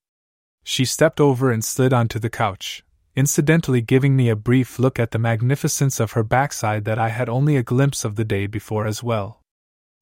[0.64, 2.84] She stepped over and slid onto the couch,
[3.16, 7.30] incidentally giving me a brief look at the magnificence of her backside that I had
[7.30, 9.42] only a glimpse of the day before as well.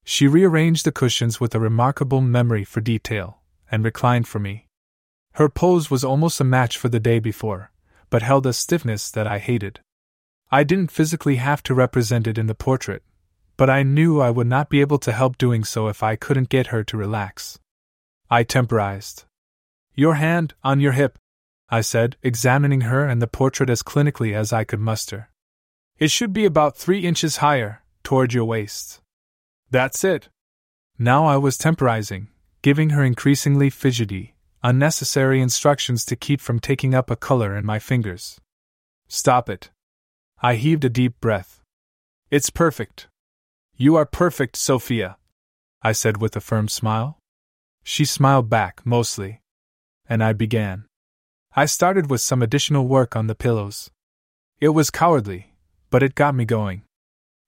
[0.04, 3.42] She rearranged the cushions with a remarkable memory for detail,
[3.72, 4.68] and reclined for me.
[5.34, 7.72] Her pose was almost a match for the day before,
[8.10, 9.80] but held a stiffness that I hated.
[10.52, 13.04] I didn't physically have to represent it in the portrait,
[13.58, 16.50] but I knew I would not be able to help doing so if I couldn't
[16.50, 17.60] get her to relax.
[18.30, 19.26] I temporized.
[19.96, 21.20] Your hand on your hip,
[21.70, 25.30] I said, examining her and the portrait as clinically as I could muster.
[25.98, 29.02] It should be about three inches higher, toward your waist.
[29.70, 30.30] That's it.
[31.00, 32.28] Now I was temporizing,
[32.62, 37.80] giving her increasingly fidgety, unnecessary instructions to keep from taking up a color in my
[37.80, 38.40] fingers.
[39.08, 39.70] Stop it.
[40.42, 41.62] I heaved a deep breath.
[42.30, 43.08] It's perfect.
[43.76, 45.18] You are perfect, Sophia,
[45.82, 47.18] I said with a firm smile.
[47.84, 49.42] She smiled back, mostly.
[50.08, 50.86] And I began.
[51.56, 53.90] I started with some additional work on the pillows.
[54.62, 55.54] It was cowardly,
[55.90, 56.84] but it got me going.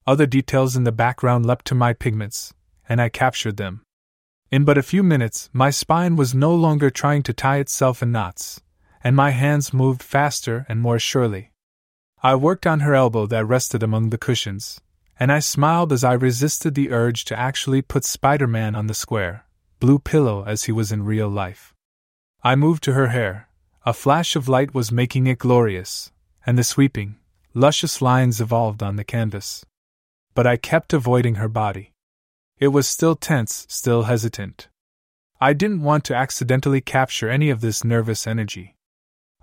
[0.08, 2.54] Other details in the background leapt to my pigments,
[2.90, 3.84] and I captured them.
[4.50, 8.12] In but a few minutes, my spine was no longer trying to tie itself in
[8.12, 8.62] knots,
[9.04, 11.52] and my hands moved faster and more surely.
[12.24, 14.82] I worked on her elbow that rested among the cushions,
[15.20, 18.94] and I smiled as I resisted the urge to actually put Spider Man on the
[18.94, 19.46] square,
[19.80, 21.74] blue pillow as he was in real life.
[22.44, 23.50] I moved to her hair.
[23.86, 26.12] A flash of light was making it glorious,
[26.46, 27.18] and the sweeping,
[27.54, 29.66] luscious lines evolved on the canvas.
[30.34, 31.94] But I kept avoiding her body.
[32.58, 34.70] It was still tense, still hesitant.
[35.40, 38.76] I didn't want to accidentally capture any of this nervous energy.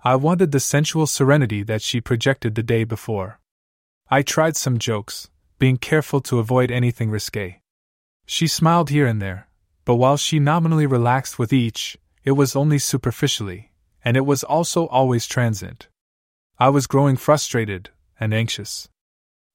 [0.03, 3.39] I wanted the sensual serenity that she projected the day before.
[4.09, 5.29] I tried some jokes,
[5.63, 7.61] being careful to avoid anything risque.
[8.25, 9.47] She smiled here and there,
[9.85, 13.71] but while she nominally relaxed with each, it was only superficially,
[14.03, 15.87] and it was also always transient.
[16.59, 18.89] I was growing frustrated and anxious.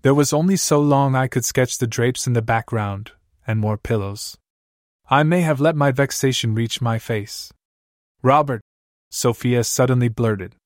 [0.01, 3.13] There was only so long I could sketch the drapes in the background,
[3.47, 4.39] and more pillows.
[5.11, 7.53] I may have let my vexation reach my face.
[8.23, 8.63] Robert,
[9.11, 10.57] Sophia suddenly blurted.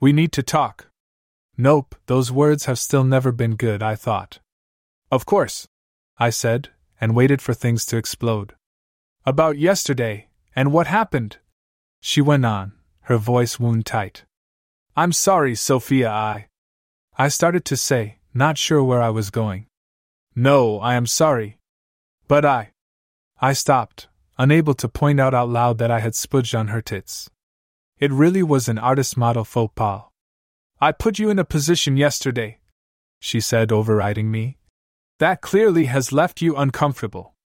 [0.00, 0.88] We need to talk.
[1.56, 4.40] Nope, those words have still never been good, I thought.
[5.12, 5.68] Of course,
[6.16, 8.54] I said, and waited for things to explode.
[9.26, 11.36] About yesterday, and what happened?
[12.00, 12.72] She went on,
[13.02, 14.24] her voice wound tight.
[14.96, 16.46] I'm sorry, Sophia, I.
[17.18, 19.66] I started to say, not sure where I was going.
[20.34, 21.58] No, I am sorry,
[22.26, 22.72] but I.
[23.38, 24.08] I stopped,
[24.38, 27.28] unable to point out out loud that I had spudged on her tits.
[27.98, 30.04] It really was an artist model faux pas.
[30.80, 32.60] I put you in a position yesterday,
[33.20, 34.56] she said, overriding me.
[35.22, 37.36] That clearly has left you uncomfortable.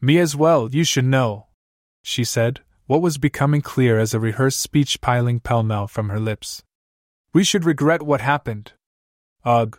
[0.00, 1.46] Me as well, you should know,
[2.02, 6.18] she said, what was becoming clear as a rehearsed speech piling pell mell from her
[6.18, 6.64] lips.
[7.32, 8.72] We should regret what happened.
[9.44, 9.78] Ugh.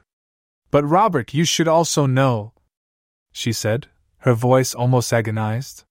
[0.72, 2.54] But Robert, you should also know,
[3.34, 3.88] she said,
[4.20, 5.84] her voice almost agonized.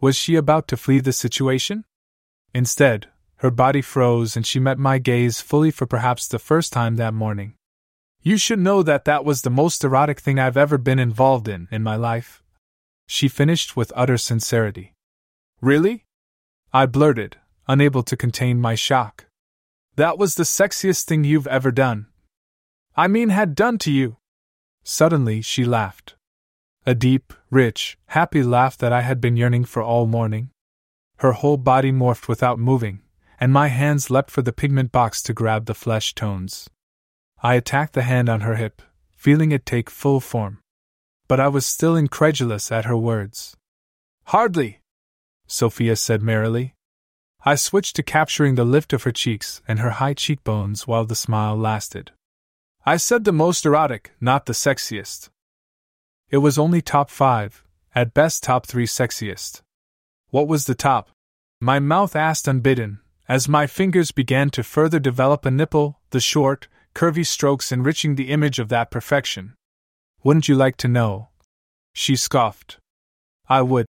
[0.00, 1.84] Was she about to flee the situation?
[2.52, 3.06] Instead,
[3.36, 7.14] her body froze and she met my gaze fully for perhaps the first time that
[7.14, 7.54] morning.
[8.22, 11.68] You should know that that was the most erotic thing I've ever been involved in
[11.70, 12.42] in my life.
[13.06, 14.92] She finished with utter sincerity.
[15.62, 16.04] Really?
[16.72, 19.26] I blurted, unable to contain my shock.
[19.96, 22.06] That was the sexiest thing you've ever done.
[22.94, 24.18] I mean, had done to you.
[24.84, 26.14] Suddenly, she laughed.
[26.84, 30.50] A deep, rich, happy laugh that I had been yearning for all morning.
[31.18, 33.00] Her whole body morphed without moving,
[33.38, 36.68] and my hands leapt for the pigment box to grab the flesh tones.
[37.42, 38.82] I attacked the hand on her hip,
[39.16, 40.58] feeling it take full form.
[41.26, 43.56] But I was still incredulous at her words.
[44.24, 44.80] Hardly,
[45.46, 46.74] Sophia said merrily.
[47.44, 51.14] I switched to capturing the lift of her cheeks and her high cheekbones while the
[51.14, 52.12] smile lasted.
[52.84, 55.30] I said the most erotic, not the sexiest.
[56.28, 57.64] It was only top five,
[57.94, 59.62] at best top three sexiest.
[60.28, 61.10] What was the top?
[61.60, 66.68] My mouth asked unbidden, as my fingers began to further develop a nipple, the short,
[66.94, 69.54] curvy strokes enriching the image of that perfection.
[70.22, 71.28] Wouldn't you like to know?
[71.92, 72.78] She scoffed.
[73.48, 73.86] I would,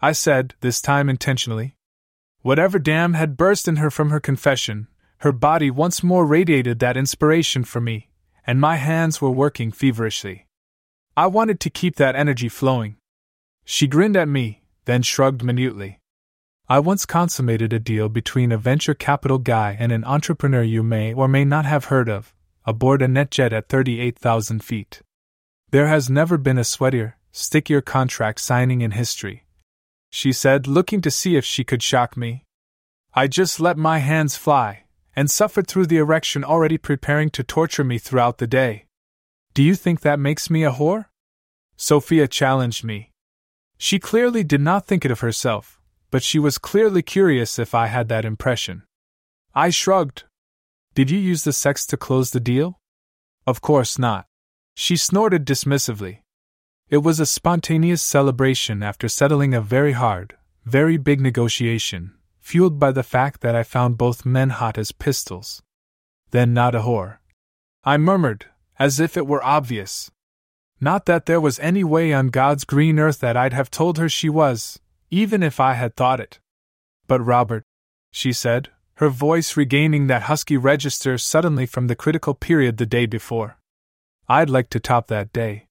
[0.00, 1.76] I said, this time intentionally.
[2.42, 6.96] Whatever dam had burst in her from her confession, her body once more radiated that
[6.96, 8.10] inspiration for me,
[8.46, 10.46] and my hands were working feverishly.
[11.16, 12.96] I wanted to keep that energy flowing.
[13.64, 16.00] She grinned at me, then shrugged minutely.
[16.68, 21.14] I once consummated a deal between a venture capital guy and an entrepreneur you may
[21.14, 25.02] or may not have heard of, aboard a NetJet at 38,000 feet.
[25.70, 29.44] There has never been a sweatier, stickier contract signing in history.
[30.10, 32.44] She said, looking to see if she could shock me.
[33.14, 34.84] I just let my hands fly,
[35.16, 38.86] and suffered through the erection already preparing to torture me throughout the day.
[39.54, 41.06] Do you think that makes me a whore?
[41.76, 43.10] Sophia challenged me.
[43.76, 45.80] She clearly did not think it of herself,
[46.10, 48.84] but she was clearly curious if I had that impression.
[49.54, 50.24] I shrugged.
[50.94, 52.78] Did you use the sex to close the deal?
[53.48, 54.26] Of course not.
[54.76, 56.20] She snorted dismissively.
[56.88, 62.92] It was a spontaneous celebration after settling a very hard, very big negotiation, fueled by
[62.92, 65.62] the fact that I found both men hot as pistols.
[66.30, 67.18] Then not a whore.
[67.82, 68.46] I murmured,
[68.78, 70.12] as if it were obvious.
[70.80, 74.08] Not that there was any way on God's green earth that I'd have told her
[74.08, 74.78] she was,
[75.10, 76.38] even if I had thought it.
[77.08, 77.64] But Robert,
[78.12, 83.06] she said, her voice regaining that husky register suddenly from the critical period the day
[83.06, 83.58] before.
[84.28, 85.66] I'd like to top that day.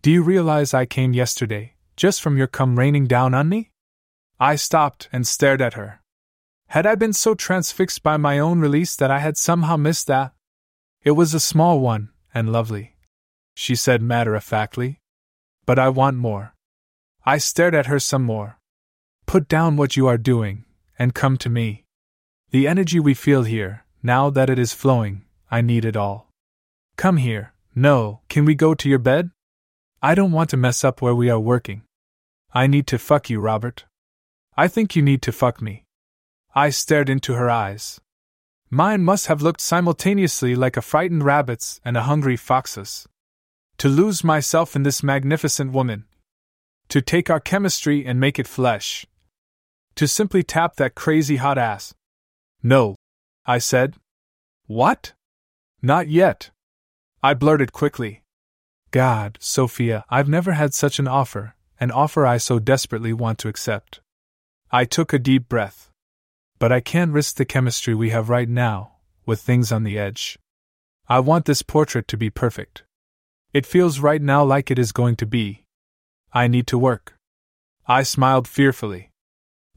[0.00, 3.70] Do you realize I came yesterday, just from your come raining down on me?
[4.40, 6.00] I stopped and stared at her.
[6.68, 10.32] Had I been so transfixed by my own release that I had somehow missed that?
[11.02, 12.96] It was a small one, and lovely.
[13.54, 15.00] She said matter of factly.
[15.66, 16.54] But I want more.
[17.26, 18.58] I stared at her some more.
[19.26, 20.64] Put down what you are doing,
[20.98, 21.81] and come to me.
[22.52, 26.28] The energy we feel here, now that it is flowing, I need it all.
[26.96, 29.30] Come here, no, can we go to your bed?
[30.02, 31.80] I don't want to mess up where we are working.
[32.52, 33.86] I need to fuck you, Robert.
[34.54, 35.84] I think you need to fuck me.
[36.54, 38.02] I stared into her eyes.
[38.68, 43.08] Mine must have looked simultaneously like a frightened rabbit's and a hungry fox's.
[43.78, 46.04] To lose myself in this magnificent woman.
[46.90, 49.06] To take our chemistry and make it flesh.
[49.94, 51.94] To simply tap that crazy hot ass.
[52.62, 52.96] No,
[53.44, 53.96] I said.
[54.66, 55.12] What?
[55.80, 56.50] Not yet.
[57.22, 58.22] I blurted quickly.
[58.90, 63.48] God, Sophia, I've never had such an offer, an offer I so desperately want to
[63.48, 64.00] accept.
[64.70, 65.90] I took a deep breath.
[66.58, 68.92] But I can't risk the chemistry we have right now,
[69.26, 70.38] with things on the edge.
[71.08, 72.84] I want this portrait to be perfect.
[73.52, 75.64] It feels right now like it is going to be.
[76.32, 77.14] I need to work.
[77.86, 79.10] I smiled fearfully.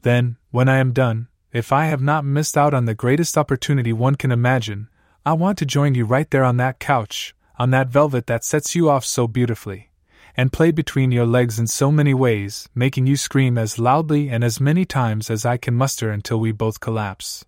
[0.02, 3.92] Then, when I am done, if I have not missed out on the greatest opportunity
[3.92, 4.88] one can imagine,
[5.24, 8.74] I want to join you right there on that couch, on that velvet that sets
[8.74, 9.90] you off so beautifully,
[10.36, 14.44] and play between your legs in so many ways, making you scream as loudly and
[14.44, 17.44] as many times as I can muster until we both collapse.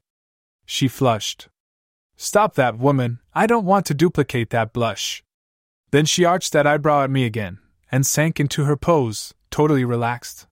[0.66, 1.48] She flushed.
[2.16, 5.22] Stop that, woman, I don't want to duplicate that blush.
[5.92, 7.58] Then she arched that eyebrow at me again,
[7.92, 10.47] and sank into her pose, totally relaxed.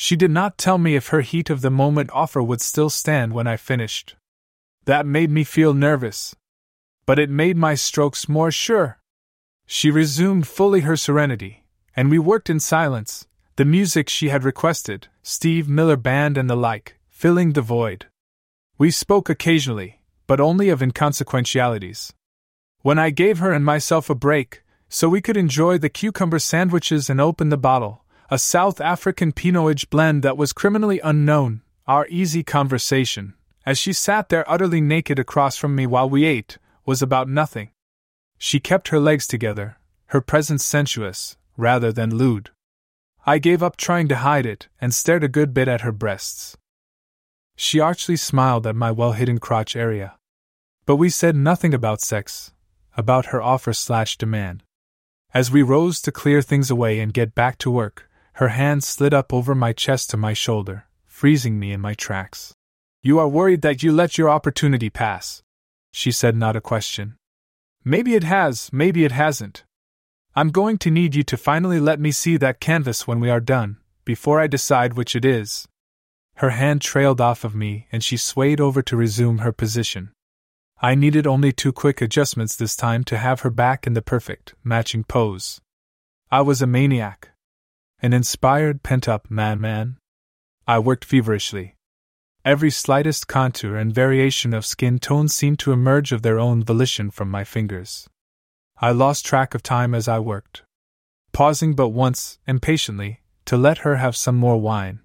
[0.00, 3.32] She did not tell me if her heat of the moment offer would still stand
[3.32, 4.14] when I finished.
[4.84, 6.36] That made me feel nervous,
[7.04, 9.00] but it made my strokes more sure.
[9.66, 11.64] She resumed fully her serenity,
[11.96, 13.26] and we worked in silence,
[13.56, 18.06] the music she had requested, Steve Miller Band and the like, filling the void.
[18.78, 22.12] We spoke occasionally, but only of inconsequentialities.
[22.82, 27.10] When I gave her and myself a break, so we could enjoy the cucumber sandwiches
[27.10, 32.42] and open the bottle, a South African Pinotage blend that was criminally unknown, our easy
[32.42, 33.32] conversation,
[33.64, 37.70] as she sat there utterly naked across from me while we ate, was about nothing.
[38.36, 42.50] She kept her legs together, her presence sensuous, rather than lewd.
[43.24, 46.56] I gave up trying to hide it and stared a good bit at her breasts.
[47.56, 50.16] She archly smiled at my well hidden crotch area.
[50.84, 52.52] But we said nothing about sex,
[52.96, 54.62] about her offer slash demand.
[55.34, 58.07] As we rose to clear things away and get back to work,
[58.38, 62.54] her hand slid up over my chest to my shoulder, freezing me in my tracks.
[63.02, 65.42] You are worried that you let your opportunity pass,
[65.90, 67.16] she said, not a question.
[67.84, 69.64] Maybe it has, maybe it hasn't.
[70.36, 73.40] I'm going to need you to finally let me see that canvas when we are
[73.40, 75.66] done, before I decide which it is.
[76.36, 80.12] Her hand trailed off of me and she swayed over to resume her position.
[80.80, 84.54] I needed only two quick adjustments this time to have her back in the perfect,
[84.62, 85.60] matching pose.
[86.30, 87.30] I was a maniac.
[88.00, 89.96] An inspired, pent up madman.
[90.68, 91.74] I worked feverishly.
[92.44, 97.10] Every slightest contour and variation of skin tone seemed to emerge of their own volition
[97.10, 98.08] from my fingers.
[98.80, 100.62] I lost track of time as I worked,
[101.32, 105.00] pausing but once, impatiently, to let her have some more wine.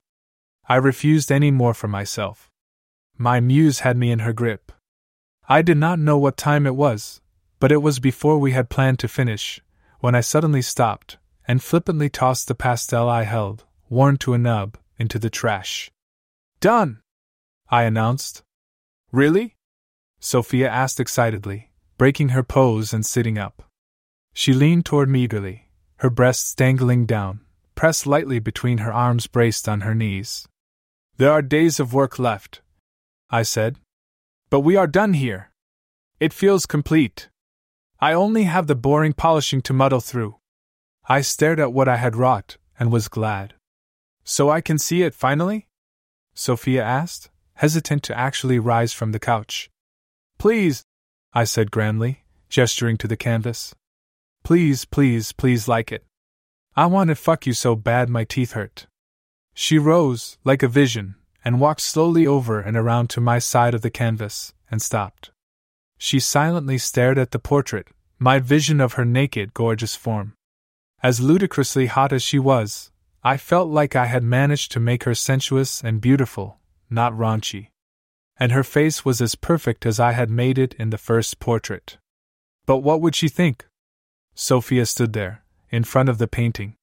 [0.69, 2.51] I refused any more for myself.
[3.17, 4.71] My muse had me in her grip.
[5.49, 7.21] I did not know what time it was,
[7.59, 9.61] but it was before we had planned to finish,
[9.99, 11.17] when I suddenly stopped
[11.47, 15.91] and flippantly tossed the pastel I held, worn to a nub, into the trash.
[16.59, 17.01] Done!
[17.69, 18.43] I announced.
[19.11, 19.55] Really?
[20.19, 23.63] Sophia asked excitedly, breaking her pose and sitting up.
[24.33, 27.41] She leaned toward me eagerly, her breasts dangling down,
[27.75, 30.47] pressed lightly between her arms braced on her knees.
[31.17, 32.61] There are days of work left,
[33.29, 33.77] I said.
[34.49, 35.51] But we are done here.
[36.19, 37.29] It feels complete.
[37.99, 40.35] I only have the boring polishing to muddle through.
[41.05, 43.55] I stared at what I had wrought, and was glad.
[44.23, 45.67] So I can see it finally?
[46.33, 49.69] Sophia asked, hesitant to actually rise from the couch.
[50.37, 50.83] Please,
[51.33, 53.75] I said grandly, gesturing to the canvas.
[54.43, 56.05] Please, please, please like it.
[56.75, 58.87] I want to fuck you so bad my teeth hurt.
[59.53, 61.15] She rose, like a vision,
[61.45, 65.31] and walked slowly over and around to my side of the canvas, and stopped.
[65.97, 67.87] She silently stared at the portrait,
[68.19, 70.33] my vision of her naked, gorgeous form.
[71.03, 72.89] As ludicrously hot as she was,
[73.25, 76.59] I felt like I had managed to make her sensuous and beautiful,
[76.89, 77.71] not raunchy.
[78.37, 81.97] And her face was as perfect as I had made it in the first portrait.
[82.65, 83.65] But what would she think?
[84.33, 86.75] Sophia stood there, in front of the painting.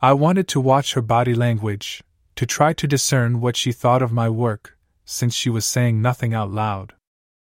[0.00, 2.02] I wanted to watch her body language,
[2.36, 6.32] to try to discern what she thought of my work, since she was saying nothing
[6.32, 6.94] out loud.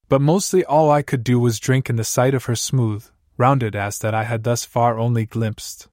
[0.10, 3.08] But mostly all I could do was drink in the sight of her smooth,
[3.38, 5.88] rounded ass that I had thus far only glimpsed.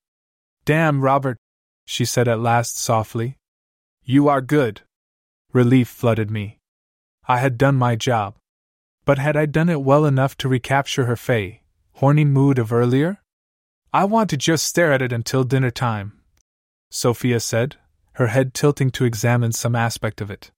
[0.70, 1.36] Damn, Robert,
[1.84, 3.38] she said at last softly.
[4.05, 4.82] You are good.
[5.52, 6.60] Relief flooded me.
[7.26, 8.36] I had done my job.
[9.05, 11.62] But had I done it well enough to recapture her fey,
[11.94, 13.18] horny mood of earlier?
[13.92, 16.20] I want to just stare at it until dinner time,
[16.88, 17.74] Sophia said,
[18.12, 20.52] her head tilting to examine some aspect of it.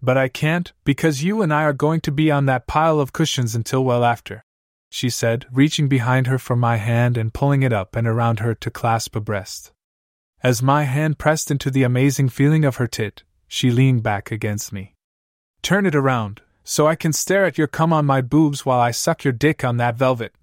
[0.00, 3.12] But I can't, because you and I are going to be on that pile of
[3.12, 4.44] cushions until well after,
[4.92, 8.54] she said, reaching behind her for my hand and pulling it up and around her
[8.54, 9.72] to clasp a breast.
[10.42, 14.72] As my hand pressed into the amazing feeling of her tit, she leaned back against
[14.72, 14.94] me.
[15.62, 18.90] Turn it around, so I can stare at your cum on my boobs while I
[18.90, 20.34] suck your dick on that velvet,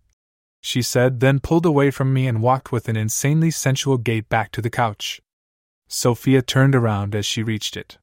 [0.61, 4.51] she said, then pulled away from me and walked with an insanely sensual gait back
[4.51, 5.21] to the couch.
[5.87, 7.97] Sophia turned around as she reached it.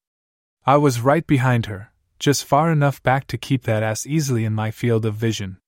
[0.65, 4.55] I was right behind her, just far enough back to keep that ass easily in
[4.55, 5.59] my field of vision.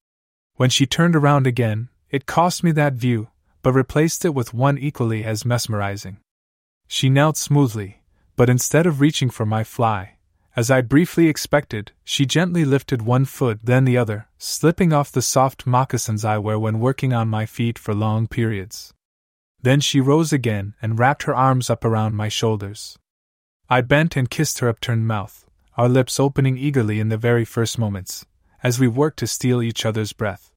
[0.58, 3.28] When she turned around again, it cost me that view,
[3.62, 6.18] but replaced it with one equally as mesmerizing.
[6.88, 8.02] She knelt smoothly,
[8.34, 10.16] but instead of reaching for my fly,
[10.56, 15.22] as I briefly expected, she gently lifted one foot, then the other, slipping off the
[15.22, 18.92] soft moccasins I wear when working on my feet for long periods.
[19.62, 22.98] Then she rose again and wrapped her arms up around my shoulders.
[23.70, 27.78] I bent and kissed her upturned mouth, our lips opening eagerly in the very first
[27.78, 28.26] moments,
[28.60, 30.47] as we worked to steal each other's breath.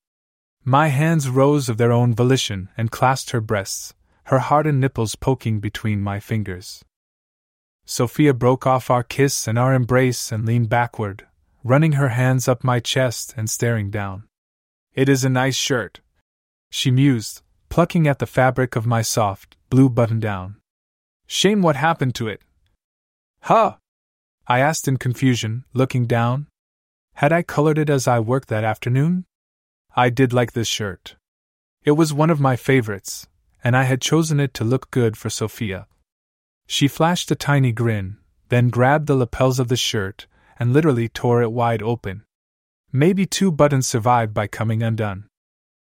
[0.64, 5.60] My hands rose of their own volition and clasped her breasts, her hardened nipples poking
[5.60, 6.84] between my fingers.
[7.86, 11.26] Sophia broke off our kiss and our embrace and leaned backward,
[11.64, 14.24] running her hands up my chest and staring down.
[14.94, 16.00] It is a nice shirt,
[16.70, 20.58] she mused, plucking at the fabric of my soft, blue button down.
[21.26, 22.42] Shame what happened to it.
[23.42, 23.78] Huh?
[24.48, 26.48] I asked in confusion, looking down.
[27.16, 29.26] Had I colored it as I worked that afternoon?
[29.96, 31.16] I did like this shirt.
[31.84, 33.28] It was one of my favorites,
[33.64, 35.88] and I had chosen it to look good for Sophia.
[36.68, 38.18] She flashed a tiny grin,
[38.50, 40.28] then grabbed the lapels of the shirt
[40.58, 42.24] and literally tore it wide open.
[42.92, 45.28] Maybe two buttons survived by coming undone.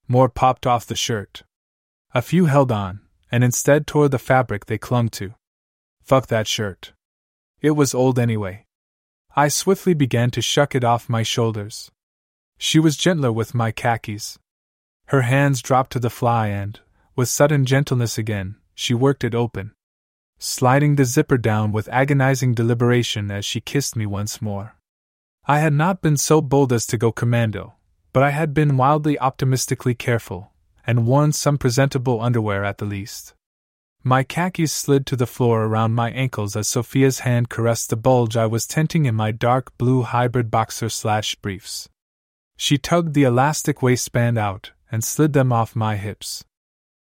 [0.08, 1.44] More popped off the shirt.
[2.12, 3.00] A few held on,
[3.30, 5.34] and instead tore the fabric they clung to.
[6.02, 6.92] Fuck that shirt.
[7.60, 8.66] It was old anyway.
[9.36, 11.90] I swiftly began to shuck it off my shoulders.
[12.58, 14.38] She was gentler with my khakis.
[15.06, 16.80] Her hands dropped to the fly and,
[17.16, 19.72] with sudden gentleness again, she worked it open
[20.38, 24.76] sliding the zipper down with agonizing deliberation as she kissed me once more.
[25.46, 27.74] I had not been so bold as to go commando,
[28.12, 30.52] but I had been wildly optimistically careful,
[30.86, 33.34] and worn some presentable underwear at the least.
[34.02, 38.36] My khakis slid to the floor around my ankles as Sophia's hand caressed the bulge
[38.36, 41.88] I was tenting in my dark blue hybrid boxer slash briefs.
[42.56, 46.44] She tugged the elastic waistband out and slid them off my hips.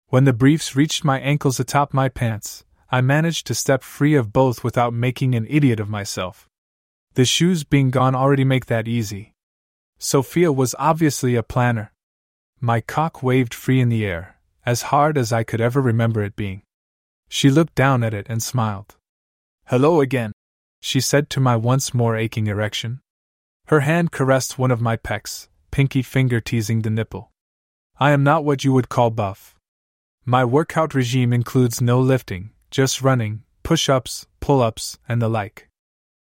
[0.08, 4.34] When the briefs reached my ankles atop my pants, I managed to step free of
[4.34, 6.50] both without making an idiot of myself.
[7.14, 9.34] The shoes being gone already make that easy.
[9.98, 11.92] Sophia was obviously a planner.
[12.60, 16.36] My cock waved free in the air, as hard as I could ever remember it
[16.36, 16.64] being.
[17.30, 18.96] She looked down at it and smiled.
[19.68, 20.34] Hello again,
[20.82, 23.00] she said to my once more aching erection.
[23.72, 27.32] Her hand caressed one of my pecs, pinky finger teasing the nipple.
[28.02, 29.56] I am not what you would call buff.
[30.26, 35.70] My workout regime includes no lifting, just running, push ups, pull ups, and the like.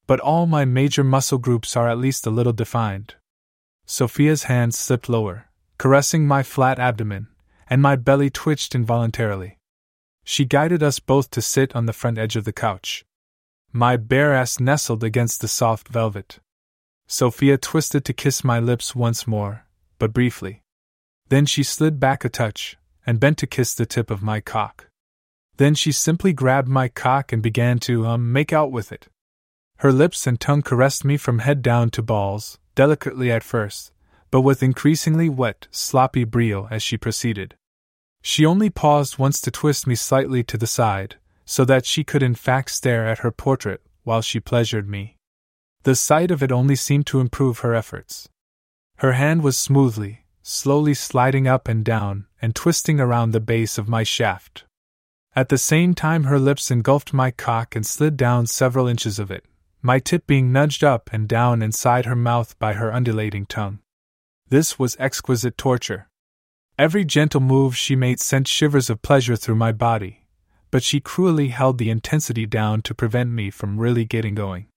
[0.07, 3.17] But all my major muscle groups are at least a little defined.
[3.87, 5.49] Sophia's hands slipped lower,
[5.79, 7.27] caressing my flat abdomen,
[7.69, 9.59] and my belly twitched involuntarily.
[10.23, 13.05] She guided us both to sit on the front edge of the couch.
[13.73, 16.39] My bare ass nestled against the soft velvet.
[17.13, 19.67] Sophia twisted to kiss my lips once more,
[19.99, 20.63] but briefly.
[21.29, 24.87] Then she slid back a touch, and bent to kiss the tip of my cock.
[25.59, 29.09] Then she simply grabbed my cock and began to, um, make out with it.
[29.81, 33.93] Her lips and tongue caressed me from head down to balls, delicately at first,
[34.31, 37.57] but with increasingly wet, sloppy brio as she proceeded.
[38.23, 42.23] She only paused once to twist me slightly to the side, so that she could
[42.23, 45.19] in fact stare at her portrait while she pleasured me.
[45.85, 48.29] The sight of it only seemed to improve her efforts.
[48.97, 53.89] Her hand was smoothly, slowly sliding up and down and twisting around the base of
[53.89, 54.65] my shaft.
[55.35, 59.31] At the same time, her lips engulfed my cock and slid down several inches of
[59.31, 59.45] it
[59.85, 63.81] my tip being nudged up and down inside her mouth by her undulating tongue.
[64.49, 66.09] This was exquisite torture.
[66.79, 70.25] Every gentle move she made sent shivers of pleasure through my body,
[70.71, 74.69] but she cruelly held the intensity down to prevent me from really getting going.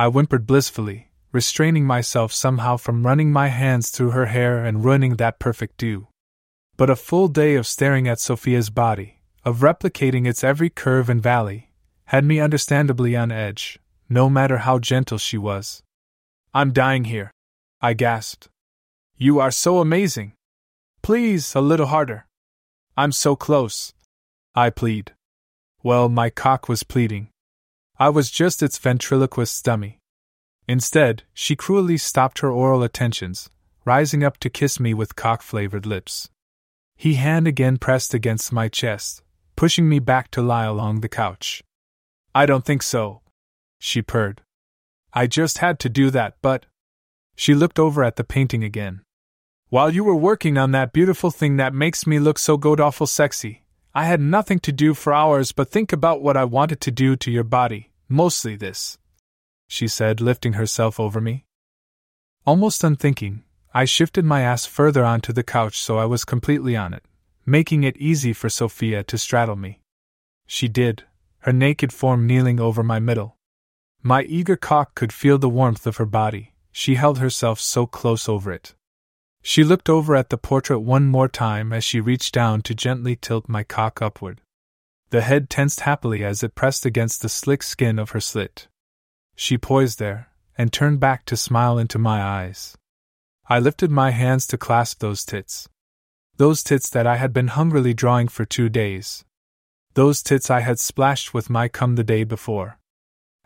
[0.00, 5.16] I whimpered blissfully, restraining myself somehow from running my hands through her hair and ruining
[5.16, 6.08] that perfect do.
[6.78, 11.22] But a full day of staring at Sophia's body, of replicating its every curve and
[11.22, 11.68] valley,
[12.06, 13.78] had me understandably on edge,
[14.08, 15.82] no matter how gentle she was.
[16.54, 17.30] I'm dying here,
[17.82, 18.48] I gasped.
[19.18, 20.32] You are so amazing.
[21.02, 22.24] Please, a little harder.
[22.96, 23.92] I'm so close.
[24.54, 25.12] I plead.
[25.82, 27.28] Well, my cock was pleading.
[28.00, 29.98] I was just its ventriloquist dummy.
[30.66, 33.50] Instead, she cruelly stopped her oral attentions,
[33.84, 36.30] rising up to kiss me with cock flavored lips.
[36.96, 39.22] He hand again pressed against my chest,
[39.54, 41.62] pushing me back to lie along the couch.
[42.34, 43.20] I don't think so,
[43.78, 44.40] she purred.
[45.12, 46.64] I just had to do that, but.
[47.36, 49.02] She looked over at the painting again.
[49.68, 53.06] While you were working on that beautiful thing that makes me look so god awful
[53.06, 53.64] sexy,
[53.94, 57.14] I had nothing to do for hours but think about what I wanted to do
[57.16, 58.98] to your body, mostly this.
[59.68, 61.46] She said, lifting herself over me.
[62.44, 66.92] Almost unthinking, I shifted my ass further onto the couch so I was completely on
[66.92, 67.04] it,
[67.46, 69.80] making it easy for Sophia to straddle me.
[70.46, 71.04] She did,
[71.40, 73.36] her naked form kneeling over my middle.
[74.02, 78.28] My eager cock could feel the warmth of her body, she held herself so close
[78.28, 78.74] over it.
[79.42, 83.16] She looked over at the portrait one more time as she reached down to gently
[83.16, 84.40] tilt my cock upward.
[85.10, 88.68] The head tensed happily as it pressed against the slick skin of her slit.
[89.34, 92.76] She poised there, and turned back to smile into my eyes.
[93.48, 95.68] I lifted my hands to clasp those tits.
[96.36, 99.24] Those tits that I had been hungrily drawing for two days.
[99.94, 102.78] Those tits I had splashed with my cum the day before.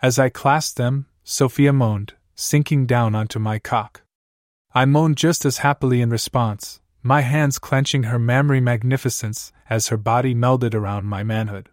[0.03, 4.03] As I clasped them, Sophia moaned, sinking down onto my cock.
[4.75, 9.97] I moaned just as happily in response, my hands clenching her mammary magnificence as her
[9.97, 11.71] body melded around my manhood.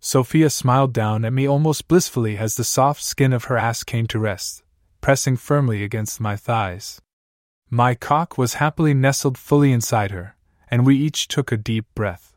[0.00, 4.06] Sophia smiled down at me almost blissfully as the soft skin of her ass came
[4.06, 4.62] to rest,
[5.00, 7.00] pressing firmly against my thighs.
[7.70, 10.36] My cock was happily nestled fully inside her,
[10.70, 12.36] and we each took a deep breath.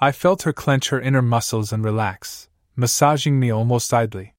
[0.00, 4.34] I felt her clench her inner muscles and relax, massaging me almost idly.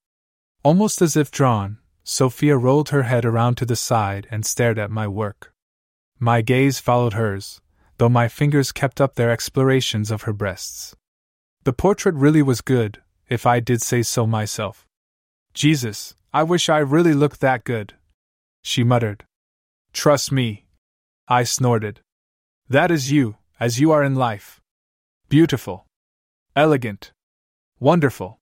[0.63, 4.91] Almost as if drawn, Sophia rolled her head around to the side and stared at
[4.91, 5.53] my work.
[6.19, 7.60] My gaze followed hers,
[8.01, 10.95] though my fingers kept up their explorations of her breasts.
[11.65, 12.99] The portrait really was good,
[13.29, 14.87] if I did say so myself.
[15.53, 17.93] Jesus, I wish I really looked that good.
[18.63, 19.25] She muttered.
[19.93, 20.65] Trust me.
[21.27, 21.99] I snorted.
[22.67, 24.59] That is you, as you are in life.
[25.29, 25.85] Beautiful.
[26.55, 27.11] Elegant.
[27.79, 28.39] Wonderful.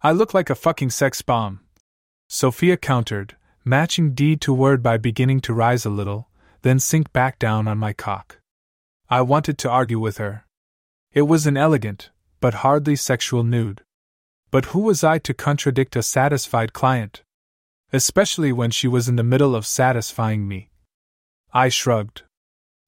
[0.00, 1.60] I look like a fucking sex bomb.
[2.30, 6.30] Sophia countered, matching deed to word by beginning to rise a little,
[6.62, 8.38] then sink back down on my cock.
[9.08, 10.44] I wanted to argue with her.
[11.12, 12.10] It was an elegant,
[12.40, 13.82] but hardly sexual nude.
[14.50, 17.22] But who was I to contradict a satisfied client?
[17.92, 20.70] Especially when she was in the middle of satisfying me.
[21.52, 22.22] I shrugged.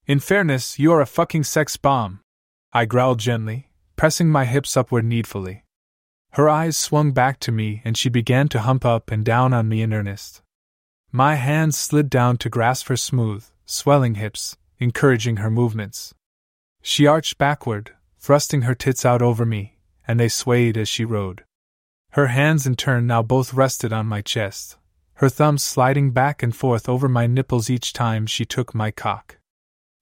[0.07, 2.21] In fairness, you're a fucking sex bomb.
[2.73, 5.65] I growled gently, pressing my hips upward needfully.
[6.33, 9.69] Her eyes swung back to me and she began to hump up and down on
[9.69, 10.43] me in earnest.
[11.13, 16.15] My hands slid down to grasp her smooth, swelling hips, encouraging her movements.
[16.83, 21.45] She arched backward, thrusting her tits out over me, and they swayed as she rode.
[22.13, 24.77] Her hands in turn now both rested on my chest,
[25.15, 29.39] her thumbs sliding back and forth over my nipples each time she took my cock.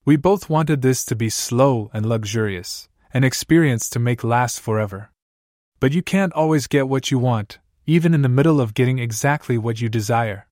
[0.05, 5.11] We both wanted this to be slow and luxurious, an experience to make last forever.
[5.81, 9.59] But you can't always get what you want, even in the middle of getting exactly
[9.59, 10.47] what you desire.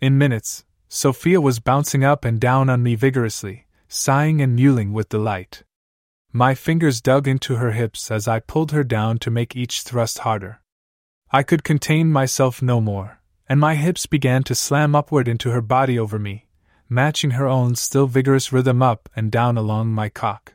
[0.00, 5.08] In minutes, Sophia was bouncing up and down on me vigorously, sighing and mewling with
[5.08, 5.62] delight.
[6.32, 10.18] My fingers dug into her hips as I pulled her down to make each thrust
[10.18, 10.60] harder.
[11.30, 15.60] I could contain myself no more, and my hips began to slam upward into her
[15.60, 16.48] body over me,
[16.88, 20.54] matching her own still vigorous rhythm up and down along my cock.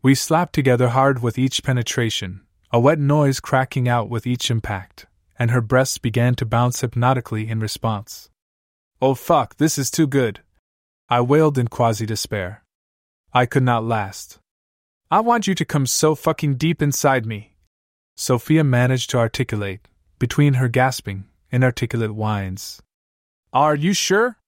[0.00, 2.40] We slapped together hard with each penetration,
[2.72, 5.04] a wet noise cracking out with each impact,
[5.38, 8.30] and her breasts began to bounce hypnotically in response.
[9.00, 10.40] Oh fuck, this is too good!
[11.08, 12.64] I wailed in quasi despair.
[13.32, 14.38] I could not last.
[15.10, 17.54] I want you to come so fucking deep inside me.
[18.16, 19.86] Sophia managed to articulate,
[20.18, 22.82] between her gasping, inarticulate whines.
[23.52, 24.38] Are you sure?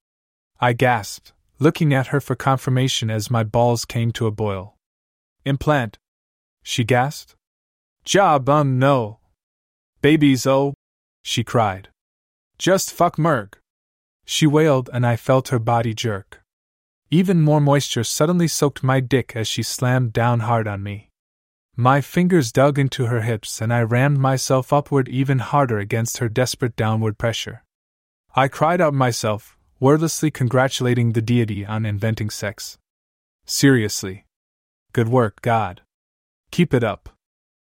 [0.60, 4.74] I gasped, looking at her for confirmation as my balls came to a boil.
[5.44, 5.96] Implant?
[6.64, 7.36] She gasped.
[8.04, 9.20] Job um no.
[10.02, 10.74] Babies oh,
[11.22, 11.88] she cried.
[12.58, 13.59] Just fuck Merg.
[14.32, 16.40] She wailed and I felt her body jerk.
[17.10, 21.10] Even more moisture suddenly soaked my dick as she slammed down hard on me.
[21.74, 26.28] My fingers dug into her hips and I rammed myself upward even harder against her
[26.28, 27.64] desperate downward pressure.
[28.36, 32.78] I cried out myself, wordlessly congratulating the deity on inventing sex.
[33.46, 34.26] Seriously.
[34.92, 35.80] Good work, God.
[36.52, 37.08] Keep it up.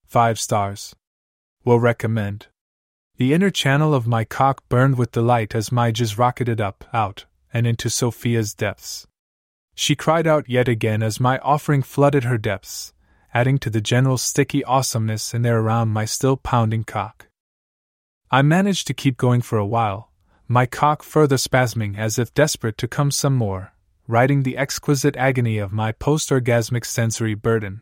[0.07, 0.95] Five stars.
[1.65, 2.47] Will recommend.
[3.17, 7.25] The inner channel of my cock burned with delight as my jizz rocketed up, out,
[7.53, 9.07] and into Sophia's depths.
[9.73, 12.93] She cried out yet again as my offering flooded her depths,
[13.33, 17.27] adding to the general sticky awesomeness in there around my still pounding cock.
[18.31, 20.11] I managed to keep going for a while,
[20.47, 23.73] my cock further spasming as if desperate to come some more,
[24.09, 27.81] riding the exquisite agony of my post orgasmic sensory burden.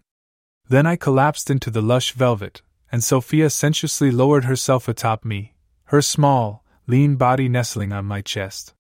[0.70, 2.62] Then I collapsed into the lush velvet,
[2.94, 5.56] and Sophia sensuously lowered herself atop me,
[5.86, 8.76] her small, lean body nestling on my chest.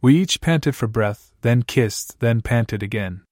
[0.00, 3.24] We each panted for breath, then kissed, then panted again.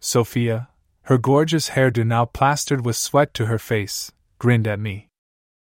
[0.00, 0.68] Sophia,
[1.02, 4.10] her gorgeous hairdo now plastered with sweat to her face,
[4.40, 5.06] grinned at me.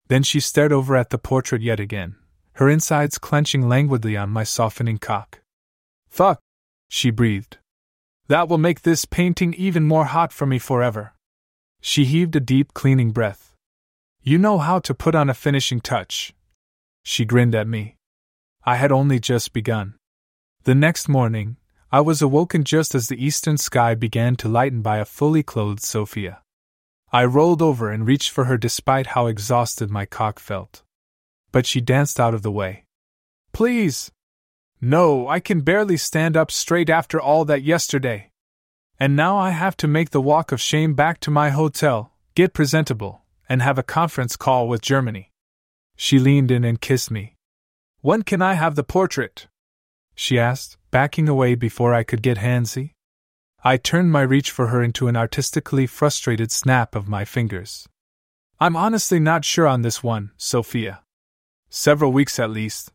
[0.09, 2.17] Then she stared over at the portrait yet again,
[2.55, 5.39] her insides clenching languidly on my softening cock.
[6.09, 6.41] Fuck,
[6.89, 7.59] she breathed.
[8.27, 11.13] That will make this painting even more hot for me forever.
[11.80, 13.55] She heaved a deep, cleaning breath.
[14.27, 16.34] You know how to put on a finishing touch.
[17.03, 17.97] She grinned at me.
[18.65, 19.99] I had only just begun.
[20.64, 21.57] The next morning,
[21.91, 25.84] I was awoken just as the eastern sky began to lighten by a fully clothed
[25.84, 26.41] Sophia.
[27.14, 30.81] I rolled over and reached for her despite how exhausted my cock felt.
[31.52, 32.85] But she danced out of the way.
[33.53, 34.11] Please!
[34.81, 38.31] No, I can barely stand up straight after all that yesterday.
[38.99, 42.56] And now I have to make the walk of shame back to my hotel, get
[42.56, 45.31] presentable, and have a conference call with Germany.
[45.95, 47.35] She leaned in and kissed me.
[48.01, 49.47] When can I have the portrait?
[50.15, 52.91] She asked, backing away before I could get handsy.
[53.63, 57.88] I turned my reach for her into an artistically frustrated snap of my fingers.
[58.59, 61.01] I'm honestly not sure on this one, Sophia.
[61.69, 62.91] Several weeks at least,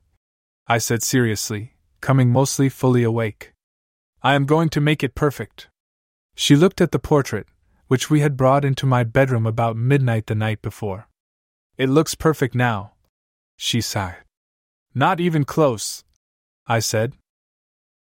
[0.67, 3.53] I said seriously, coming mostly fully awake.
[4.23, 5.69] I am going to make it perfect.
[6.35, 7.47] She looked at the portrait,
[7.91, 11.09] which we had brought into my bedroom about midnight the night before.
[11.77, 12.93] It looks perfect now.
[13.57, 14.23] She sighed.
[14.95, 16.05] Not even close,
[16.69, 17.15] I said,